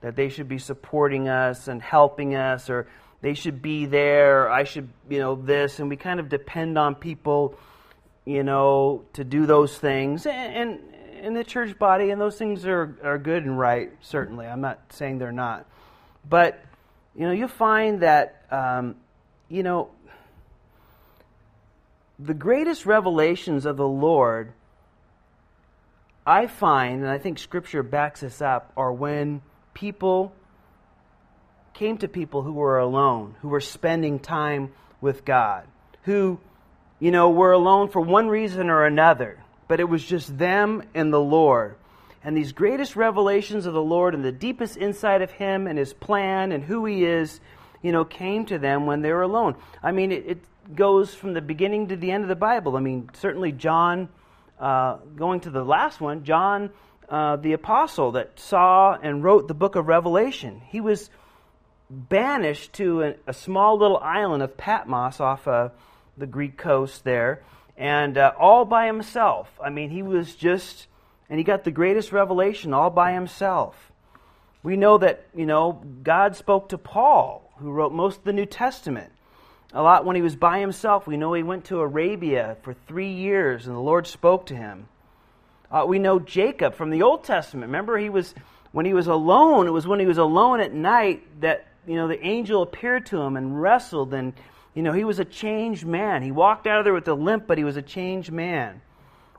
that 0.00 0.16
they 0.16 0.28
should 0.28 0.48
be 0.48 0.58
supporting 0.58 1.28
us 1.28 1.68
and 1.68 1.80
helping 1.80 2.34
us, 2.34 2.68
or 2.68 2.88
they 3.22 3.34
should 3.34 3.62
be 3.62 3.86
there, 3.86 4.50
I 4.50 4.64
should, 4.64 4.88
you 5.08 5.18
know, 5.18 5.34
this, 5.34 5.78
and 5.78 5.88
we 5.88 5.96
kind 5.96 6.20
of 6.20 6.28
depend 6.28 6.76
on 6.76 6.94
people, 6.94 7.56
you 8.24 8.42
know, 8.42 9.04
to 9.14 9.24
do 9.24 9.46
those 9.46 9.78
things. 9.78 10.26
And, 10.26 10.80
in 11.22 11.34
the 11.34 11.44
church 11.44 11.78
body, 11.78 12.10
and 12.10 12.20
those 12.20 12.36
things 12.36 12.66
are, 12.66 12.98
are 13.04 13.16
good 13.16 13.44
and 13.44 13.56
right, 13.56 13.92
certainly. 14.00 14.44
I'm 14.44 14.60
not 14.60 14.80
saying 14.92 15.18
they're 15.18 15.30
not. 15.30 15.66
But, 16.28 16.60
you 17.14 17.24
know, 17.24 17.30
you 17.30 17.46
find 17.46 18.00
that, 18.02 18.44
um, 18.50 18.96
you 19.48 19.62
know, 19.62 19.90
the 22.18 22.34
greatest 22.34 22.86
revelations 22.86 23.66
of 23.66 23.76
the 23.76 23.86
Lord 23.86 24.52
I 26.26 26.46
find, 26.46 27.02
and 27.02 27.10
I 27.10 27.18
think 27.18 27.38
Scripture 27.38 27.82
backs 27.82 28.20
this 28.20 28.40
up, 28.42 28.72
are 28.76 28.92
when 28.92 29.42
people 29.74 30.32
came 31.74 31.98
to 31.98 32.08
people 32.08 32.42
who 32.42 32.52
were 32.52 32.78
alone, 32.78 33.34
who 33.40 33.48
were 33.48 33.60
spending 33.60 34.18
time 34.18 34.72
with 35.00 35.24
God, 35.24 35.66
who, 36.02 36.38
you 37.00 37.10
know, 37.10 37.30
were 37.30 37.52
alone 37.52 37.88
for 37.88 38.00
one 38.00 38.28
reason 38.28 38.70
or 38.70 38.84
another, 38.84 39.38
but 39.68 39.80
it 39.80 39.88
was 39.88 40.04
just 40.04 40.36
them 40.38 40.82
and 40.94 41.12
the 41.12 41.20
Lord. 41.20 41.76
And 42.24 42.36
these 42.36 42.52
greatest 42.52 42.94
revelations 42.94 43.66
of 43.66 43.74
the 43.74 43.82
Lord 43.82 44.14
and 44.14 44.24
the 44.24 44.32
deepest 44.32 44.76
insight 44.76 45.22
of 45.22 45.30
Him 45.32 45.66
and 45.66 45.78
His 45.78 45.92
plan 45.92 46.52
and 46.52 46.62
who 46.62 46.84
He 46.84 47.04
is, 47.04 47.40
you 47.82 47.90
know, 47.90 48.04
came 48.04 48.46
to 48.46 48.58
them 48.58 48.86
when 48.86 49.02
they 49.02 49.10
were 49.10 49.22
alone. 49.22 49.56
I 49.82 49.90
mean, 49.92 50.12
it, 50.12 50.24
it 50.26 50.74
goes 50.76 51.12
from 51.12 51.34
the 51.34 51.40
beginning 51.40 51.88
to 51.88 51.96
the 51.96 52.12
end 52.12 52.22
of 52.22 52.28
the 52.28 52.36
Bible. 52.36 52.76
I 52.76 52.80
mean, 52.80 53.10
certainly 53.14 53.50
John 53.50 54.08
uh, 54.60 54.98
going 55.16 55.40
to 55.40 55.50
the 55.50 55.64
last 55.64 56.00
one, 56.00 56.22
John 56.22 56.70
uh, 57.08 57.36
the 57.36 57.52
apostle 57.52 58.12
that 58.12 58.38
saw 58.38 58.96
and 59.02 59.24
wrote 59.24 59.48
the 59.48 59.54
book 59.54 59.74
of 59.74 59.88
Revelation. 59.88 60.62
He 60.68 60.80
was 60.80 61.10
banished 61.90 62.72
to 62.74 63.02
a, 63.02 63.14
a 63.26 63.32
small 63.32 63.78
little 63.78 63.98
island 63.98 64.42
of 64.42 64.56
Patmos 64.56 65.20
off 65.20 65.46
uh, 65.46 65.70
the 66.16 66.26
Greek 66.26 66.56
coast 66.56 67.04
there, 67.04 67.42
and 67.76 68.16
uh, 68.18 68.32
all 68.38 68.64
by 68.64 68.86
himself. 68.86 69.50
I 69.62 69.70
mean, 69.70 69.90
he 69.90 70.02
was 70.02 70.34
just, 70.34 70.86
and 71.28 71.38
he 71.38 71.44
got 71.44 71.64
the 71.64 71.70
greatest 71.70 72.12
revelation 72.12 72.74
all 72.74 72.90
by 72.90 73.12
himself. 73.12 73.92
We 74.62 74.76
know 74.76 74.98
that, 74.98 75.26
you 75.34 75.46
know, 75.46 75.82
God 76.02 76.36
spoke 76.36 76.68
to 76.68 76.78
Paul, 76.78 77.50
who 77.58 77.70
wrote 77.70 77.92
most 77.92 78.18
of 78.18 78.24
the 78.24 78.32
New 78.32 78.46
Testament 78.46 79.12
a 79.72 79.82
lot 79.82 80.04
when 80.04 80.16
he 80.16 80.22
was 80.22 80.36
by 80.36 80.60
himself. 80.60 81.06
We 81.06 81.16
know 81.16 81.32
he 81.32 81.42
went 81.42 81.64
to 81.66 81.80
Arabia 81.80 82.56
for 82.62 82.74
three 82.74 83.12
years 83.12 83.66
and 83.66 83.74
the 83.74 83.80
Lord 83.80 84.06
spoke 84.06 84.46
to 84.46 84.56
him. 84.56 84.88
Uh, 85.70 85.84
we 85.86 85.98
know 85.98 86.18
Jacob 86.18 86.74
from 86.74 86.90
the 86.90 87.02
Old 87.02 87.24
Testament. 87.24 87.68
Remember, 87.68 87.96
he 87.96 88.10
was 88.10 88.34
when 88.72 88.84
he 88.84 88.92
was 88.92 89.06
alone. 89.06 89.66
It 89.66 89.70
was 89.70 89.86
when 89.86 90.00
he 90.00 90.06
was 90.06 90.18
alone 90.18 90.60
at 90.60 90.72
night 90.72 91.40
that 91.40 91.66
you 91.86 91.96
know 91.96 92.08
the 92.08 92.24
angel 92.24 92.62
appeared 92.62 93.06
to 93.06 93.20
him 93.20 93.36
and 93.36 93.60
wrestled, 93.60 94.14
and 94.14 94.32
you 94.74 94.82
know 94.82 94.92
he 94.92 95.04
was 95.04 95.18
a 95.18 95.24
changed 95.24 95.84
man. 95.84 96.22
He 96.22 96.30
walked 96.30 96.66
out 96.66 96.78
of 96.78 96.84
there 96.84 96.94
with 96.94 97.08
a 97.08 97.14
limp, 97.14 97.46
but 97.46 97.58
he 97.58 97.64
was 97.64 97.76
a 97.76 97.82
changed 97.82 98.32
man. 98.32 98.80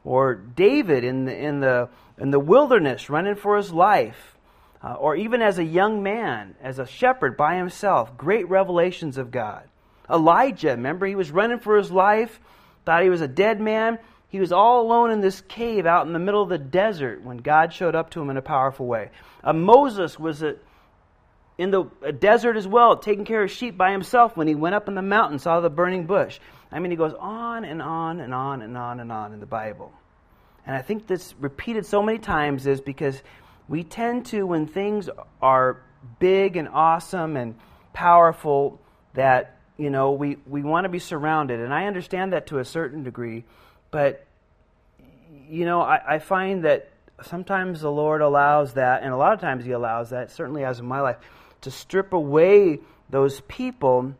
Or 0.04 0.36
David 0.36 1.04
in 1.04 1.26
the 1.26 1.36
in 1.36 1.60
the 1.60 1.90
in 2.18 2.32
the 2.32 2.40
wilderness, 2.40 3.10
running 3.10 3.36
for 3.36 3.58
his 3.58 3.72
life, 3.72 4.38
uh, 4.84 4.94
or 4.94 5.16
even 5.16 5.42
as 5.42 5.58
a 5.58 5.64
young 5.64 6.04
man, 6.04 6.56
as 6.62 6.80
a 6.80 6.86
shepherd 6.86 7.38
by 7.38 7.56
himself. 7.56 8.18
Great 8.18 8.50
revelations 8.50 9.18
of 9.18 9.32
God. 9.32 9.64
Elijah, 10.10 10.72
remember, 10.72 11.06
he 11.06 11.16
was 11.16 11.32
running 11.32 11.60
for 11.60 11.78
his 11.78 11.92
life, 11.92 12.40
thought 12.86 13.04
he 13.04 13.10
was 13.10 13.22
a 13.22 13.28
dead 13.28 13.62
man. 13.62 13.98
He 14.28 14.40
was 14.40 14.52
all 14.52 14.82
alone 14.82 15.12
in 15.12 15.22
this 15.22 15.42
cave 15.42 15.86
out 15.86 16.08
in 16.08 16.14
the 16.14 16.20
middle 16.20 16.42
of 16.42 16.50
the 16.50 16.58
desert 16.58 17.24
when 17.24 17.38
God 17.38 17.72
showed 17.72 17.96
up 17.96 18.10
to 18.12 18.22
him 18.22 18.30
in 18.30 18.38
a 18.38 18.42
powerful 18.42 18.88
way. 18.88 19.12
Uh, 19.44 19.54
Moses 19.54 20.18
was 20.20 20.42
a, 20.42 20.56
in 21.58 21.72
the 21.72 21.84
desert 22.20 22.58
as 22.58 22.68
well, 22.68 22.98
taking 22.98 23.26
care 23.26 23.44
of 23.44 23.52
sheep 23.52 23.78
by 23.78 23.92
himself 23.92 24.36
when 24.36 24.48
he 24.48 24.56
went 24.56 24.76
up 24.76 24.88
in 24.88 24.96
the 24.96 25.02
mountain, 25.02 25.40
saw 25.40 25.60
the 25.60 25.70
burning 25.70 26.06
bush. 26.06 26.40
I 26.72 26.80
mean, 26.80 26.92
he 26.92 26.98
goes 26.98 27.14
on 27.20 27.66
and 27.66 27.82
on 27.82 28.20
and 28.20 28.34
on 28.34 28.62
and 28.62 28.78
on 28.78 29.00
and 29.00 29.12
on 29.12 29.34
in 29.34 29.40
the 29.40 29.46
Bible. 29.46 29.92
And 30.66 30.76
I 30.76 30.82
think 30.82 31.08
this 31.08 31.36
repeated 31.40 31.86
so 31.86 32.02
many 32.02 32.18
times 32.18 32.66
is 32.66 32.82
because 32.82 33.22
we 33.68 33.84
tend 33.84 34.26
to, 34.28 34.44
when 34.44 34.66
things 34.66 35.10
are 35.42 35.82
big 36.20 36.58
and 36.58 36.68
awesome 36.68 37.38
and 37.38 37.56
powerful, 37.94 38.82
that 39.14 39.60
you 39.78 39.90
know, 39.90 40.12
we, 40.12 40.38
we 40.48 40.62
want 40.62 40.86
to 40.86 40.90
be 40.90 41.00
surrounded. 41.00 41.60
And 41.60 41.74
I 41.74 41.86
understand 41.86 42.34
that 42.34 42.48
to 42.48 42.60
a 42.60 42.66
certain 42.66 43.04
degree. 43.04 43.44
But, 43.92 44.26
you 45.50 45.66
know, 45.66 45.82
I, 45.82 46.16
I 46.16 46.20
find 46.20 46.64
that 46.66 46.90
sometimes 47.24 47.82
the 47.82 47.92
Lord 47.92 48.22
allows 48.22 48.74
that, 48.74 49.04
and 49.04 49.12
a 49.12 49.18
lot 49.18 49.34
of 49.34 49.42
times 49.42 49.66
He 49.66 49.72
allows 49.72 50.12
that, 50.12 50.32
certainly 50.32 50.64
as 50.64 50.80
in 50.80 50.86
my 50.86 51.02
life, 51.02 51.18
to 51.64 51.72
strip 51.72 52.14
away 52.14 52.80
those 53.10 53.42
people 53.42 54.16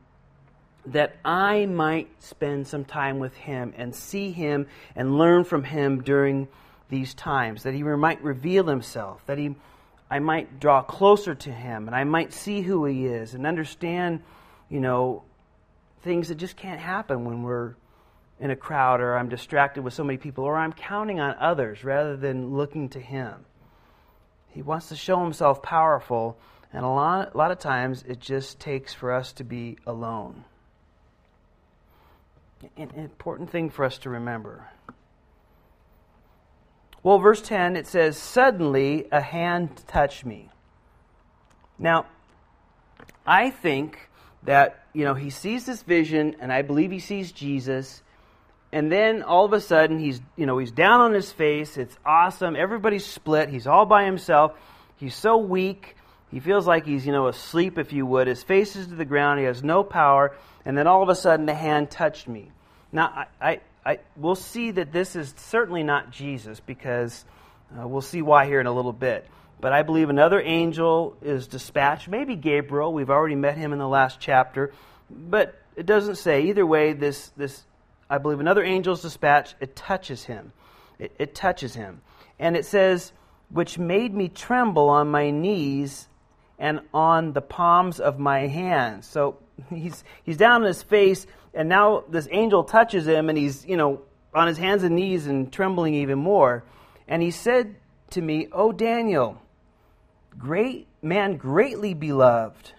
that 0.88 1.16
I 1.24 1.66
might 1.66 2.22
spend 2.22 2.68
some 2.68 2.84
time 2.84 3.20
with 3.20 3.36
Him 3.36 3.74
and 3.78 3.96
see 3.96 4.32
Him 4.32 4.68
and 4.96 5.18
learn 5.18 5.44
from 5.46 5.64
Him 5.64 6.02
during 6.02 6.48
these 6.90 7.14
times, 7.14 7.64
that 7.64 7.74
He 7.74 7.84
might 7.84 8.22
reveal 8.22 8.66
Himself, 8.66 9.26
that 9.26 9.38
He 9.38 9.56
I 10.12 10.20
might 10.20 10.60
draw 10.60 10.84
closer 10.84 11.34
to 11.34 11.52
Him, 11.52 11.88
and 11.88 11.96
I 11.96 12.04
might 12.04 12.34
see 12.34 12.62
who 12.62 12.86
He 12.86 13.08
is 13.08 13.34
and 13.34 13.48
understand, 13.48 14.22
you 14.70 14.80
know, 14.80 15.24
things 16.04 16.28
that 16.28 16.36
just 16.36 16.56
can't 16.56 16.80
happen 16.80 17.26
when 17.26 17.42
we're 17.42 17.76
in 18.40 18.52
a 18.52 18.56
crowd 18.56 19.00
or 19.00 19.18
I'm 19.18 19.30
distracted 19.30 19.84
with 19.84 19.94
so 19.94 20.04
many 20.04 20.18
people 20.18 20.44
or 20.44 20.58
I'm 20.58 20.74
counting 20.74 21.20
on 21.20 21.36
others 21.40 21.84
rather 21.84 22.18
than 22.18 22.56
looking 22.56 22.90
to 22.90 23.00
Him. 23.00 23.46
He 24.50 24.62
wants 24.62 24.90
to 24.90 24.96
show 24.96 25.24
Himself 25.24 25.64
powerful, 25.64 26.38
and 26.74 26.84
a 26.84 26.90
lot, 26.90 27.36
a 27.36 27.38
lot 27.38 27.52
of 27.52 27.60
times 27.60 28.04
it 28.08 28.20
just 28.20 28.60
takes 28.60 28.94
for 28.94 29.14
us 29.14 29.32
to 29.34 29.44
be 29.44 29.78
alone. 29.86 30.44
An 32.76 32.90
important 32.96 33.52
thing 33.52 33.70
for 33.70 33.86
us 33.86 34.00
to 34.00 34.10
remember. 34.10 34.68
Well, 37.04 37.20
verse 37.20 37.42
10, 37.42 37.76
it 37.76 37.86
says, 37.86 38.18
Suddenly 38.18 39.08
a 39.12 39.22
hand 39.22 39.84
touched 39.88 40.26
me. 40.26 40.50
Now, 41.78 42.06
I 43.26 43.50
think 43.50 44.10
that, 44.44 44.86
you 44.94 45.04
know, 45.04 45.14
he 45.14 45.30
sees 45.30 45.66
this 45.66 45.84
vision, 45.84 46.38
and 46.40 46.52
I 46.52 46.62
believe 46.62 46.92
he 46.92 47.00
sees 47.00 47.32
Jesus. 47.32 48.02
And 48.72 48.92
then 48.92 49.22
all 49.22 49.46
of 49.46 49.54
a 49.54 49.60
sudden, 49.60 50.00
he's, 50.00 50.22
you 50.38 50.46
know, 50.46 50.58
he's 50.58 50.72
down 50.72 51.02
on 51.02 51.14
his 51.14 51.32
face. 51.32 51.78
It's 51.78 51.98
awesome. 52.06 52.56
Everybody's 52.56 53.06
split. 53.06 53.50
He's 53.50 53.68
all 53.68 53.86
by 53.86 54.06
himself. 54.06 54.54
He's 54.96 55.14
so 55.14 55.38
weak. 55.38 55.98
He 56.34 56.40
feels 56.40 56.66
like 56.66 56.88
he's, 56.88 57.06
you 57.06 57.12
know, 57.12 57.28
asleep, 57.28 57.78
if 57.78 57.94
you 57.94 58.08
would. 58.08 58.26
His 58.26 58.42
face 58.42 58.76
is 58.76 58.88
to 58.88 58.96
the 58.96 59.06
ground. 59.06 59.40
He 59.40 59.46
has 59.46 59.64
no 59.64 59.84
power. 59.84 60.36
And 60.66 60.76
then 60.76 60.88
all 60.88 61.04
of 61.04 61.10
a 61.10 61.16
sudden, 61.16 61.46
the 61.46 61.54
hand 61.54 61.92
touched 61.92 62.28
me. 62.28 62.50
Now, 62.92 63.06
I, 63.06 63.26
I, 63.40 63.62
I 63.86 64.00
we'll 64.18 64.34
see 64.34 64.72
that 64.72 64.92
this 64.92 65.16
is 65.16 65.36
certainly 65.38 65.84
not 65.84 66.10
Jesus 66.10 66.60
because 66.60 67.24
uh, 67.80 67.88
we'll 67.88 68.02
see 68.02 68.24
why 68.24 68.48
here 68.48 68.60
in 68.60 68.66
a 68.66 68.74
little 68.74 68.94
bit. 68.94 69.28
But 69.62 69.74
I 69.74 69.84
believe 69.84 70.10
another 70.10 70.42
angel 70.42 71.16
is 71.22 71.46
dispatched, 71.46 72.08
maybe 72.08 72.36
Gabriel. 72.36 72.92
We've 72.92 73.12
already 73.12 73.36
met 73.36 73.56
him 73.56 73.72
in 73.72 73.78
the 73.78 73.88
last 73.88 74.20
chapter. 74.20 74.74
But 75.12 75.62
it 75.76 75.86
doesn't 75.86 76.16
say. 76.16 76.46
Either 76.46 76.66
way, 76.66 76.94
this, 76.94 77.28
this 77.38 77.64
I 78.10 78.18
believe 78.18 78.40
another 78.40 78.64
angel 78.64 78.96
is 78.96 79.04
dispatched. 79.04 79.54
It 79.60 79.76
touches 79.76 80.24
him. 80.24 80.52
It, 80.98 81.14
it 81.20 81.36
touches 81.36 81.76
him. 81.76 82.02
And 82.40 82.58
it 82.58 82.66
says, 82.66 83.14
which 83.50 83.78
made 83.78 84.16
me 84.16 84.30
tremble 84.30 84.90
on 84.90 85.10
my 85.10 85.30
knees 85.30 86.08
and 86.64 86.80
on 86.94 87.34
the 87.34 87.42
palms 87.42 88.00
of 88.00 88.20
my 88.20 88.48
hands. 88.48 89.06
So 89.06 89.38
he's, 89.70 90.02
he's 90.24 90.38
down 90.38 90.62
on 90.62 90.68
his 90.68 90.82
face, 90.82 91.28
and 91.54 91.68
now 91.68 92.06
this 92.10 92.26
angel 92.32 92.64
touches 92.64 93.06
him, 93.06 93.28
and 93.28 93.38
he's, 93.38 93.66
you 93.66 93.76
know, 93.76 94.02
on 94.34 94.48
his 94.48 94.58
hands 94.58 94.84
and 94.84 94.96
knees 94.96 95.28
and 95.28 95.52
trembling 95.52 95.94
even 95.96 96.20
more. 96.20 96.64
And 97.06 97.22
he 97.22 97.32
said 97.32 97.76
to 98.12 98.22
me, 98.22 98.48
Oh, 98.54 98.72
Daniel, 98.72 99.42
Great 100.38 100.88
man, 101.02 101.36
greatly 101.36 101.94
beloved, 101.94 102.72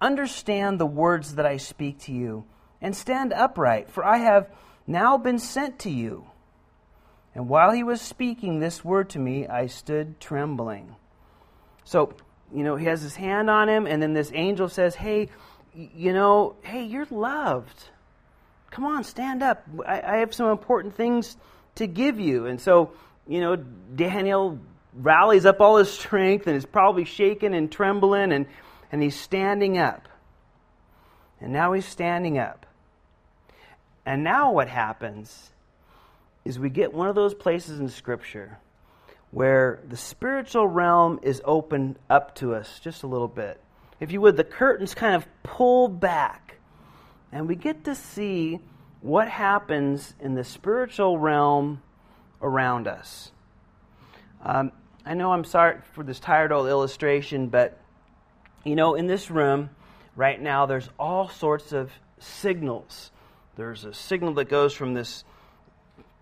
understand 0.00 0.80
the 0.80 0.86
words 0.86 1.34
that 1.34 1.46
I 1.46 1.58
speak 1.58 1.98
to 2.00 2.12
you, 2.12 2.44
and 2.80 2.96
stand 2.96 3.34
upright, 3.34 3.90
for 3.90 4.04
I 4.04 4.18
have 4.18 4.50
now 4.86 5.16
been 5.18 5.38
sent 5.38 5.80
to 5.80 5.90
you. 5.90 6.30
And 7.34 7.46
while 7.46 7.72
he 7.72 7.82
was 7.82 8.00
speaking 8.00 8.58
this 8.58 8.82
word 8.82 9.10
to 9.10 9.18
me, 9.18 9.46
I 9.46 9.66
stood 9.66 10.18
trembling. 10.18 10.96
So, 11.84 12.14
you 12.56 12.64
know, 12.64 12.74
he 12.74 12.86
has 12.86 13.02
his 13.02 13.14
hand 13.14 13.50
on 13.50 13.68
him, 13.68 13.86
and 13.86 14.02
then 14.02 14.14
this 14.14 14.32
angel 14.32 14.70
says, 14.70 14.94
Hey, 14.94 15.28
you 15.74 16.14
know, 16.14 16.56
hey, 16.62 16.84
you're 16.84 17.06
loved. 17.10 17.90
Come 18.70 18.86
on, 18.86 19.04
stand 19.04 19.42
up. 19.42 19.62
I, 19.86 20.00
I 20.00 20.16
have 20.18 20.34
some 20.34 20.48
important 20.50 20.96
things 20.96 21.36
to 21.74 21.86
give 21.86 22.18
you. 22.18 22.46
And 22.46 22.58
so, 22.58 22.92
you 23.28 23.42
know, 23.42 23.56
Daniel 23.56 24.58
rallies 24.94 25.44
up 25.44 25.60
all 25.60 25.76
his 25.76 25.90
strength 25.90 26.46
and 26.46 26.56
is 26.56 26.64
probably 26.64 27.04
shaking 27.04 27.54
and 27.54 27.70
trembling, 27.70 28.32
and, 28.32 28.46
and 28.90 29.02
he's 29.02 29.20
standing 29.20 29.76
up. 29.76 30.08
And 31.42 31.52
now 31.52 31.74
he's 31.74 31.84
standing 31.84 32.38
up. 32.38 32.64
And 34.06 34.24
now 34.24 34.52
what 34.52 34.68
happens 34.68 35.50
is 36.46 36.58
we 36.58 36.70
get 36.70 36.94
one 36.94 37.08
of 37.08 37.14
those 37.14 37.34
places 37.34 37.80
in 37.80 37.90
Scripture 37.90 38.56
where 39.30 39.80
the 39.88 39.96
spiritual 39.96 40.66
realm 40.66 41.18
is 41.22 41.42
opened 41.44 41.98
up 42.08 42.34
to 42.36 42.54
us 42.54 42.80
just 42.80 43.02
a 43.02 43.06
little 43.06 43.28
bit. 43.28 43.60
If 44.00 44.12
you 44.12 44.20
would, 44.20 44.36
the 44.36 44.44
curtains 44.44 44.94
kind 44.94 45.14
of 45.14 45.26
pull 45.42 45.88
back, 45.88 46.56
and 47.32 47.48
we 47.48 47.56
get 47.56 47.84
to 47.84 47.94
see 47.94 48.60
what 49.00 49.28
happens 49.28 50.14
in 50.20 50.34
the 50.34 50.44
spiritual 50.44 51.18
realm 51.18 51.82
around 52.42 52.88
us. 52.88 53.32
Um, 54.42 54.72
I 55.04 55.14
know 55.14 55.32
I'm 55.32 55.44
sorry 55.44 55.78
for 55.92 56.04
this 56.04 56.20
tired 56.20 56.52
old 56.52 56.68
illustration, 56.68 57.48
but 57.48 57.80
you 58.64 58.74
know, 58.74 58.94
in 58.94 59.06
this 59.06 59.30
room 59.30 59.70
right 60.16 60.40
now, 60.40 60.66
there's 60.66 60.88
all 60.98 61.28
sorts 61.28 61.72
of 61.72 61.92
signals. 62.18 63.12
There's 63.56 63.84
a 63.84 63.94
signal 63.94 64.34
that 64.34 64.48
goes 64.48 64.74
from 64.74 64.94
this 64.94 65.24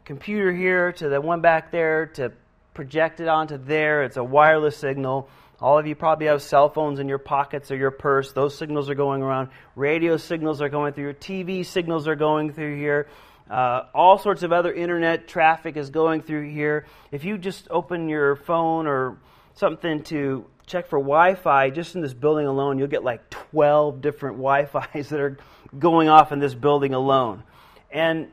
computer 0.05 0.53
here 0.53 0.93
to 0.93 1.09
the 1.09 1.21
one 1.21 1.41
back 1.41 1.71
there 1.71 2.07
to 2.07 2.33
project 2.75 3.21
it 3.21 3.29
onto 3.29 3.57
there. 3.57 4.03
It's 4.03 4.17
a 4.17 4.25
wireless 4.25 4.77
signal. 4.77 5.29
All 5.61 5.79
of 5.79 5.87
you 5.87 5.95
probably 5.95 6.27
have 6.27 6.43
cell 6.43 6.69
phones 6.69 6.99
in 6.99 7.09
your 7.09 7.19
pockets 7.19 7.71
or 7.71 7.77
your 7.77 7.93
purse. 7.93 8.33
Those 8.33 8.59
signals 8.59 8.91
are 8.91 8.95
going 8.95 9.23
around. 9.23 9.51
Radio 9.77 10.17
signals 10.17 10.61
are 10.61 10.69
going 10.69 10.93
through. 10.93 11.15
TV 11.15 11.65
signals 11.65 12.09
are 12.09 12.17
going 12.17 12.53
through 12.53 12.77
here. 12.77 13.09
Uh, 13.49 13.83
all 13.95 14.19
sorts 14.19 14.43
of 14.43 14.53
other 14.53 14.73
internet 14.73 15.29
traffic 15.29 15.77
is 15.77 15.91
going 15.91 16.23
through 16.23 16.51
here. 16.51 16.87
If 17.13 17.25
you 17.25 17.39
just 17.39 17.69
open 17.71 18.09
your 18.09 18.37
phone 18.37 18.87
or 18.87 19.19
something 19.55 20.03
to 20.05 20.47
check 20.67 20.89
for 20.89 20.99
Wi 20.99 21.35
Fi, 21.35 21.71
just 21.71 21.95
in 21.95 22.01
this 22.01 22.15
building 22.15 22.47
alone, 22.47 22.79
you'll 22.79 22.89
get 22.89 23.05
like 23.05 23.31
12 23.31 24.01
different 24.01 24.37
Wi 24.39 24.65
Fi's 24.65 25.11
that 25.11 25.21
are 25.21 25.39
going 25.79 26.09
off 26.09 26.33
in 26.33 26.41
this 26.41 26.55
building 26.55 26.95
alone. 26.95 27.43
And 27.91 28.29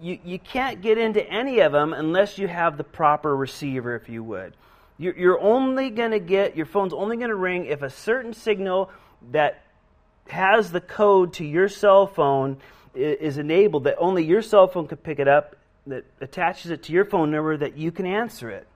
you, 0.00 0.18
you 0.24 0.38
can't 0.38 0.82
get 0.82 0.98
into 0.98 1.26
any 1.28 1.60
of 1.60 1.72
them 1.72 1.92
unless 1.92 2.38
you 2.38 2.48
have 2.48 2.76
the 2.76 2.84
proper 2.84 3.34
receiver, 3.34 3.94
if 3.94 4.08
you 4.08 4.22
would. 4.22 4.54
You're, 4.98 5.16
you're 5.16 5.40
only 5.40 5.90
going 5.90 6.10
to 6.10 6.18
get, 6.18 6.56
your 6.56 6.66
phone's 6.66 6.92
only 6.92 7.16
going 7.16 7.30
to 7.30 7.36
ring 7.36 7.66
if 7.66 7.82
a 7.82 7.90
certain 7.90 8.34
signal 8.34 8.90
that 9.32 9.62
has 10.28 10.70
the 10.70 10.80
code 10.80 11.32
to 11.34 11.44
your 11.44 11.68
cell 11.68 12.06
phone 12.06 12.58
is 12.94 13.38
enabled, 13.38 13.84
that 13.84 13.96
only 13.98 14.24
your 14.24 14.42
cell 14.42 14.66
phone 14.66 14.86
could 14.86 15.02
pick 15.02 15.18
it 15.18 15.28
up, 15.28 15.56
that 15.86 16.04
attaches 16.20 16.70
it 16.70 16.82
to 16.84 16.92
your 16.92 17.04
phone 17.04 17.30
number, 17.30 17.56
that 17.56 17.76
you 17.76 17.90
can 17.90 18.06
answer 18.06 18.50
it. 18.50 18.66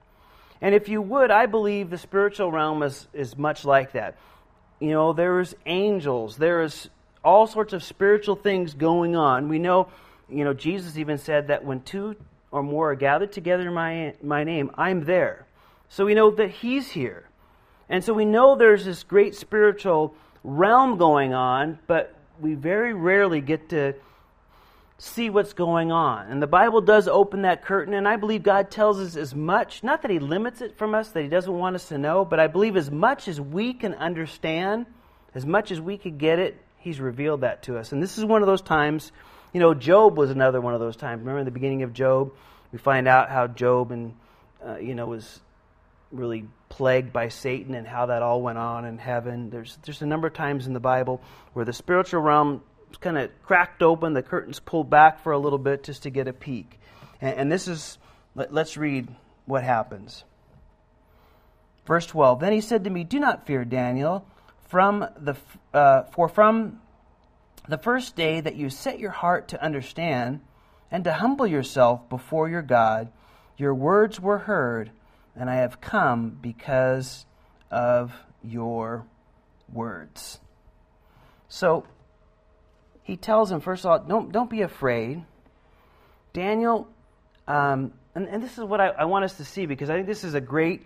And 0.61 0.73
if 0.73 0.89
you 0.89 1.01
would, 1.01 1.31
I 1.31 1.45
believe 1.45 1.89
the 1.89 1.97
spiritual 1.97 2.51
realm 2.51 2.81
is, 2.81 3.07
is 3.13 3.37
much 3.37 3.65
like 3.65 3.91
that. 3.91 4.17
You 4.79 4.91
know, 4.91 5.13
there's 5.13 5.53
angels, 5.65 6.37
there 6.37 6.63
is 6.63 6.89
all 7.23 7.47
sorts 7.47 7.73
of 7.73 7.83
spiritual 7.83 8.35
things 8.35 8.73
going 8.73 9.15
on. 9.15 9.49
We 9.49 9.59
know 9.59 9.89
you 10.29 10.43
know, 10.43 10.53
Jesus 10.53 10.97
even 10.97 11.17
said 11.17 11.47
that 11.47 11.63
when 11.63 11.81
two 11.81 12.15
or 12.51 12.63
more 12.63 12.91
are 12.91 12.95
gathered 12.95 13.31
together 13.31 13.67
in 13.67 13.73
my, 13.73 14.13
my 14.21 14.43
name, 14.43 14.71
I'm 14.75 15.03
there. 15.05 15.45
So 15.89 16.05
we 16.05 16.13
know 16.13 16.31
that 16.31 16.49
He's 16.49 16.91
here. 16.91 17.27
And 17.89 18.03
so 18.03 18.13
we 18.13 18.25
know 18.25 18.55
there's 18.55 18.85
this 18.85 19.03
great 19.03 19.35
spiritual 19.35 20.15
realm 20.43 20.97
going 20.97 21.33
on, 21.33 21.79
but 21.87 22.15
we 22.39 22.55
very 22.55 22.93
rarely 22.93 23.41
get 23.41 23.69
to 23.69 23.93
see 24.97 25.29
what's 25.29 25.53
going 25.53 25.91
on. 25.91 26.27
And 26.27 26.41
the 26.41 26.47
Bible 26.47 26.81
does 26.81 27.07
open 27.07 27.41
that 27.41 27.63
curtain, 27.63 27.93
and 27.93 28.07
I 28.07 28.15
believe 28.15 28.43
God 28.43 28.71
tells 28.71 28.99
us 28.99 29.15
as 29.15 29.35
much, 29.35 29.83
not 29.83 30.01
that 30.01 30.11
He 30.11 30.19
limits 30.19 30.61
it 30.61 30.77
from 30.77 30.95
us, 30.95 31.09
that 31.09 31.21
He 31.21 31.29
doesn't 31.29 31.53
want 31.53 31.75
us 31.75 31.89
to 31.89 31.97
know, 31.97 32.25
but 32.25 32.39
I 32.39 32.47
believe 32.47 32.77
as 32.77 32.89
much 32.89 33.27
as 33.27 33.39
we 33.39 33.73
can 33.73 33.93
understand, 33.93 34.85
as 35.33 35.45
much 35.45 35.71
as 35.71 35.81
we 35.81 35.97
could 35.97 36.17
get 36.17 36.39
it, 36.39 36.57
He's 36.77 36.99
revealed 36.99 37.41
that 37.41 37.63
to 37.63 37.77
us. 37.77 37.91
And 37.91 38.01
this 38.01 38.17
is 38.17 38.25
one 38.25 38.41
of 38.41 38.47
those 38.47 38.61
times 38.61 39.11
you 39.55 39.61
know, 39.61 39.73
Job 39.73 40.17
was 40.17 40.31
another 40.31 40.59
one 40.59 40.73
of 40.73 40.81
those 40.81 40.97
times. 40.97 41.21
Remember 41.21 41.39
in 41.39 41.45
the 41.45 41.51
beginning 41.51 41.83
of 41.83 41.93
Job, 41.93 42.33
we 42.73 42.77
find 42.77 43.07
out 43.07 43.29
how 43.29 43.47
Job 43.47 43.91
and 43.91 44.13
uh, 44.61 44.75
you 44.79 44.95
know 44.95 45.05
was 45.05 45.39
really 46.11 46.43
plagued 46.67 47.13
by 47.13 47.29
Satan 47.29 47.73
and 47.73 47.87
how 47.87 48.07
that 48.07 48.21
all 48.21 48.41
went 48.41 48.57
on 48.57 48.83
in 48.83 48.97
heaven. 48.97 49.49
There's 49.49 49.77
there's 49.85 50.01
a 50.01 50.05
number 50.05 50.27
of 50.27 50.33
times 50.33 50.67
in 50.67 50.73
the 50.73 50.81
Bible 50.81 51.21
where 51.53 51.63
the 51.63 51.71
spiritual 51.71 52.19
realm 52.19 52.63
kind 52.99 53.17
of 53.17 53.31
cracked 53.43 53.81
open, 53.81 54.11
the 54.11 54.21
curtains 54.21 54.59
pulled 54.59 54.89
back 54.89 55.23
for 55.23 55.31
a 55.31 55.39
little 55.39 55.57
bit 55.57 55.85
just 55.85 56.03
to 56.03 56.09
get 56.09 56.27
a 56.27 56.33
peek. 56.33 56.77
And, 57.21 57.35
and 57.35 57.49
this 57.49 57.69
is 57.69 57.97
let, 58.35 58.53
let's 58.53 58.75
read 58.75 59.07
what 59.45 59.63
happens. 59.63 60.25
Verse 61.87 62.05
12. 62.07 62.41
Then 62.41 62.51
he 62.51 62.59
said 62.59 62.83
to 62.83 62.89
me, 62.89 63.05
"Do 63.05 63.21
not 63.21 63.45
fear, 63.47 63.63
Daniel, 63.63 64.27
from 64.67 65.07
the 65.17 65.37
uh, 65.73 66.03
for 66.11 66.27
from 66.27 66.81
the 67.67 67.77
first 67.77 68.15
day 68.15 68.41
that 68.41 68.55
you 68.55 68.69
set 68.69 68.99
your 68.99 69.11
heart 69.11 69.47
to 69.49 69.63
understand 69.63 70.41
and 70.91 71.03
to 71.03 71.13
humble 71.13 71.47
yourself 71.47 72.07
before 72.09 72.47
your 72.47 72.61
God, 72.61 73.11
your 73.57 73.73
words 73.73 74.19
were 74.19 74.39
heard, 74.39 74.91
and 75.35 75.49
I 75.49 75.55
have 75.55 75.81
come 75.81 76.37
because 76.41 77.25
of 77.71 78.13
your 78.43 79.05
words. 79.71 80.39
So 81.47 81.85
he 83.03 83.17
tells 83.17 83.51
him, 83.51 83.59
first 83.61 83.85
of 83.85 83.91
all, 83.91 83.99
don't, 83.99 84.31
don't 84.31 84.49
be 84.49 84.61
afraid. 84.61 85.23
Daniel, 86.33 86.87
um, 87.47 87.93
and, 88.13 88.27
and 88.27 88.43
this 88.43 88.57
is 88.57 88.63
what 88.63 88.81
I, 88.81 88.87
I 88.87 89.05
want 89.05 89.25
us 89.25 89.37
to 89.37 89.45
see 89.45 89.65
because 89.65 89.89
I 89.89 89.95
think 89.95 90.07
this 90.07 90.23
is 90.23 90.33
a 90.33 90.41
great, 90.41 90.85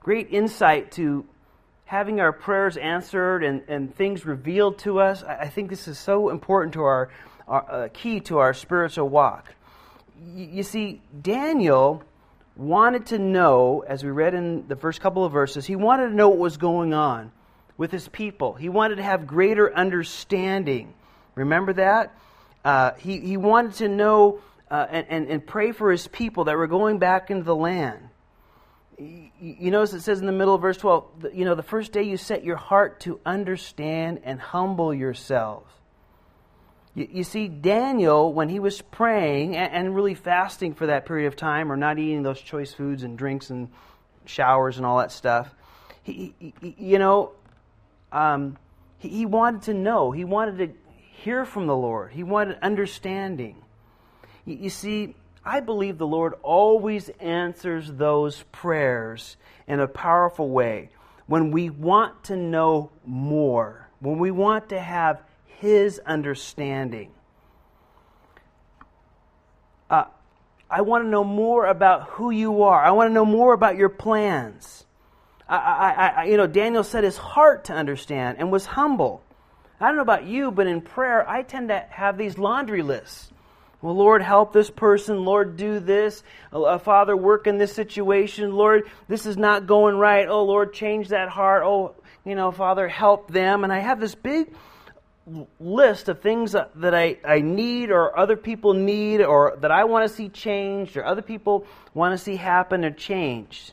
great 0.00 0.30
insight 0.30 0.92
to 0.92 1.24
having 1.88 2.20
our 2.20 2.32
prayers 2.32 2.76
answered 2.76 3.42
and, 3.42 3.62
and 3.66 3.96
things 3.96 4.26
revealed 4.26 4.78
to 4.78 5.00
us. 5.00 5.22
I, 5.22 5.48
think 5.48 5.70
this 5.70 5.88
is 5.88 5.98
so 5.98 6.28
important 6.28 6.74
to 6.74 6.82
our, 6.82 7.08
our 7.48 7.72
uh, 7.72 7.88
key 7.94 8.20
to 8.20 8.36
our 8.36 8.52
spiritual 8.52 9.08
walk. 9.08 9.54
Y- 10.20 10.50
you 10.52 10.62
see, 10.62 11.00
Daniel 11.22 12.02
wanted 12.56 13.06
to 13.06 13.18
know, 13.18 13.82
as 13.88 14.04
we 14.04 14.10
read 14.10 14.34
in 14.34 14.68
the 14.68 14.76
first 14.76 15.00
couple 15.00 15.24
of 15.24 15.32
verses, 15.32 15.64
he 15.64 15.76
wanted 15.76 16.10
to 16.10 16.14
know 16.14 16.28
what 16.28 16.36
was 16.36 16.58
going 16.58 16.92
on 16.92 17.32
with 17.78 17.90
his 17.90 18.06
people. 18.06 18.52
He 18.52 18.68
wanted 18.68 18.96
to 18.96 19.02
have 19.02 19.26
greater 19.26 19.74
understanding. 19.74 20.92
Remember 21.36 21.72
that? 21.72 22.14
Uh, 22.66 22.92
he, 22.98 23.18
he 23.18 23.38
wanted 23.38 23.72
to 23.76 23.88
know 23.88 24.40
uh, 24.70 24.86
and, 24.90 25.06
and, 25.08 25.28
and 25.30 25.46
pray 25.46 25.72
for 25.72 25.90
his 25.90 26.06
people 26.06 26.44
that 26.44 26.56
were 26.58 26.66
going 26.66 26.98
back 26.98 27.30
into 27.30 27.44
the 27.44 27.56
land 27.56 28.10
you 28.98 29.70
notice 29.70 29.92
it 29.92 30.00
says 30.00 30.20
in 30.20 30.26
the 30.26 30.32
middle 30.32 30.54
of 30.54 30.60
verse 30.60 30.76
12, 30.76 31.26
you 31.32 31.44
know, 31.44 31.54
the 31.54 31.62
first 31.62 31.92
day 31.92 32.02
you 32.02 32.16
set 32.16 32.44
your 32.44 32.56
heart 32.56 33.00
to 33.00 33.20
understand 33.24 34.20
and 34.24 34.40
humble 34.40 34.92
yourselves. 34.92 35.70
You, 36.94 37.08
you 37.10 37.24
see, 37.24 37.46
Daniel, 37.46 38.32
when 38.32 38.48
he 38.48 38.58
was 38.58 38.82
praying 38.82 39.56
and, 39.56 39.72
and, 39.72 39.94
really 39.94 40.14
fasting 40.14 40.74
for 40.74 40.86
that 40.86 41.06
period 41.06 41.28
of 41.28 41.36
time, 41.36 41.70
or 41.70 41.76
not 41.76 41.98
eating 41.98 42.22
those 42.22 42.40
choice 42.40 42.72
foods 42.72 43.04
and 43.04 43.16
drinks 43.16 43.50
and 43.50 43.68
showers 44.24 44.78
and 44.78 44.86
all 44.86 44.98
that 44.98 45.12
stuff, 45.12 45.54
he, 46.02 46.34
he 46.38 46.74
you 46.76 46.98
know, 46.98 47.32
um, 48.10 48.56
he, 48.98 49.08
he 49.10 49.26
wanted 49.26 49.62
to 49.62 49.74
know. 49.74 50.10
He 50.10 50.24
wanted 50.24 50.58
to 50.58 50.74
hear 51.22 51.44
from 51.44 51.68
the 51.68 51.76
Lord. 51.76 52.10
He 52.10 52.24
wanted 52.24 52.58
understanding. 52.62 53.62
You, 54.44 54.56
you 54.56 54.70
see, 54.70 55.14
I 55.48 55.60
believe 55.60 55.96
the 55.96 56.06
Lord 56.06 56.34
always 56.42 57.08
answers 57.20 57.90
those 57.90 58.44
prayers 58.52 59.38
in 59.66 59.80
a 59.80 59.88
powerful 59.88 60.50
way 60.50 60.90
when 61.26 61.52
we 61.52 61.70
want 61.70 62.24
to 62.24 62.36
know 62.36 62.90
more, 63.06 63.88
when 64.00 64.18
we 64.18 64.30
want 64.30 64.68
to 64.68 64.78
have 64.78 65.22
His 65.46 66.00
understanding. 66.04 67.12
Uh, 69.88 70.04
I 70.68 70.82
want 70.82 71.04
to 71.04 71.08
know 71.08 71.24
more 71.24 71.64
about 71.64 72.10
who 72.10 72.30
you 72.30 72.64
are. 72.64 72.84
I 72.84 72.90
want 72.90 73.08
to 73.08 73.14
know 73.14 73.24
more 73.24 73.54
about 73.54 73.76
your 73.76 73.88
plans. 73.88 74.84
I, 75.48 75.56
I, 75.56 76.08
I, 76.08 76.24
you 76.24 76.36
know, 76.36 76.46
Daniel 76.46 76.84
set 76.84 77.04
his 77.04 77.16
heart 77.16 77.64
to 77.64 77.72
understand 77.72 78.36
and 78.38 78.52
was 78.52 78.66
humble. 78.66 79.22
I 79.80 79.86
don't 79.86 79.96
know 79.96 80.02
about 80.02 80.26
you, 80.26 80.50
but 80.50 80.66
in 80.66 80.82
prayer, 80.82 81.26
I 81.26 81.40
tend 81.40 81.68
to 81.68 81.86
have 81.88 82.18
these 82.18 82.36
laundry 82.36 82.82
lists. 82.82 83.32
Well, 83.80 83.94
Lord, 83.94 84.22
help 84.22 84.52
this 84.52 84.70
person. 84.70 85.24
Lord, 85.24 85.56
do 85.56 85.78
this. 85.78 86.22
Uh, 86.52 86.78
Father, 86.78 87.16
work 87.16 87.46
in 87.46 87.58
this 87.58 87.72
situation. 87.72 88.52
Lord, 88.52 88.90
this 89.06 89.24
is 89.24 89.36
not 89.36 89.66
going 89.66 89.96
right. 89.96 90.28
Oh, 90.28 90.44
Lord, 90.44 90.72
change 90.72 91.08
that 91.08 91.28
heart. 91.28 91.62
Oh, 91.64 91.94
you 92.24 92.34
know, 92.34 92.50
Father, 92.50 92.88
help 92.88 93.30
them. 93.30 93.62
And 93.62 93.72
I 93.72 93.78
have 93.78 94.00
this 94.00 94.16
big 94.16 94.52
list 95.60 96.08
of 96.08 96.20
things 96.20 96.52
that 96.52 96.94
I, 96.94 97.18
I 97.24 97.40
need 97.40 97.90
or 97.90 98.18
other 98.18 98.36
people 98.36 98.74
need 98.74 99.20
or 99.20 99.56
that 99.60 99.70
I 99.70 99.84
want 99.84 100.08
to 100.08 100.14
see 100.14 100.28
changed 100.28 100.96
or 100.96 101.04
other 101.04 101.22
people 101.22 101.66
want 101.94 102.18
to 102.18 102.18
see 102.18 102.36
happen 102.36 102.84
or 102.84 102.90
changed. 102.90 103.72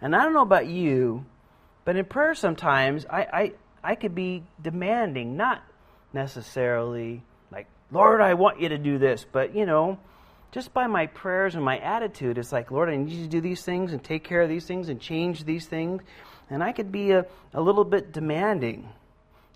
And 0.00 0.14
I 0.14 0.22
don't 0.22 0.32
know 0.32 0.42
about 0.42 0.66
you, 0.66 1.26
but 1.84 1.96
in 1.96 2.04
prayer 2.04 2.34
sometimes 2.34 3.04
I, 3.06 3.20
I, 3.20 3.52
I 3.82 3.94
could 3.96 4.14
be 4.14 4.44
demanding, 4.62 5.36
not 5.36 5.62
necessarily 6.12 7.22
Lord, 7.90 8.20
I 8.20 8.34
want 8.34 8.60
you 8.60 8.68
to 8.70 8.78
do 8.78 8.98
this. 8.98 9.24
But, 9.30 9.54
you 9.54 9.66
know, 9.66 9.98
just 10.52 10.72
by 10.72 10.86
my 10.86 11.06
prayers 11.06 11.54
and 11.54 11.64
my 11.64 11.78
attitude, 11.78 12.38
it's 12.38 12.52
like, 12.52 12.70
Lord, 12.70 12.88
I 12.88 12.96
need 12.96 13.12
you 13.12 13.22
to 13.24 13.28
do 13.28 13.40
these 13.40 13.62
things 13.62 13.92
and 13.92 14.02
take 14.02 14.24
care 14.24 14.42
of 14.42 14.48
these 14.48 14.66
things 14.66 14.88
and 14.88 15.00
change 15.00 15.44
these 15.44 15.66
things. 15.66 16.02
And 16.50 16.62
I 16.62 16.72
could 16.72 16.92
be 16.92 17.12
a, 17.12 17.26
a 17.52 17.60
little 17.60 17.84
bit 17.84 18.12
demanding. 18.12 18.88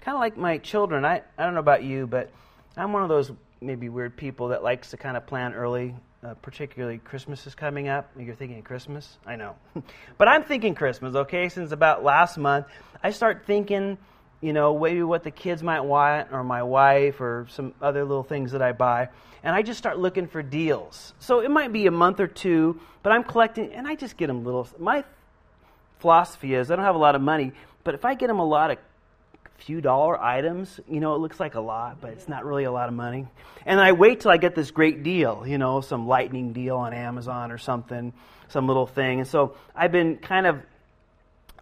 Kind 0.02 0.16
of 0.16 0.20
like 0.20 0.36
my 0.36 0.58
children. 0.58 1.04
I, 1.04 1.22
I 1.36 1.44
don't 1.44 1.54
know 1.54 1.60
about 1.60 1.84
you, 1.84 2.06
but 2.06 2.30
I'm 2.76 2.92
one 2.92 3.02
of 3.02 3.08
those 3.08 3.32
maybe 3.60 3.88
weird 3.88 4.16
people 4.16 4.48
that 4.48 4.62
likes 4.62 4.90
to 4.90 4.96
kind 4.96 5.16
of 5.16 5.26
plan 5.26 5.54
early 5.54 5.94
uh, 6.22 6.34
particularly 6.34 6.98
Christmas 6.98 7.46
is 7.46 7.54
coming 7.54 7.88
up. 7.88 8.10
You're 8.18 8.34
thinking 8.34 8.62
Christmas? 8.62 9.16
I 9.26 9.36
know. 9.36 9.56
but 10.18 10.28
I'm 10.28 10.44
thinking 10.44 10.74
Christmas, 10.74 11.14
okay? 11.14 11.48
Since 11.48 11.72
about 11.72 12.04
last 12.04 12.36
month, 12.36 12.66
I 13.02 13.10
start 13.10 13.44
thinking, 13.46 13.96
you 14.40 14.52
know, 14.52 14.78
maybe 14.78 15.02
what 15.02 15.22
the 15.22 15.30
kids 15.30 15.62
might 15.62 15.80
want, 15.80 16.32
or 16.32 16.42
my 16.42 16.62
wife, 16.62 17.20
or 17.20 17.46
some 17.50 17.74
other 17.80 18.04
little 18.04 18.22
things 18.22 18.52
that 18.52 18.62
I 18.62 18.72
buy. 18.72 19.08
And 19.42 19.54
I 19.54 19.62
just 19.62 19.78
start 19.78 19.98
looking 19.98 20.26
for 20.26 20.42
deals. 20.42 21.12
So 21.18 21.40
it 21.40 21.50
might 21.50 21.72
be 21.72 21.86
a 21.86 21.90
month 21.90 22.20
or 22.20 22.26
two, 22.26 22.80
but 23.02 23.12
I'm 23.12 23.24
collecting, 23.24 23.72
and 23.72 23.86
I 23.86 23.94
just 23.94 24.16
get 24.16 24.26
them 24.26 24.44
little. 24.44 24.68
My 24.78 25.04
philosophy 25.98 26.54
is 26.54 26.70
I 26.70 26.76
don't 26.76 26.84
have 26.84 26.94
a 26.94 26.98
lot 26.98 27.14
of 27.14 27.22
money, 27.22 27.52
but 27.84 27.94
if 27.94 28.04
I 28.04 28.14
get 28.14 28.28
them 28.28 28.38
a 28.38 28.46
lot 28.46 28.70
of 28.70 28.78
few 29.58 29.80
dollar 29.80 30.20
items, 30.20 30.80
you 30.88 31.00
know, 31.00 31.14
it 31.14 31.18
looks 31.18 31.38
like 31.38 31.54
a 31.54 31.60
lot, 31.60 32.00
but 32.00 32.12
it's 32.12 32.28
not 32.28 32.44
really 32.44 32.64
a 32.64 32.72
lot 32.72 32.88
of 32.88 32.94
money. 32.94 33.26
And 33.66 33.78
I 33.78 33.92
wait 33.92 34.20
till 34.20 34.30
I 34.30 34.38
get 34.38 34.54
this 34.54 34.70
great 34.70 35.02
deal, 35.02 35.44
you 35.46 35.58
know, 35.58 35.82
some 35.82 36.08
lightning 36.08 36.52
deal 36.52 36.76
on 36.76 36.94
Amazon 36.94 37.52
or 37.52 37.58
something, 37.58 38.12
some 38.48 38.66
little 38.66 38.86
thing. 38.86 39.20
And 39.20 39.28
so 39.28 39.56
I've 39.76 39.92
been 39.92 40.16
kind 40.16 40.46
of 40.46 40.62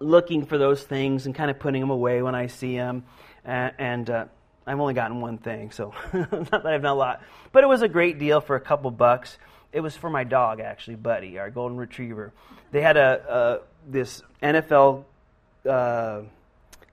looking 0.01 0.45
for 0.45 0.59
those 0.59 0.83
things 0.83 1.27
and 1.27 1.35
kind 1.35 1.51
of 1.51 1.59
putting 1.59 1.81
them 1.81 1.91
away 1.91 2.23
when 2.23 2.35
I 2.35 2.47
see 2.47 2.77
them. 2.77 3.05
And, 3.45 3.73
and 3.79 4.11
uh, 4.11 4.25
I've 4.67 4.79
only 4.81 4.95
gotten 4.95 5.21
one 5.21 5.39
thing, 5.39 5.71
so 5.71 5.95
not 6.13 6.51
that 6.51 6.67
I've 6.67 6.83
done 6.83 6.93
a 6.93 6.95
lot. 6.95 7.23
But 7.53 7.65
it 7.65 7.67
was 7.67 7.83
a 7.83 7.89
great 7.89 8.19
deal 8.19 8.41
for 8.41 8.57
a 8.57 8.61
couple 8.61 8.91
bucks. 8.91 9.39
It 9.73 9.81
was 9.81 9.97
for 9.97 10.11
my 10.11 10.25
dog, 10.25 10.61
actually, 10.61 10.97
Buddy, 10.97 11.39
our 11.39 11.51
golden 11.51 11.77
retriever. 11.77 12.33
They 12.71 12.81
had 12.81 12.97
a, 12.97 13.61
a 13.67 13.91
this 13.91 14.23
NFL. 14.43 15.05
Uh, 15.69 16.23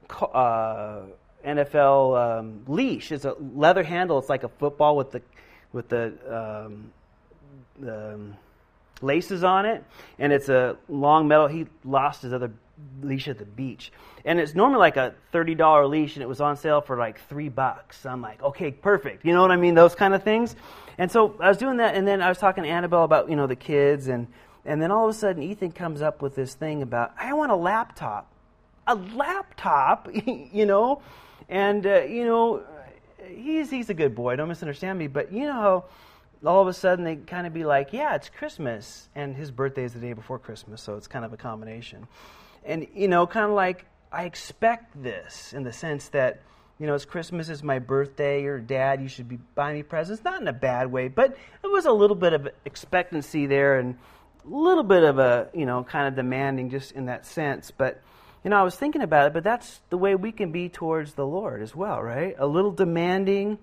uh, 0.09 1.01
NFL 1.45 2.39
um, 2.39 2.63
leash. 2.67 3.11
It's 3.11 3.25
a 3.25 3.35
leather 3.39 3.83
handle. 3.83 4.17
It's 4.19 4.29
like 4.29 4.43
a 4.43 4.49
football 4.49 4.97
with 4.97 5.11
the 5.11 5.21
with 5.71 5.89
the, 5.89 6.13
um, 6.65 6.91
the 7.79 8.13
um, 8.13 8.37
laces 9.01 9.43
on 9.43 9.65
it, 9.65 9.83
and 10.17 10.31
it's 10.31 10.47
a 10.47 10.77
long 10.87 11.27
metal. 11.27 11.47
He 11.47 11.67
lost 11.83 12.21
his 12.21 12.33
other 12.33 12.51
leash 13.01 13.27
at 13.27 13.37
the 13.37 13.45
beach, 13.45 13.91
and 14.25 14.39
it's 14.39 14.55
normally 14.55 14.79
like 14.79 14.97
a 14.97 15.15
thirty 15.31 15.55
dollar 15.55 15.85
leash, 15.87 16.15
and 16.15 16.23
it 16.23 16.27
was 16.27 16.41
on 16.41 16.57
sale 16.57 16.81
for 16.81 16.97
like 16.97 17.19
three 17.27 17.49
bucks. 17.49 18.05
I'm 18.05 18.21
like, 18.21 18.41
okay, 18.41 18.71
perfect. 18.71 19.25
You 19.25 19.33
know 19.33 19.41
what 19.41 19.51
I 19.51 19.55
mean? 19.55 19.75
Those 19.75 19.95
kind 19.95 20.13
of 20.13 20.23
things. 20.23 20.55
And 20.97 21.11
so 21.11 21.35
I 21.39 21.49
was 21.49 21.57
doing 21.57 21.77
that, 21.77 21.95
and 21.95 22.07
then 22.07 22.21
I 22.21 22.29
was 22.29 22.37
talking 22.37 22.63
to 22.63 22.69
Annabelle 22.69 23.03
about 23.03 23.29
you 23.29 23.35
know 23.35 23.47
the 23.47 23.55
kids, 23.55 24.07
and 24.07 24.27
and 24.65 24.81
then 24.81 24.91
all 24.91 25.07
of 25.07 25.15
a 25.15 25.17
sudden 25.17 25.43
Ethan 25.43 25.71
comes 25.71 26.01
up 26.01 26.21
with 26.21 26.35
this 26.35 26.53
thing 26.53 26.81
about 26.81 27.13
I 27.17 27.33
want 27.33 27.51
a 27.51 27.55
laptop 27.55 28.31
a 28.87 28.95
laptop, 28.95 30.09
you 30.25 30.65
know, 30.65 31.01
and 31.49 31.85
uh, 31.85 32.01
you 32.01 32.25
know, 32.25 32.63
he's 33.27 33.69
he's 33.69 33.89
a 33.89 33.93
good 33.93 34.15
boy. 34.15 34.35
Don't 34.35 34.47
misunderstand 34.47 34.99
me, 34.99 35.07
but 35.07 35.31
you 35.31 35.45
know 35.45 35.53
how 35.53 35.85
all 36.45 36.61
of 36.61 36.67
a 36.67 36.73
sudden 36.73 37.03
they 37.03 37.15
kind 37.15 37.47
of 37.47 37.53
be 37.53 37.63
like, 37.63 37.93
yeah, 37.93 38.15
it's 38.15 38.29
Christmas, 38.29 39.09
and 39.15 39.35
his 39.35 39.51
birthday 39.51 39.83
is 39.83 39.93
the 39.93 39.99
day 39.99 40.13
before 40.13 40.37
Christmas, 40.37 40.81
so 40.81 40.95
it's 40.95 41.07
kind 41.07 41.25
of 41.25 41.33
a 41.33 41.37
combination, 41.37 42.07
and 42.65 42.87
you 42.93 43.07
know, 43.07 43.27
kind 43.27 43.45
of 43.45 43.51
like 43.51 43.85
I 44.11 44.23
expect 44.23 45.01
this 45.01 45.53
in 45.53 45.63
the 45.63 45.73
sense 45.73 46.09
that. 46.09 46.41
You 46.77 46.87
know, 46.87 46.93
it's 46.93 47.05
Christmas, 47.05 47.47
is 47.47 47.63
my 47.63 47.79
birthday, 47.79 48.43
or 48.43 48.59
dad, 48.59 49.01
you 49.01 49.07
should 49.07 49.29
be 49.29 49.37
buying 49.55 49.77
me 49.77 49.83
presents. 49.83 50.21
Not 50.25 50.41
in 50.41 50.47
a 50.49 50.51
bad 50.51 50.91
way, 50.91 51.07
but 51.07 51.37
it 51.63 51.71
was 51.71 51.85
a 51.85 51.91
little 51.93 52.17
bit 52.17 52.33
of 52.33 52.49
expectancy 52.65 53.45
there 53.45 53.79
and 53.79 53.95
a 54.43 54.49
little 54.53 54.83
bit 54.83 55.03
of 55.03 55.17
a, 55.17 55.47
you 55.53 55.65
know, 55.65 55.85
kind 55.85 56.05
of 56.05 56.15
demanding 56.15 56.69
just 56.69 56.91
in 56.91 57.05
that 57.05 57.25
sense. 57.25 57.71
But 57.71 58.01
you 58.43 58.49
know, 58.49 58.57
I 58.57 58.63
was 58.63 58.75
thinking 58.75 59.01
about 59.01 59.27
it, 59.27 59.33
but 59.33 59.45
that's 59.45 59.79
the 59.89 59.97
way 59.97 60.15
we 60.15 60.33
can 60.33 60.51
be 60.51 60.67
towards 60.67 61.13
the 61.13 61.25
Lord 61.25 61.61
as 61.61 61.73
well, 61.73 62.01
right? 62.01 62.35
A 62.37 62.45
little 62.45 62.71
demanding, 62.71 63.57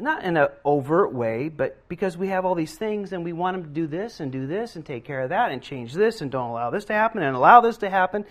not 0.00 0.24
in 0.24 0.36
an 0.36 0.48
overt 0.64 1.12
way, 1.12 1.48
but 1.48 1.88
because 1.88 2.16
we 2.16 2.28
have 2.28 2.44
all 2.44 2.54
these 2.54 2.76
things 2.76 3.12
and 3.12 3.24
we 3.24 3.32
want 3.32 3.56
them 3.56 3.64
to 3.64 3.70
do 3.70 3.86
this 3.86 4.20
and 4.20 4.32
do 4.32 4.46
this 4.46 4.76
and 4.76 4.84
take 4.84 5.04
care 5.04 5.20
of 5.20 5.30
that 5.30 5.50
and 5.50 5.62
change 5.62 5.92
this 5.92 6.20
and 6.20 6.30
don't 6.30 6.50
allow 6.50 6.70
this 6.70 6.84
to 6.86 6.92
happen 6.92 7.22
and 7.22 7.36
allow 7.36 7.60
this 7.60 7.78
to 7.78 7.90
happen. 7.90 8.24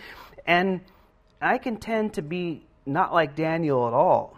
And 0.46 0.82
I 1.42 1.58
can 1.58 1.78
tend 1.78 2.14
to 2.14 2.22
be 2.22 2.66
not 2.86 3.14
like 3.14 3.36
Daniel 3.36 3.88
at 3.88 3.94
all. 3.94 4.38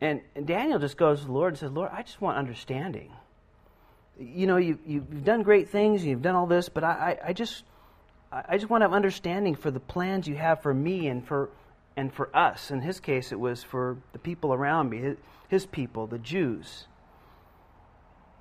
And, 0.00 0.20
and 0.34 0.46
Daniel 0.46 0.78
just 0.78 0.96
goes 0.96 1.20
to 1.20 1.26
the 1.26 1.32
Lord 1.32 1.52
and 1.52 1.58
says, 1.58 1.70
Lord, 1.70 1.90
I 1.92 2.02
just 2.02 2.20
want 2.20 2.36
understanding. 2.36 3.10
You 4.18 4.46
know, 4.46 4.56
you, 4.56 4.78
you've 4.86 5.24
done 5.24 5.42
great 5.42 5.70
things, 5.70 6.04
you've 6.04 6.22
done 6.22 6.34
all 6.34 6.46
this, 6.46 6.68
but 6.68 6.84
I, 6.84 7.18
I, 7.22 7.28
I 7.28 7.32
just 7.32 7.64
I 8.32 8.58
just 8.58 8.68
want 8.68 8.80
to 8.80 8.86
have 8.86 8.92
understanding 8.92 9.54
for 9.54 9.70
the 9.70 9.78
plans 9.78 10.26
you 10.26 10.34
have 10.34 10.60
for 10.60 10.74
me 10.74 11.06
and 11.06 11.24
for 11.24 11.50
and 11.96 12.12
for 12.12 12.34
us. 12.36 12.72
In 12.72 12.80
his 12.80 12.98
case, 12.98 13.30
it 13.30 13.38
was 13.38 13.62
for 13.62 13.96
the 14.12 14.18
people 14.18 14.52
around 14.52 14.90
me, 14.90 15.14
his, 15.48 15.66
people, 15.66 16.06
the 16.06 16.18
Jews. 16.18 16.86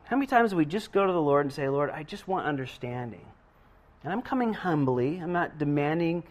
How 0.05 0.15
many 0.15 0.27
times 0.27 0.51
do 0.51 0.57
we 0.57 0.65
just 0.65 0.91
go 0.91 1.05
to 1.05 1.11
the 1.11 1.21
Lord 1.21 1.45
and 1.45 1.53
say, 1.53 1.69
Lord, 1.69 1.89
I 1.89 2.03
just 2.03 2.27
want 2.27 2.45
understanding? 2.45 3.25
And 4.03 4.11
I'm 4.11 4.21
coming 4.21 4.53
humbly. 4.53 5.17
I'm 5.17 5.31
not 5.31 5.57
demanding 5.57 6.23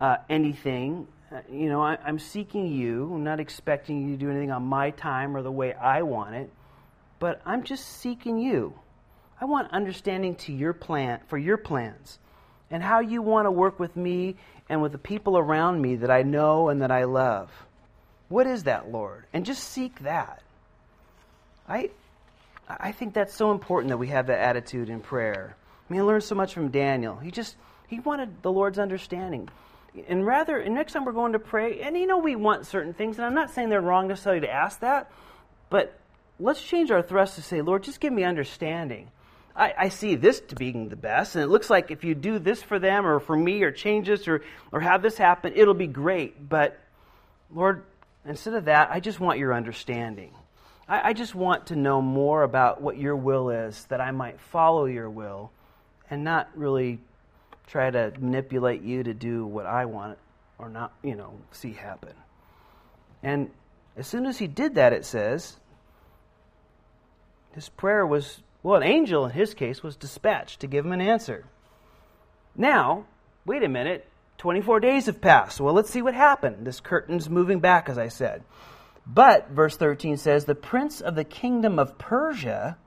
uh, 0.00 0.18
anything. 0.30 1.08
Uh, 1.32 1.40
you 1.50 1.68
know, 1.68 1.82
I, 1.82 1.98
I'm 2.04 2.18
seeking 2.18 2.68
you. 2.72 3.12
I'm 3.12 3.24
not 3.24 3.40
expecting 3.40 4.08
you 4.08 4.12
to 4.12 4.16
do 4.16 4.30
anything 4.30 4.50
on 4.50 4.64
my 4.64 4.90
time 4.90 5.36
or 5.36 5.42
the 5.42 5.50
way 5.50 5.74
I 5.74 6.02
want 6.02 6.36
it. 6.36 6.50
But 7.18 7.42
I'm 7.44 7.64
just 7.64 7.84
seeking 7.84 8.38
you. 8.38 8.78
I 9.40 9.44
want 9.44 9.70
understanding 9.72 10.34
to 10.36 10.52
your 10.52 10.72
plan 10.72 11.20
for 11.26 11.38
your 11.38 11.56
plans 11.56 12.18
and 12.70 12.82
how 12.82 13.00
you 13.00 13.22
want 13.22 13.46
to 13.46 13.50
work 13.50 13.78
with 13.78 13.96
me 13.96 14.36
and 14.68 14.82
with 14.82 14.92
the 14.92 14.98
people 14.98 15.38
around 15.38 15.80
me 15.80 15.96
that 15.96 16.10
I 16.10 16.22
know 16.22 16.68
and 16.68 16.82
that 16.82 16.90
I 16.90 17.04
love. 17.04 17.50
What 18.28 18.46
is 18.46 18.64
that, 18.64 18.90
Lord? 18.90 19.24
And 19.32 19.46
just 19.46 19.64
seek 19.64 20.00
that. 20.00 20.42
I, 21.68 21.90
I 22.68 22.92
think 22.92 23.14
that's 23.14 23.34
so 23.34 23.50
important 23.50 23.90
that 23.90 23.98
we 23.98 24.08
have 24.08 24.26
that 24.26 24.40
attitude 24.40 24.88
in 24.88 25.00
prayer. 25.00 25.56
I 25.88 25.92
mean, 25.92 26.00
I 26.02 26.04
learned 26.04 26.24
so 26.24 26.34
much 26.34 26.54
from 26.54 26.68
Daniel. 26.68 27.16
He 27.16 27.30
just 27.30 27.56
he 27.86 28.00
wanted 28.00 28.42
the 28.42 28.52
Lord's 28.52 28.78
understanding. 28.78 29.48
And 30.06 30.24
rather, 30.24 30.58
and 30.58 30.74
next 30.74 30.92
time 30.92 31.04
we're 31.04 31.12
going 31.12 31.32
to 31.32 31.38
pray, 31.38 31.80
and 31.80 31.96
you 31.96 32.06
know 32.06 32.18
we 32.18 32.36
want 32.36 32.66
certain 32.66 32.92
things, 32.92 33.16
and 33.16 33.24
I'm 33.24 33.34
not 33.34 33.50
saying 33.50 33.70
they're 33.70 33.80
wrong 33.80 34.08
necessarily 34.08 34.42
to 34.42 34.50
ask 34.50 34.80
that, 34.80 35.10
but 35.70 35.98
let's 36.38 36.62
change 36.62 36.90
our 36.90 37.02
thrust 37.02 37.36
to 37.36 37.42
say, 37.42 37.62
Lord, 37.62 37.82
just 37.82 37.98
give 37.98 38.12
me 38.12 38.22
understanding. 38.22 39.10
I, 39.56 39.74
I, 39.76 39.88
see 39.88 40.14
this 40.14 40.40
to 40.40 40.54
being 40.54 40.88
the 40.88 40.94
best, 40.94 41.34
and 41.34 41.42
it 41.42 41.48
looks 41.48 41.68
like 41.68 41.90
if 41.90 42.04
you 42.04 42.14
do 42.14 42.38
this 42.38 42.62
for 42.62 42.78
them 42.78 43.06
or 43.06 43.18
for 43.18 43.36
me 43.36 43.62
or 43.62 43.72
change 43.72 44.06
this 44.06 44.28
or, 44.28 44.42
or 44.70 44.80
have 44.80 45.02
this 45.02 45.16
happen, 45.18 45.52
it'll 45.56 45.74
be 45.74 45.88
great. 45.88 46.48
But 46.48 46.78
Lord, 47.52 47.82
instead 48.30 48.54
of 48.54 48.66
that, 48.66 48.90
I 48.90 49.00
just 49.00 49.20
want 49.20 49.38
your 49.38 49.54
understanding. 49.54 50.32
I, 50.88 51.10
I 51.10 51.12
just 51.12 51.34
want 51.34 51.66
to 51.68 51.76
know 51.76 52.00
more 52.02 52.42
about 52.42 52.80
what 52.80 52.98
your 52.98 53.16
will 53.16 53.50
is, 53.50 53.84
that 53.86 54.00
I 54.00 54.10
might 54.10 54.40
follow 54.40 54.86
your 54.86 55.10
will 55.10 55.50
and 56.10 56.24
not 56.24 56.48
really 56.54 57.00
try 57.66 57.90
to 57.90 58.12
manipulate 58.18 58.82
you 58.82 59.02
to 59.02 59.14
do 59.14 59.44
what 59.44 59.66
I 59.66 59.84
want 59.84 60.18
or 60.58 60.68
not, 60.68 60.92
you 61.02 61.14
know, 61.14 61.34
see 61.52 61.72
happen. 61.72 62.14
And 63.22 63.50
as 63.96 64.06
soon 64.06 64.26
as 64.26 64.38
he 64.38 64.46
did 64.46 64.76
that, 64.76 64.92
it 64.92 65.04
says, 65.04 65.56
his 67.52 67.68
prayer 67.68 68.06
was 68.06 68.42
well, 68.62 68.76
an 68.76 68.82
angel 68.82 69.24
in 69.24 69.30
his 69.30 69.54
case 69.54 69.82
was 69.82 69.96
dispatched 69.96 70.60
to 70.60 70.66
give 70.66 70.84
him 70.84 70.92
an 70.92 71.00
answer. 71.00 71.44
Now, 72.56 73.06
wait 73.46 73.62
a 73.62 73.68
minute, 73.68 74.06
24 74.38 74.80
days 74.80 75.06
have 75.06 75.20
passed. 75.20 75.60
Well, 75.60 75.74
let's 75.74 75.90
see 75.90 76.02
what 76.02 76.14
happened. 76.14 76.66
This 76.66 76.80
curtain's 76.80 77.28
moving 77.28 77.60
back, 77.60 77.88
as 77.88 77.98
I 77.98 78.08
said. 78.08 78.44
But, 79.06 79.50
verse 79.50 79.76
13 79.76 80.16
says, 80.16 80.44
The 80.44 80.54
prince 80.54 81.00
of 81.00 81.14
the 81.14 81.24
kingdom 81.24 81.78
of 81.78 81.98
Persia 81.98 82.78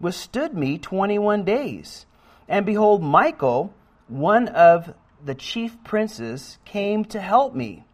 withstood 0.00 0.54
me 0.54 0.78
21 0.78 1.44
days. 1.44 2.06
And 2.48 2.64
behold, 2.64 3.02
Michael, 3.02 3.74
one 4.08 4.48
of 4.48 4.94
the 5.24 5.34
chief 5.34 5.82
princes, 5.82 6.58
came 6.64 7.04
to 7.06 7.20
help 7.20 7.54
me, 7.54 7.84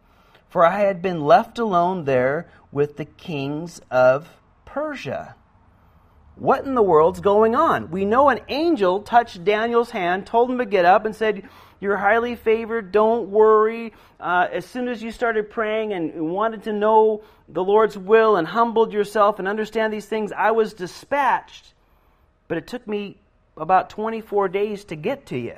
for 0.49 0.65
I 0.65 0.81
had 0.81 1.01
been 1.01 1.21
left 1.21 1.59
alone 1.59 2.03
there 2.03 2.49
with 2.71 2.97
the 2.97 3.05
kings 3.05 3.81
of 3.89 4.29
Persia. 4.65 5.35
What 6.41 6.65
in 6.65 6.73
the 6.73 6.81
world's 6.81 7.19
going 7.19 7.53
on? 7.53 7.91
We 7.91 8.03
know 8.03 8.29
an 8.29 8.39
angel 8.47 9.03
touched 9.03 9.43
Daniel's 9.43 9.91
hand, 9.91 10.25
told 10.25 10.49
him 10.49 10.57
to 10.57 10.65
get 10.65 10.85
up, 10.85 11.05
and 11.05 11.15
said, 11.15 11.47
You're 11.79 11.97
highly 11.97 12.35
favored, 12.35 12.91
don't 12.91 13.29
worry. 13.29 13.93
Uh, 14.19 14.47
as 14.51 14.65
soon 14.65 14.87
as 14.87 15.03
you 15.03 15.11
started 15.11 15.51
praying 15.51 15.93
and 15.93 16.31
wanted 16.31 16.63
to 16.63 16.73
know 16.73 17.21
the 17.47 17.63
Lord's 17.63 17.95
will 17.95 18.37
and 18.37 18.47
humbled 18.47 18.91
yourself 18.91 19.37
and 19.37 19.47
understand 19.47 19.93
these 19.93 20.07
things, 20.07 20.31
I 20.35 20.49
was 20.49 20.73
dispatched. 20.73 21.75
But 22.47 22.57
it 22.57 22.65
took 22.65 22.87
me 22.87 23.17
about 23.55 23.91
24 23.91 24.49
days 24.49 24.83
to 24.85 24.95
get 24.95 25.27
to 25.27 25.37
you. 25.37 25.57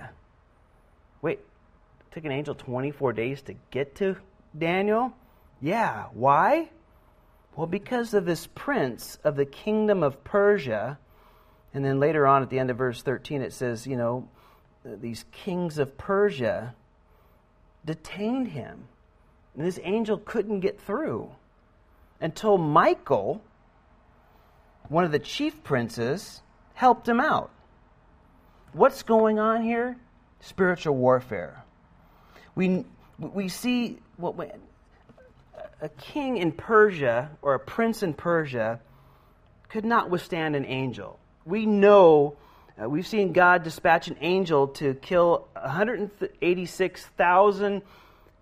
Wait, 1.22 1.40
it 1.40 2.14
took 2.14 2.26
an 2.26 2.34
angel 2.34 2.56
24 2.56 3.14
days 3.14 3.42
to 3.44 3.56
get 3.72 3.96
to 3.96 4.18
Daniel? 4.58 5.14
Yeah, 5.62 6.08
why? 6.12 6.72
Well, 7.56 7.68
because 7.68 8.14
of 8.14 8.26
this 8.26 8.48
prince 8.48 9.20
of 9.24 9.36
the 9.36 9.46
kingdom 9.46 10.02
of 10.02 10.24
Persia, 10.24 10.98
and 11.74 11.86
then 11.86 12.00
later 12.00 12.26
on 12.26 12.42
at 12.42 12.50
the 12.50 12.60
end 12.60 12.72
of 12.72 12.78
verse 12.78 13.02
13 13.02 13.42
it 13.42 13.54
says, 13.54 13.86
you 13.86 13.96
know, 13.96 14.28
these 14.84 15.26
kings 15.32 15.78
of 15.78 15.98
Persia 15.98 16.76
detained 17.86 18.50
him. 18.50 18.88
And 19.56 19.66
this 19.66 19.80
angel 19.84 20.18
couldn't 20.18 20.62
get 20.62 20.80
through 20.80 21.30
until 22.20 22.58
Michael, 22.58 23.42
one 24.90 25.04
of 25.04 25.12
the 25.12 25.20
chief 25.20 25.64
princes, 25.64 26.42
helped 26.74 27.08
him 27.08 27.20
out. 27.20 27.52
What's 28.74 29.04
going 29.04 29.40
on 29.40 29.62
here? 29.62 29.98
Spiritual 30.40 30.96
warfare. 30.96 31.64
We, 32.56 32.86
we 33.20 33.48
see 33.48 34.00
what 34.18 34.36
a 35.84 35.90
king 35.90 36.38
in 36.38 36.52
Persia 36.54 37.30
or 37.42 37.56
a 37.56 37.60
prince 37.60 38.04
in 38.04 38.14
Persia 38.14 38.80
could 39.68 39.84
not 39.84 40.10
withstand 40.10 40.56
an 40.56 40.64
angel. 40.66 41.20
We 41.44 41.66
know, 41.66 42.38
uh, 42.82 42.90
we've 42.90 43.06
seen 43.06 43.34
God 43.34 43.64
dispatch 43.64 44.08
an 44.08 44.16
angel 44.22 44.70
to 44.70 44.94
kill 44.94 45.50
186,000 45.62 47.82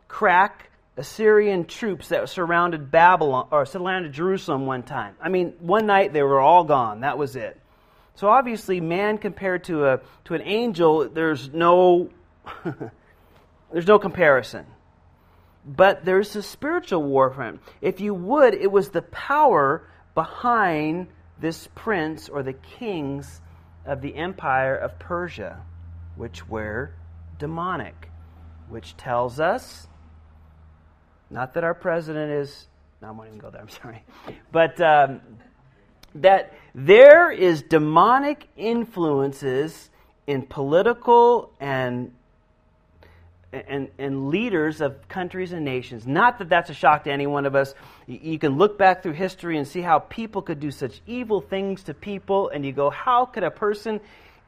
crack 0.08 0.70
Assyrian 0.98 1.66
troops 1.66 2.10
that 2.10 2.30
surrounded 2.30 2.92
Babylon 2.92 3.48
or 3.50 3.66
surrounded 3.66 4.14
Jerusalem 4.14 4.68
one 4.68 4.84
time. 4.84 5.16
I 5.20 5.30
mean, 5.30 5.56
one 5.62 5.88
night 5.88 6.14
they 6.14 6.22
were 6.22 6.40
all 6.40 6.64
gone. 6.64 7.02
That 7.02 7.18
was 7.18 7.36
it. 7.36 7.60
So 8.14 8.30
obviously, 8.30 8.80
man 8.82 9.18
compared 9.18 9.64
to 9.64 9.88
a 9.88 10.00
to 10.26 10.36
an 10.36 10.44
angel, 10.44 11.10
there's 11.10 11.50
no 11.50 12.12
there's 13.72 13.88
no 13.88 13.98
comparison. 13.98 14.68
But 15.66 16.06
there's 16.06 16.36
a 16.36 16.42
spiritual 16.42 17.04
warfare. 17.04 17.60
If 17.82 18.00
you 18.00 18.14
would, 18.14 18.54
it 18.54 18.72
was 18.72 18.90
the 18.90 19.04
power 19.04 19.88
behind 20.16 21.08
this 21.40 21.68
prince 21.76 22.30
or 22.30 22.44
the 22.44 22.54
kings 22.54 23.42
of 23.86 24.02
the 24.02 24.16
empire 24.16 24.76
of 24.76 24.98
Persia, 25.00 25.62
which 26.16 26.48
were 26.48 26.94
demonic, 27.38 28.10
which 28.70 28.98
tells 28.98 29.40
us 29.40 29.88
not 31.32 31.54
that 31.54 31.64
our 31.64 31.74
president 31.74 32.32
is, 32.32 32.68
no, 33.02 33.08
I 33.08 33.12
won't 33.12 33.30
even 33.30 33.40
go 33.40 33.50
there, 33.50 33.62
I'm 33.62 33.70
sorry. 33.70 34.04
But 34.52 34.80
um, 34.82 35.22
that 36.16 36.54
there 36.76 37.32
is 37.32 37.64
demonic 37.64 38.48
influences 38.58 39.90
in 40.28 40.44
political 40.44 41.54
and 41.60 42.14
and, 43.54 43.90
and 43.98 44.30
leaders 44.30 44.82
of 44.82 45.08
countries 45.08 45.52
and 45.52 45.66
nations. 45.66 46.08
Not 46.08 46.40
that 46.40 46.50
that's 46.50 46.70
a 46.70 46.74
shock 46.74 47.04
to 47.04 47.12
any 47.12 47.28
one 47.28 47.46
of 47.46 47.56
us. 47.56 47.74
You 48.08 48.40
can 48.40 48.58
look 48.58 48.78
back 48.78 49.04
through 49.04 49.14
history 49.14 49.58
and 49.58 49.68
see 49.68 49.82
how 49.82 50.00
people 50.00 50.42
could 50.42 50.60
do 50.60 50.72
such 50.72 51.02
evil 51.06 51.42
things 51.42 51.84
to 51.84 51.94
people, 51.94 52.50
and 52.50 52.66
you 52.66 52.72
go, 52.72 52.90
how 52.90 53.26
could 53.26 53.44
a 53.44 53.52
person 53.52 54.00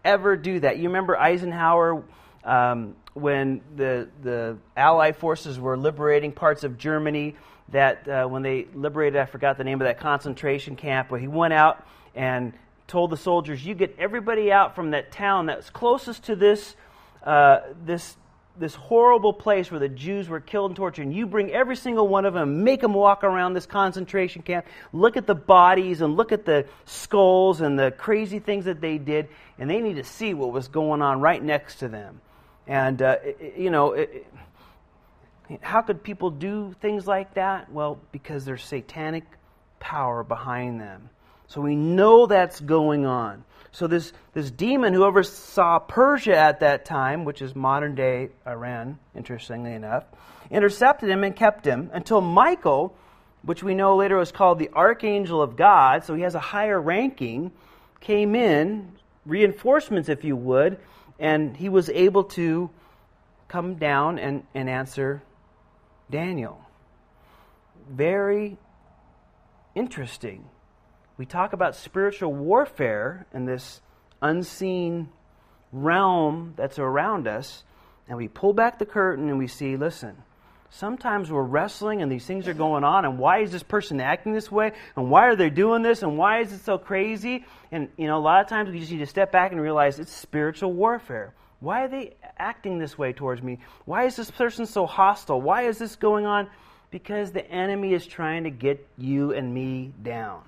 ever 0.06 0.36
do 0.38 0.60
that? 0.62 0.78
You 0.78 0.88
remember 0.88 1.18
Eisenhower 1.18 2.04
um, 2.44 2.96
when 3.14 3.62
the, 3.76 4.10
the 4.22 4.58
Allied 4.76 5.18
forces 5.18 5.60
were 5.60 5.78
liberating 5.78 6.32
parts 6.32 6.64
of 6.64 6.78
Germany, 6.78 7.36
that 7.70 8.08
uh, 8.08 8.26
when 8.28 8.42
they 8.42 8.68
liberated, 8.74 9.20
I 9.20 9.26
forgot 9.26 9.58
the 9.58 9.64
name 9.64 9.82
of 9.82 9.86
that 9.86 10.00
concentration 10.00 10.76
camp, 10.76 11.12
where 11.12 11.20
he 11.20 11.28
went 11.28 11.54
out 11.54 11.86
and 12.16 12.54
told 12.88 13.10
the 13.10 13.18
soldiers, 13.18 13.66
You 13.66 13.76
get 13.76 13.96
everybody 13.98 14.52
out 14.52 14.76
from 14.76 14.92
that 14.92 15.12
town 15.12 15.48
that's 15.48 15.70
closest 15.70 16.26
to 16.26 16.36
this, 16.36 16.76
uh, 17.24 17.60
this 17.84 18.16
this 18.58 18.76
horrible 18.76 19.34
place 19.34 19.72
where 19.72 19.80
the 19.80 19.90
Jews 19.90 20.30
were 20.30 20.40
killed 20.40 20.72
and 20.72 20.76
tortured, 20.76 21.04
and 21.04 21.14
you 21.14 21.26
bring 21.26 21.52
every 21.52 21.76
single 21.76 22.08
one 22.08 22.26
of 22.26 22.34
them, 22.34 22.64
make 22.64 22.82
them 22.82 22.94
walk 22.94 23.24
around 23.24 23.54
this 23.54 23.66
concentration 23.66 24.44
camp, 24.44 24.66
look 24.92 25.18
at 25.18 25.26
the 25.26 25.36
bodies 25.36 26.02
and 26.02 26.16
look 26.16 26.32
at 26.32 26.46
the 26.46 26.66
skulls 26.86 27.62
and 27.62 27.80
the 27.80 27.92
crazy 27.92 28.40
things 28.40 28.66
that 28.66 28.80
they 28.80 28.98
did, 28.98 29.28
and 29.58 29.70
they 29.70 29.82
need 29.82 29.96
to 29.96 30.04
see 30.04 30.34
what 30.34 30.52
was 30.52 30.68
going 30.68 31.02
on 31.02 31.20
right 31.20 31.44
next 31.44 31.78
to 31.78 31.88
them. 31.88 32.22
And, 32.68 33.02
uh, 33.02 33.18
it, 33.24 33.56
you 33.58 33.72
know, 33.72 33.94
it, 33.94 34.28
how 35.62 35.82
could 35.82 36.04
people 36.04 36.30
do 36.30 36.76
things 36.80 37.08
like 37.08 37.34
that? 37.34 37.72
Well, 37.72 38.00
because 38.12 38.46
there's 38.46 38.64
satanic 38.64 39.24
power 39.80 40.24
behind 40.24 40.80
them. 40.80 41.10
So 41.48 41.62
we 41.62 41.76
know 41.76 42.26
that's 42.26 42.60
going 42.60 43.06
on. 43.06 43.44
So 43.72 43.88
this, 43.88 44.14
this 44.34 44.52
demon 44.52 44.94
who 44.94 45.04
oversaw 45.04 45.80
Persia 45.80 46.38
at 46.38 46.60
that 46.60 46.86
time, 46.86 47.26
which 47.26 47.42
is 47.42 47.56
modern 47.56 47.96
day 47.96 48.30
Iran, 48.46 49.00
interestingly 49.16 49.74
enough, 49.74 50.06
intercepted 50.52 51.10
him 51.10 51.24
and 51.24 51.36
kept 51.36 51.66
him 51.66 51.90
until 51.92 52.22
Michael, 52.22 52.96
which 53.42 53.64
we 53.64 53.74
know 53.74 53.96
later 53.96 54.18
was 54.18 54.32
called 54.32 54.60
the 54.60 54.70
archangel 54.74 55.42
of 55.42 55.56
God, 55.56 56.04
so 56.04 56.14
he 56.14 56.22
has 56.22 56.36
a 56.36 56.40
higher 56.40 56.80
ranking, 56.80 57.52
came 58.00 58.36
in, 58.36 58.92
reinforcements 59.26 60.08
if 60.08 60.24
you 60.24 60.36
would, 60.36 60.78
and 61.18 61.58
he 61.58 61.70
was 61.70 61.90
able 61.90 62.26
to 62.26 62.70
come 63.48 63.76
down 63.76 64.20
and, 64.20 64.44
and 64.54 64.70
answer 64.70 65.24
Daniel. 66.12 66.62
Very 67.90 68.58
interesting 69.74 70.46
we 71.18 71.26
talk 71.26 71.54
about 71.54 71.76
spiritual 71.76 72.34
warfare 72.34 73.28
in 73.34 73.46
this 73.46 73.82
unseen 74.22 75.10
realm 75.72 76.54
that's 76.56 76.80
around 76.80 77.28
us, 77.28 77.64
and 78.08 78.18
we 78.18 78.28
pull 78.28 78.54
back 78.54 78.80
the 78.80 78.86
curtain 78.86 79.30
and 79.30 79.38
we 79.38 79.48
see, 79.48 79.78
listen, 79.78 80.16
sometimes 80.70 81.32
we're 81.32 81.44
wrestling 81.44 82.02
and 82.02 82.12
these 82.12 82.26
things 82.26 82.48
are 82.48 82.54
going 82.54 82.84
on, 82.84 83.06
and 83.06 83.20
why 83.20 83.40
is 83.40 83.52
this 83.52 83.64
person 83.64 84.02
acting 84.02 84.34
this 84.34 84.52
way? 84.52 84.72
And 84.96 85.12
why 85.12 85.28
are 85.28 85.36
they 85.36 85.50
doing 85.50 85.84
this? 85.84 86.02
And 86.02 86.18
why 86.18 86.40
is 86.40 86.52
it 86.52 86.62
so 86.62 86.78
crazy? 86.78 87.46
And, 87.72 87.90
you 87.98 88.08
know, 88.08 88.18
a 88.18 88.20
lot 88.20 88.42
of 88.42 88.48
times 88.48 88.72
we 88.72 88.80
just 88.80 88.92
need 88.92 89.00
to 89.00 89.06
step 89.06 89.32
back 89.32 89.52
and 89.52 89.62
realize 89.62 90.00
it's 90.00 90.12
spiritual 90.12 90.74
warfare. 90.74 91.34
Why 91.60 91.84
are 91.84 91.88
they 91.88 92.16
acting 92.38 92.80
this 92.80 92.98
way 92.98 93.14
towards 93.14 93.42
me? 93.42 93.60
Why 93.86 94.06
is 94.06 94.16
this 94.16 94.32
person 94.32 94.66
so 94.66 94.86
hostile? 94.86 95.40
Why 95.40 95.64
is 95.64 95.78
this 95.78 95.96
going 95.96 96.26
on? 96.26 96.50
Because 96.92 97.32
the 97.32 97.48
enemy 97.50 97.94
is 97.94 98.06
trying 98.06 98.44
to 98.44 98.50
get 98.50 98.86
you 98.98 99.32
and 99.32 99.54
me 99.54 99.94
down 100.02 100.44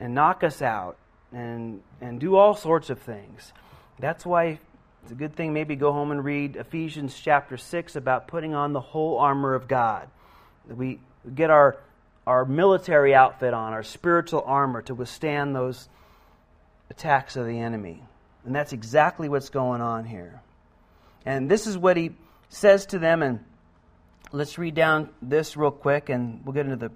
and 0.00 0.14
knock 0.14 0.44
us 0.44 0.62
out 0.62 0.96
and, 1.32 1.82
and 2.00 2.20
do 2.20 2.36
all 2.36 2.54
sorts 2.54 2.90
of 2.90 2.98
things. 3.00 3.52
That's 3.98 4.24
why 4.26 4.58
it's 5.02 5.12
a 5.12 5.14
good 5.14 5.36
thing 5.36 5.52
maybe 5.52 5.76
go 5.76 5.92
home 5.92 6.10
and 6.10 6.24
read 6.24 6.56
Ephesians 6.56 7.18
chapter 7.20 7.56
6 7.56 7.96
about 7.96 8.26
putting 8.28 8.54
on 8.54 8.72
the 8.72 8.80
whole 8.80 9.18
armor 9.18 9.54
of 9.54 9.68
God. 9.68 10.08
We 10.68 10.98
get 11.34 11.50
our, 11.50 11.76
our 12.26 12.44
military 12.44 13.14
outfit 13.14 13.52
on, 13.52 13.72
our 13.72 13.82
spiritual 13.82 14.42
armor 14.46 14.82
to 14.82 14.94
withstand 14.94 15.54
those 15.54 15.88
attacks 16.90 17.36
of 17.36 17.46
the 17.46 17.58
enemy. 17.58 18.02
And 18.44 18.54
that's 18.54 18.72
exactly 18.72 19.28
what's 19.28 19.50
going 19.50 19.80
on 19.80 20.04
here. 20.04 20.40
And 21.26 21.50
this 21.50 21.66
is 21.66 21.76
what 21.76 21.96
he 21.96 22.12
says 22.48 22.86
to 22.86 22.98
them. 22.98 23.22
And 23.22 23.40
let's 24.32 24.58
read 24.58 24.74
down 24.74 25.10
this 25.22 25.56
real 25.56 25.70
quick, 25.70 26.08
and 26.08 26.44
we'll 26.44 26.52
get 26.52 26.66
into 26.66 26.76
the 26.76 26.92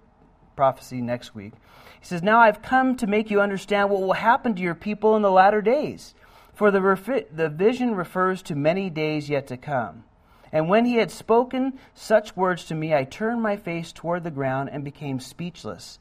prophecy 0.58 1.00
next 1.00 1.36
week. 1.36 1.52
He 2.00 2.04
says, 2.04 2.20
Now 2.20 2.40
I've 2.40 2.62
come 2.62 2.96
to 2.96 3.06
make 3.06 3.30
you 3.30 3.40
understand 3.40 3.90
what 3.90 4.02
will 4.02 4.14
happen 4.14 4.56
to 4.56 4.60
your 4.60 4.74
people 4.74 5.14
in 5.14 5.22
the 5.22 5.30
latter 5.30 5.62
days. 5.62 6.16
For 6.52 6.72
the, 6.72 6.80
refi- 6.80 7.26
the 7.32 7.48
vision 7.48 7.94
refers 7.94 8.42
to 8.42 8.56
many 8.56 8.90
days 8.90 9.30
yet 9.30 9.46
to 9.46 9.56
come. 9.56 10.02
And 10.50 10.68
when 10.68 10.84
he 10.84 10.96
had 10.96 11.12
spoken 11.12 11.78
such 11.94 12.36
words 12.36 12.64
to 12.64 12.74
me, 12.74 12.92
I 12.92 13.04
turned 13.04 13.40
my 13.40 13.56
face 13.56 13.92
toward 13.92 14.24
the 14.24 14.32
ground 14.32 14.70
and 14.72 14.82
became 14.82 15.20
speechless. 15.20 16.00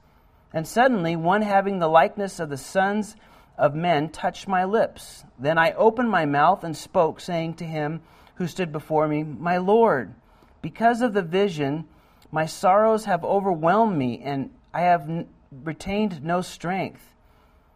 And 0.51 0.68
suddenly, 0.68 1.16
one 1.16 1.43
having 1.43 1.78
the 1.78 1.88
likeness 1.88 2.39
of 2.39 2.49
the 2.49 2.58
sons 2.58 3.16
of 3.60 3.76
men 3.76 4.10
touched 4.10 4.47
my 4.47 4.64
lips. 4.64 5.24
Then 5.38 5.60
I 5.60 5.74
opened 5.74 6.10
my 6.10 6.26
mouth 6.26 6.64
and 6.64 6.76
spoke, 6.76 7.20
saying 7.20 7.58
to 7.58 7.64
him 7.64 8.01
who 8.36 8.47
stood 8.47 8.72
before 8.72 9.08
me, 9.08 9.22
My 9.22 9.58
Lord, 9.58 10.16
because 10.64 11.03
of 11.03 11.14
the 11.14 11.22
vision, 11.22 11.86
my 12.32 12.46
sorrows 12.46 13.06
have 13.06 13.24
overwhelmed 13.24 13.98
me, 13.98 14.22
and 14.24 14.52
I 14.74 14.82
have 14.82 15.10
n- 15.10 15.28
retained 15.64 16.24
no 16.24 16.42
strength. 16.42 17.14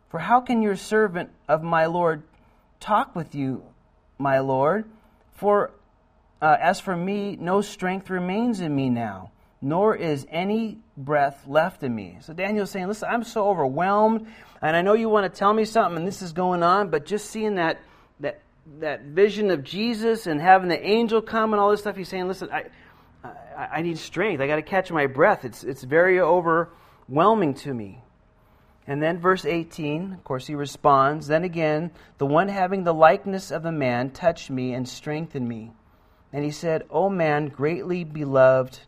For 0.10 0.20
how 0.20 0.42
can 0.42 0.62
your 0.62 0.76
servant 0.76 1.30
of 1.48 1.64
my 1.64 1.86
Lord 1.86 2.24
talk 2.80 3.16
with 3.16 3.34
you, 3.34 3.64
my 4.18 4.40
Lord? 4.40 4.86
For 5.34 5.72
uh, 6.42 6.58
as 6.60 6.80
for 6.80 6.96
me, 6.98 7.38
no 7.40 7.62
strength 7.62 8.10
remains 8.10 8.60
in 8.60 8.76
me 8.76 8.90
now, 8.90 9.32
nor 9.62 9.96
is 9.96 10.26
any 10.30 10.80
breath 10.98 11.44
left 11.48 11.84
in 11.84 11.94
me. 11.94 12.18
So 12.22 12.34
Daniel's 12.34 12.72
saying, 12.72 12.88
Listen, 12.88 13.10
I'm 13.12 13.24
so 13.24 13.48
overwhelmed, 13.48 14.28
and 14.62 14.76
I 14.76 14.82
know 14.82 14.94
you 14.94 15.08
want 15.08 15.32
to 15.32 15.40
tell 15.40 15.54
me 15.54 15.66
something, 15.66 15.98
and 15.98 16.08
this 16.08 16.22
is 16.22 16.34
going 16.34 16.64
on, 16.64 16.90
but 16.90 17.06
just 17.06 17.30
seeing 17.30 17.56
that, 17.56 17.80
that, 18.20 18.42
that 18.80 19.04
vision 19.04 19.52
of 19.52 19.64
Jesus 19.64 20.26
and 20.26 20.42
having 20.42 20.68
the 20.68 20.84
angel 20.84 21.22
come 21.22 21.54
and 21.54 21.60
all 21.62 21.70
this 21.70 21.82
stuff, 21.82 21.96
he's 21.96 22.10
saying, 22.10 22.28
Listen, 22.28 22.50
I, 22.52 22.66
I, 23.58 23.82
need 23.82 23.98
strength. 23.98 24.42
I 24.42 24.48
got 24.48 24.58
to 24.58 24.62
catch 24.62 24.92
my 24.92 25.08
breath. 25.08 25.46
It's, 25.46 25.64
it's 25.64 25.84
very 25.84 26.20
overwhelming 26.20 27.54
to 27.56 27.74
me. 27.74 28.04
And 28.88 29.02
then, 29.02 29.20
verse 29.20 29.46
18, 29.46 30.14
of 30.14 30.24
course, 30.24 30.48
he 30.48 30.56
responds 30.56 31.28
Then 31.28 31.44
again, 31.44 31.92
the 32.18 32.26
one 32.26 32.48
having 32.48 32.84
the 32.84 32.94
likeness 32.94 33.52
of 33.52 33.66
a 33.66 33.72
man 33.72 34.10
touched 34.10 34.50
me 34.50 34.74
and 34.74 34.88
strengthened 34.88 35.48
me. 35.48 35.72
And 36.34 36.44
he 36.44 36.52
said, 36.52 36.84
O 36.90 37.10
man, 37.10 37.48
greatly 37.48 38.04
beloved, 38.04 38.80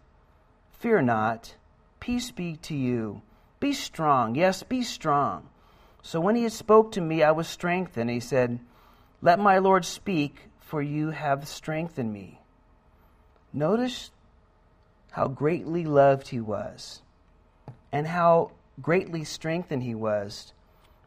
fear 0.71 1.01
not. 1.01 1.55
Peace 1.99 2.31
be 2.31 2.55
to 2.57 2.75
you. 2.75 3.21
Be 3.59 3.73
strong. 3.73 4.35
Yes, 4.35 4.63
be 4.63 4.81
strong. 4.81 5.49
So 6.01 6.19
when 6.19 6.35
he 6.35 6.43
had 6.43 6.51
spoke 6.51 6.91
to 6.93 7.01
me, 7.01 7.23
I 7.23 7.31
was 7.31 7.47
strengthened. 7.47 8.09
He 8.09 8.19
said, 8.19 8.59
Let 9.21 9.39
my 9.39 9.59
Lord 9.59 9.85
speak, 9.85 10.49
for 10.59 10.81
you 10.81 11.11
have 11.11 11.47
strengthened 11.47 12.11
me. 12.11 12.41
Notice 13.53 14.11
how 15.13 15.27
greatly 15.27 15.85
loved 15.85 16.27
he 16.29 16.39
was 16.39 17.01
and 17.91 18.07
how 18.07 18.49
greatly 18.81 19.23
strengthened 19.23 19.83
he 19.83 19.93
was 19.93 20.53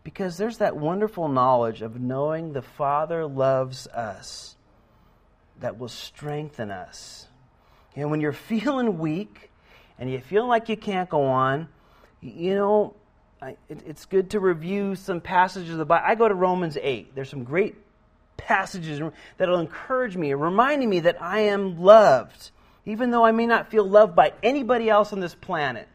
Because 0.05 0.37
there's 0.37 0.59
that 0.59 0.77
wonderful 0.77 1.27
knowledge 1.27 1.83
of 1.83 2.01
knowing 2.01 2.53
the 2.53 2.63
Father 2.63 3.27
loves 3.27 3.89
us 3.89 4.55
that 5.59 5.77
will 5.77 5.89
strengthen 5.89 6.71
us. 6.71 7.27
And 7.97 8.13
when 8.13 8.21
you're 8.21 8.33
feeling 8.53 8.99
weak 8.99 9.51
and 9.99 10.09
you 10.09 10.21
feel 10.21 10.47
like 10.47 10.69
you 10.69 10.77
can't 10.77 11.11
go 11.11 11.25
on, 11.25 11.67
you 12.21 12.55
know, 12.55 12.95
it's 13.69 14.05
good 14.05 14.31
to 14.31 14.39
review 14.39 14.95
some 14.95 15.21
passages 15.21 15.71
of 15.71 15.79
the 15.79 15.85
Bible. 15.85 16.07
I 16.07 16.15
go 16.15 16.29
to 16.29 16.35
Romans 16.35 16.79
8. 16.81 17.17
There's 17.17 17.29
some 17.29 17.43
great 17.43 17.75
passages 18.37 19.03
that'll 19.37 19.59
encourage 19.59 20.17
me, 20.17 20.33
reminding 20.35 20.89
me 20.89 21.01
that 21.01 21.21
I 21.21 21.41
am 21.41 21.81
loved, 21.81 22.53
even 22.87 23.11
though 23.11 23.25
I 23.25 23.33
may 23.33 23.47
not 23.47 23.71
feel 23.71 23.85
loved 23.85 24.15
by 24.15 24.33
anybody 24.43 24.89
else 24.89 25.13
on 25.13 25.21
this 25.21 25.35
planet. 25.35 25.89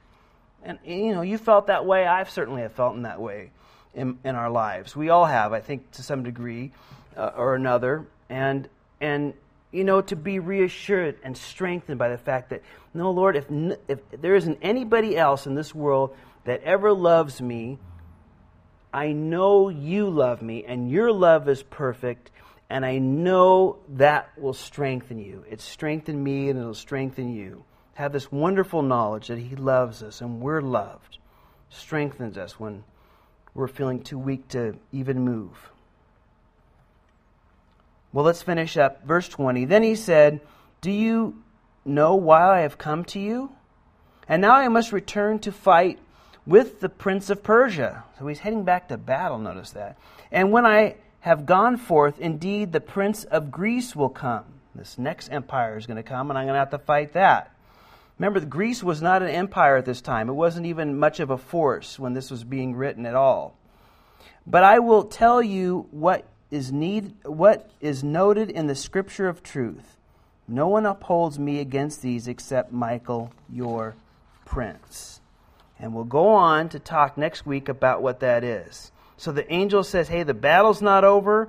And, 0.63 0.77
you 0.85 1.15
know, 1.15 1.21
you 1.21 1.37
felt 1.37 1.67
that 1.67 1.85
way. 1.85 2.05
I've 2.05 2.29
certainly 2.29 2.61
have 2.61 2.73
felt 2.73 2.95
in 2.95 3.03
that 3.03 3.19
way 3.19 3.51
in, 3.95 4.19
in 4.23 4.35
our 4.35 4.49
lives. 4.49 4.95
We 4.95 5.09
all 5.09 5.25
have, 5.25 5.53
I 5.53 5.61
think, 5.61 5.89
to 5.91 6.03
some 6.03 6.23
degree 6.23 6.71
uh, 7.17 7.31
or 7.35 7.55
another. 7.55 8.05
And, 8.29 8.67
and, 8.99 9.33
you 9.71 9.83
know, 9.83 10.01
to 10.01 10.15
be 10.15 10.39
reassured 10.39 11.17
and 11.23 11.35
strengthened 11.35 11.97
by 11.97 12.09
the 12.09 12.17
fact 12.17 12.49
that, 12.49 12.61
no, 12.93 13.11
Lord, 13.11 13.35
if, 13.35 13.45
if 13.87 13.99
there 14.11 14.35
isn't 14.35 14.59
anybody 14.61 15.17
else 15.17 15.47
in 15.47 15.55
this 15.55 15.73
world 15.73 16.15
that 16.43 16.61
ever 16.63 16.91
loves 16.91 17.41
me, 17.41 17.79
I 18.93 19.13
know 19.13 19.69
you 19.69 20.09
love 20.09 20.41
me 20.41 20.65
and 20.65 20.91
your 20.91 21.11
love 21.11 21.47
is 21.47 21.63
perfect, 21.63 22.31
and 22.71 22.85
I 22.85 22.99
know 22.99 23.79
that 23.89 24.29
will 24.37 24.53
strengthen 24.53 25.19
you. 25.19 25.43
It 25.49 25.59
strengthened 25.59 26.23
me 26.23 26.49
and 26.49 26.57
it'll 26.57 26.73
strengthen 26.73 27.35
you. 27.35 27.65
Have 27.95 28.13
this 28.13 28.31
wonderful 28.31 28.81
knowledge 28.81 29.27
that 29.27 29.37
He 29.37 29.57
loves 29.57 30.01
us 30.01 30.21
and 30.21 30.39
we're 30.39 30.61
loved. 30.61 31.17
Strengthens 31.69 32.37
us 32.37 32.57
when 32.57 32.85
we're 33.53 33.67
feeling 33.67 34.01
too 34.01 34.17
weak 34.17 34.47
to 34.49 34.77
even 34.93 35.19
move. 35.19 35.69
Well, 38.13 38.23
let's 38.23 38.41
finish 38.41 38.77
up. 38.77 39.05
Verse 39.05 39.27
20. 39.27 39.65
Then 39.65 39.83
he 39.83 39.95
said, 39.95 40.39
Do 40.79 40.91
you 40.91 41.43
know 41.83 42.15
why 42.15 42.57
I 42.57 42.61
have 42.61 42.77
come 42.77 43.03
to 43.05 43.19
you? 43.19 43.51
And 44.29 44.41
now 44.41 44.53
I 44.53 44.69
must 44.69 44.93
return 44.93 45.39
to 45.39 45.51
fight 45.51 45.99
with 46.45 46.79
the 46.79 46.89
prince 46.89 47.29
of 47.29 47.43
Persia. 47.43 48.05
So 48.17 48.27
he's 48.27 48.39
heading 48.39 48.63
back 48.63 48.87
to 48.87 48.97
battle, 48.97 49.39
notice 49.39 49.71
that. 49.71 49.97
And 50.31 50.53
when 50.53 50.65
I 50.65 50.95
have 51.21 51.45
gone 51.45 51.77
forth, 51.77 52.19
indeed 52.19 52.71
the 52.71 52.81
prince 52.81 53.23
of 53.23 53.51
Greece 53.51 53.95
will 53.95 54.09
come. 54.09 54.45
This 54.75 54.97
next 54.97 55.29
empire 55.29 55.77
is 55.77 55.85
going 55.85 55.97
to 55.97 56.03
come, 56.03 56.29
and 56.29 56.37
I'm 56.37 56.45
going 56.45 56.55
to 56.55 56.59
have 56.59 56.71
to 56.71 56.79
fight 56.79 57.13
that. 57.13 57.55
Remember, 58.17 58.39
Greece 58.39 58.83
was 58.83 59.01
not 59.01 59.23
an 59.23 59.29
empire 59.29 59.77
at 59.77 59.85
this 59.85 60.01
time. 60.01 60.29
It 60.29 60.33
wasn't 60.33 60.67
even 60.67 60.99
much 60.99 61.19
of 61.19 61.29
a 61.29 61.37
force 61.37 61.97
when 61.97 62.13
this 62.13 62.29
was 62.29 62.43
being 62.43 62.75
written 62.75 63.05
at 63.05 63.15
all. 63.15 63.55
But 64.45 64.63
I 64.63 64.79
will 64.79 65.03
tell 65.03 65.41
you 65.41 65.87
what 65.91 66.25
is 66.49 66.71
need 66.71 67.13
what 67.23 67.69
is 67.79 68.03
noted 68.03 68.49
in 68.49 68.67
the 68.67 68.75
scripture 68.75 69.27
of 69.27 69.41
truth. 69.41 69.97
No 70.47 70.67
one 70.67 70.85
upholds 70.85 71.39
me 71.39 71.59
against 71.59 72.01
these 72.01 72.27
except 72.27 72.71
Michael, 72.71 73.31
your 73.49 73.95
prince. 74.45 75.21
And 75.79 75.95
we'll 75.95 76.03
go 76.03 76.27
on 76.27 76.69
to 76.69 76.79
talk 76.79 77.17
next 77.17 77.45
week 77.45 77.69
about 77.69 78.01
what 78.01 78.19
that 78.19 78.43
is. 78.43 78.91
So 79.21 79.31
the 79.31 79.53
angel 79.53 79.83
says, 79.83 80.07
hey, 80.07 80.23
the 80.23 80.33
battle's 80.33 80.81
not 80.81 81.03
over, 81.03 81.47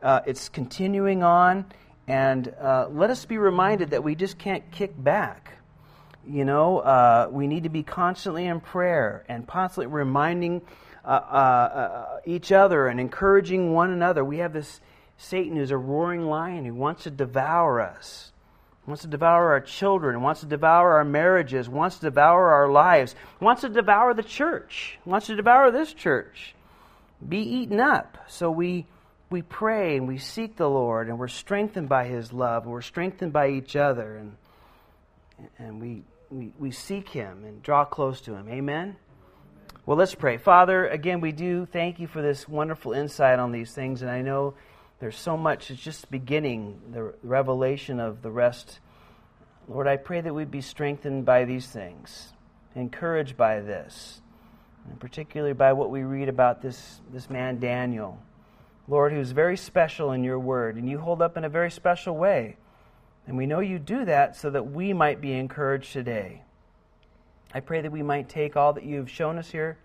uh, 0.00 0.20
it's 0.24 0.48
continuing 0.48 1.22
on. 1.22 1.66
And 2.08 2.48
uh, 2.58 2.88
let 2.90 3.10
us 3.10 3.26
be 3.26 3.36
reminded 3.36 3.90
that 3.90 4.02
we 4.02 4.14
just 4.14 4.38
can't 4.38 4.70
kick 4.72 4.94
back. 4.96 5.52
You 6.26 6.46
know, 6.46 6.78
uh, 6.78 7.28
we 7.30 7.46
need 7.46 7.64
to 7.64 7.68
be 7.68 7.82
constantly 7.82 8.46
in 8.46 8.62
prayer 8.62 9.22
and 9.28 9.46
constantly 9.46 9.88
reminding 9.88 10.62
uh, 11.04 11.08
uh, 11.08 11.10
uh, 11.10 12.20
each 12.24 12.52
other 12.52 12.88
and 12.88 12.98
encouraging 12.98 13.74
one 13.74 13.90
another. 13.90 14.24
We 14.24 14.38
have 14.38 14.54
this 14.54 14.80
Satan 15.18 15.58
who's 15.58 15.72
a 15.72 15.76
roaring 15.76 16.24
lion 16.24 16.64
who 16.64 16.72
wants 16.72 17.02
to 17.02 17.10
devour 17.10 17.82
us 17.82 18.32
wants 18.86 19.02
to 19.02 19.08
devour 19.08 19.52
our 19.52 19.60
children, 19.60 20.22
wants 20.22 20.40
to 20.40 20.46
devour 20.46 20.94
our 20.94 21.04
marriages, 21.04 21.68
wants 21.68 21.96
to 21.96 22.06
devour 22.06 22.50
our 22.50 22.68
lives, 22.68 23.14
wants 23.38 23.60
to 23.60 23.68
devour 23.68 24.14
the 24.14 24.22
church, 24.22 24.98
wants 25.04 25.26
to 25.26 25.36
devour 25.36 25.70
this 25.70 25.92
church. 25.92 26.54
Be 27.26 27.38
eaten 27.38 27.80
up. 27.80 28.18
So 28.28 28.50
we 28.50 28.86
we 29.30 29.42
pray 29.42 29.96
and 29.96 30.08
we 30.08 30.18
seek 30.18 30.56
the 30.56 30.68
Lord 30.68 31.08
and 31.08 31.18
we're 31.18 31.28
strengthened 31.28 31.88
by 31.88 32.06
his 32.06 32.32
love 32.32 32.64
and 32.64 32.72
we're 32.72 32.80
strengthened 32.80 33.32
by 33.32 33.50
each 33.50 33.76
other 33.76 34.16
and 34.16 34.36
and 35.58 35.80
we 35.80 36.02
we, 36.30 36.52
we 36.58 36.70
seek 36.70 37.08
him 37.08 37.44
and 37.44 37.62
draw 37.62 37.84
close 37.84 38.20
to 38.22 38.34
him. 38.34 38.48
Amen. 38.48 38.96
Well, 39.86 39.96
let's 39.96 40.14
pray. 40.14 40.36
Father, 40.36 40.86
again, 40.86 41.20
we 41.20 41.32
do 41.32 41.66
thank 41.66 41.98
you 41.98 42.06
for 42.06 42.22
this 42.22 42.48
wonderful 42.48 42.92
insight 42.92 43.38
on 43.38 43.50
these 43.50 43.72
things, 43.72 44.02
and 44.02 44.10
I 44.10 44.22
know 44.22 44.54
there's 45.00 45.16
so 45.16 45.36
much, 45.36 45.70
it's 45.70 45.80
just 45.80 46.10
beginning, 46.10 46.80
the 46.92 47.14
revelation 47.22 47.98
of 47.98 48.22
the 48.22 48.30
rest. 48.30 48.78
Lord, 49.66 49.88
I 49.88 49.96
pray 49.96 50.20
that 50.20 50.34
we'd 50.34 50.50
be 50.50 50.60
strengthened 50.60 51.24
by 51.24 51.44
these 51.44 51.66
things, 51.66 52.32
encouraged 52.76 53.36
by 53.36 53.60
this, 53.60 54.20
and 54.88 54.98
particularly 54.98 55.52
by 55.52 55.72
what 55.72 55.90
we 55.90 56.02
read 56.02 56.28
about 56.28 56.62
this, 56.62 57.00
this 57.12 57.28
man 57.28 57.58
Daniel. 57.58 58.18
Lord, 58.88 59.12
who's 59.12 59.30
very 59.30 59.56
special 59.56 60.12
in 60.12 60.24
your 60.24 60.38
word, 60.38 60.76
and 60.76 60.88
you 60.88 60.98
hold 60.98 61.22
up 61.22 61.36
in 61.36 61.44
a 61.44 61.48
very 61.48 61.70
special 61.70 62.16
way. 62.16 62.56
And 63.26 63.36
we 63.36 63.46
know 63.46 63.60
you 63.60 63.78
do 63.78 64.04
that 64.04 64.36
so 64.36 64.50
that 64.50 64.72
we 64.72 64.92
might 64.92 65.20
be 65.20 65.32
encouraged 65.32 65.92
today. 65.92 66.42
I 67.54 67.60
pray 67.60 67.82
that 67.82 67.92
we 67.92 68.02
might 68.02 68.28
take 68.28 68.56
all 68.56 68.72
that 68.72 68.84
you've 68.84 69.10
shown 69.10 69.38
us 69.38 69.50
here 69.50 69.78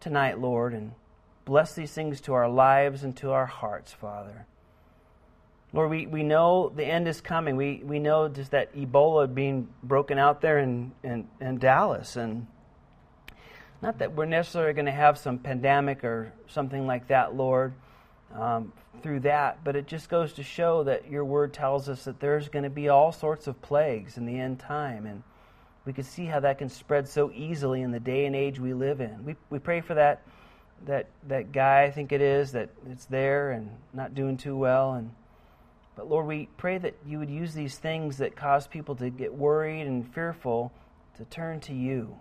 tonight, 0.00 0.38
Lord, 0.38 0.74
and 0.74 0.92
Bless 1.46 1.74
these 1.74 1.92
things 1.92 2.20
to 2.22 2.34
our 2.34 2.48
lives 2.48 3.04
and 3.04 3.16
to 3.18 3.30
our 3.30 3.46
hearts, 3.46 3.92
Father. 3.92 4.46
Lord, 5.72 5.90
we, 5.90 6.06
we 6.08 6.24
know 6.24 6.72
the 6.74 6.84
end 6.84 7.06
is 7.06 7.20
coming. 7.20 7.54
We, 7.54 7.82
we 7.84 8.00
know 8.00 8.28
just 8.28 8.50
that 8.50 8.74
Ebola 8.74 9.32
being 9.32 9.68
broken 9.80 10.18
out 10.18 10.40
there 10.40 10.58
in, 10.58 10.90
in, 11.04 11.28
in 11.40 11.58
Dallas. 11.58 12.16
And 12.16 12.48
not 13.82 13.98
that 13.98 14.14
we're 14.14 14.24
necessarily 14.24 14.72
going 14.72 14.86
to 14.86 14.92
have 14.92 15.18
some 15.18 15.38
pandemic 15.38 16.04
or 16.04 16.32
something 16.48 16.86
like 16.86 17.08
that, 17.08 17.34
Lord, 17.34 17.74
um, 18.34 18.72
through 19.02 19.20
that, 19.20 19.62
but 19.64 19.76
it 19.76 19.86
just 19.86 20.08
goes 20.08 20.32
to 20.34 20.42
show 20.42 20.84
that 20.84 21.10
your 21.10 21.24
word 21.24 21.52
tells 21.52 21.88
us 21.88 22.04
that 22.04 22.18
there's 22.20 22.48
going 22.48 22.64
to 22.64 22.70
be 22.70 22.88
all 22.88 23.12
sorts 23.12 23.46
of 23.46 23.60
plagues 23.62 24.16
in 24.16 24.26
the 24.26 24.38
end 24.38 24.58
time. 24.58 25.06
And 25.06 25.22
we 25.84 25.92
can 25.92 26.04
see 26.04 26.24
how 26.24 26.40
that 26.40 26.58
can 26.58 26.68
spread 26.68 27.08
so 27.08 27.30
easily 27.32 27.82
in 27.82 27.92
the 27.92 28.00
day 28.00 28.26
and 28.26 28.34
age 28.34 28.58
we 28.58 28.74
live 28.74 29.00
in. 29.00 29.24
We, 29.24 29.36
we 29.50 29.58
pray 29.58 29.80
for 29.80 29.94
that 29.94 30.22
that 30.84 31.06
that 31.28 31.52
guy 31.52 31.84
I 31.84 31.90
think 31.90 32.12
it 32.12 32.20
is 32.20 32.52
that 32.52 32.68
it's 32.90 33.06
there 33.06 33.52
and 33.52 33.70
not 33.94 34.14
doing 34.14 34.36
too 34.36 34.56
well 34.56 34.94
and 34.94 35.10
but 35.96 36.08
Lord 36.08 36.26
we 36.26 36.48
pray 36.58 36.76
that 36.78 36.94
you 37.06 37.18
would 37.18 37.30
use 37.30 37.54
these 37.54 37.78
things 37.78 38.18
that 38.18 38.36
cause 38.36 38.66
people 38.66 38.94
to 38.96 39.08
get 39.08 39.32
worried 39.32 39.86
and 39.86 40.06
fearful 40.12 40.72
to 41.16 41.24
turn 41.24 41.60
to 41.60 41.72
you 41.72 42.14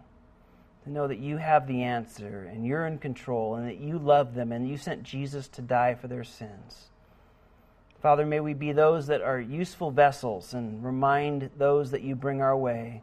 to 0.86 0.92
know 0.92 1.08
that 1.08 1.18
you 1.18 1.38
have 1.38 1.68
the 1.68 1.82
answer 1.82 2.48
and 2.52 2.66
you're 2.66 2.86
in 2.86 3.00
control 3.00 3.56
and 3.56 3.68
that 3.68 3.80
you 3.80 3.98
love 3.98 4.36
them 4.36 4.52
and 4.52 4.70
you 4.70 4.78
sent 4.78 5.04
Jesus 5.04 5.48
to 5.50 5.62
die 5.62 5.96
for 5.96 6.08
their 6.08 6.24
sins. 6.24 6.90
Father, 8.02 8.24
may 8.24 8.40
we 8.40 8.54
be 8.54 8.72
those 8.72 9.08
that 9.08 9.22
are 9.22 9.40
useful 9.40 9.90
vessels 9.90 10.54
and 10.54 10.86
remind 10.86 11.50
those 11.58 11.90
that 11.90 12.04
you 12.04 12.16
bring 12.16 12.40
our 12.40 12.56
way 12.56 13.02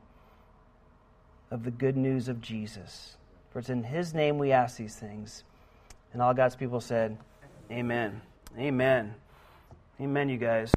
of 1.50 1.64
the 1.64 1.72
good 1.72 1.96
news 1.96 2.28
of 2.28 2.40
Jesus. 2.40 3.16
For 3.50 3.58
it's 3.58 3.68
in 3.68 3.82
His 3.82 4.14
name 4.14 4.38
we 4.38 4.52
ask 4.52 4.76
these 4.76 4.94
things. 4.94 5.42
And 6.12 6.22
all 6.22 6.34
God's 6.34 6.54
people 6.54 6.80
said, 6.80 7.18
Amen. 7.70 8.22
Amen. 8.56 9.14
Amen, 10.00 10.28
you 10.28 10.38
guys. 10.38 10.72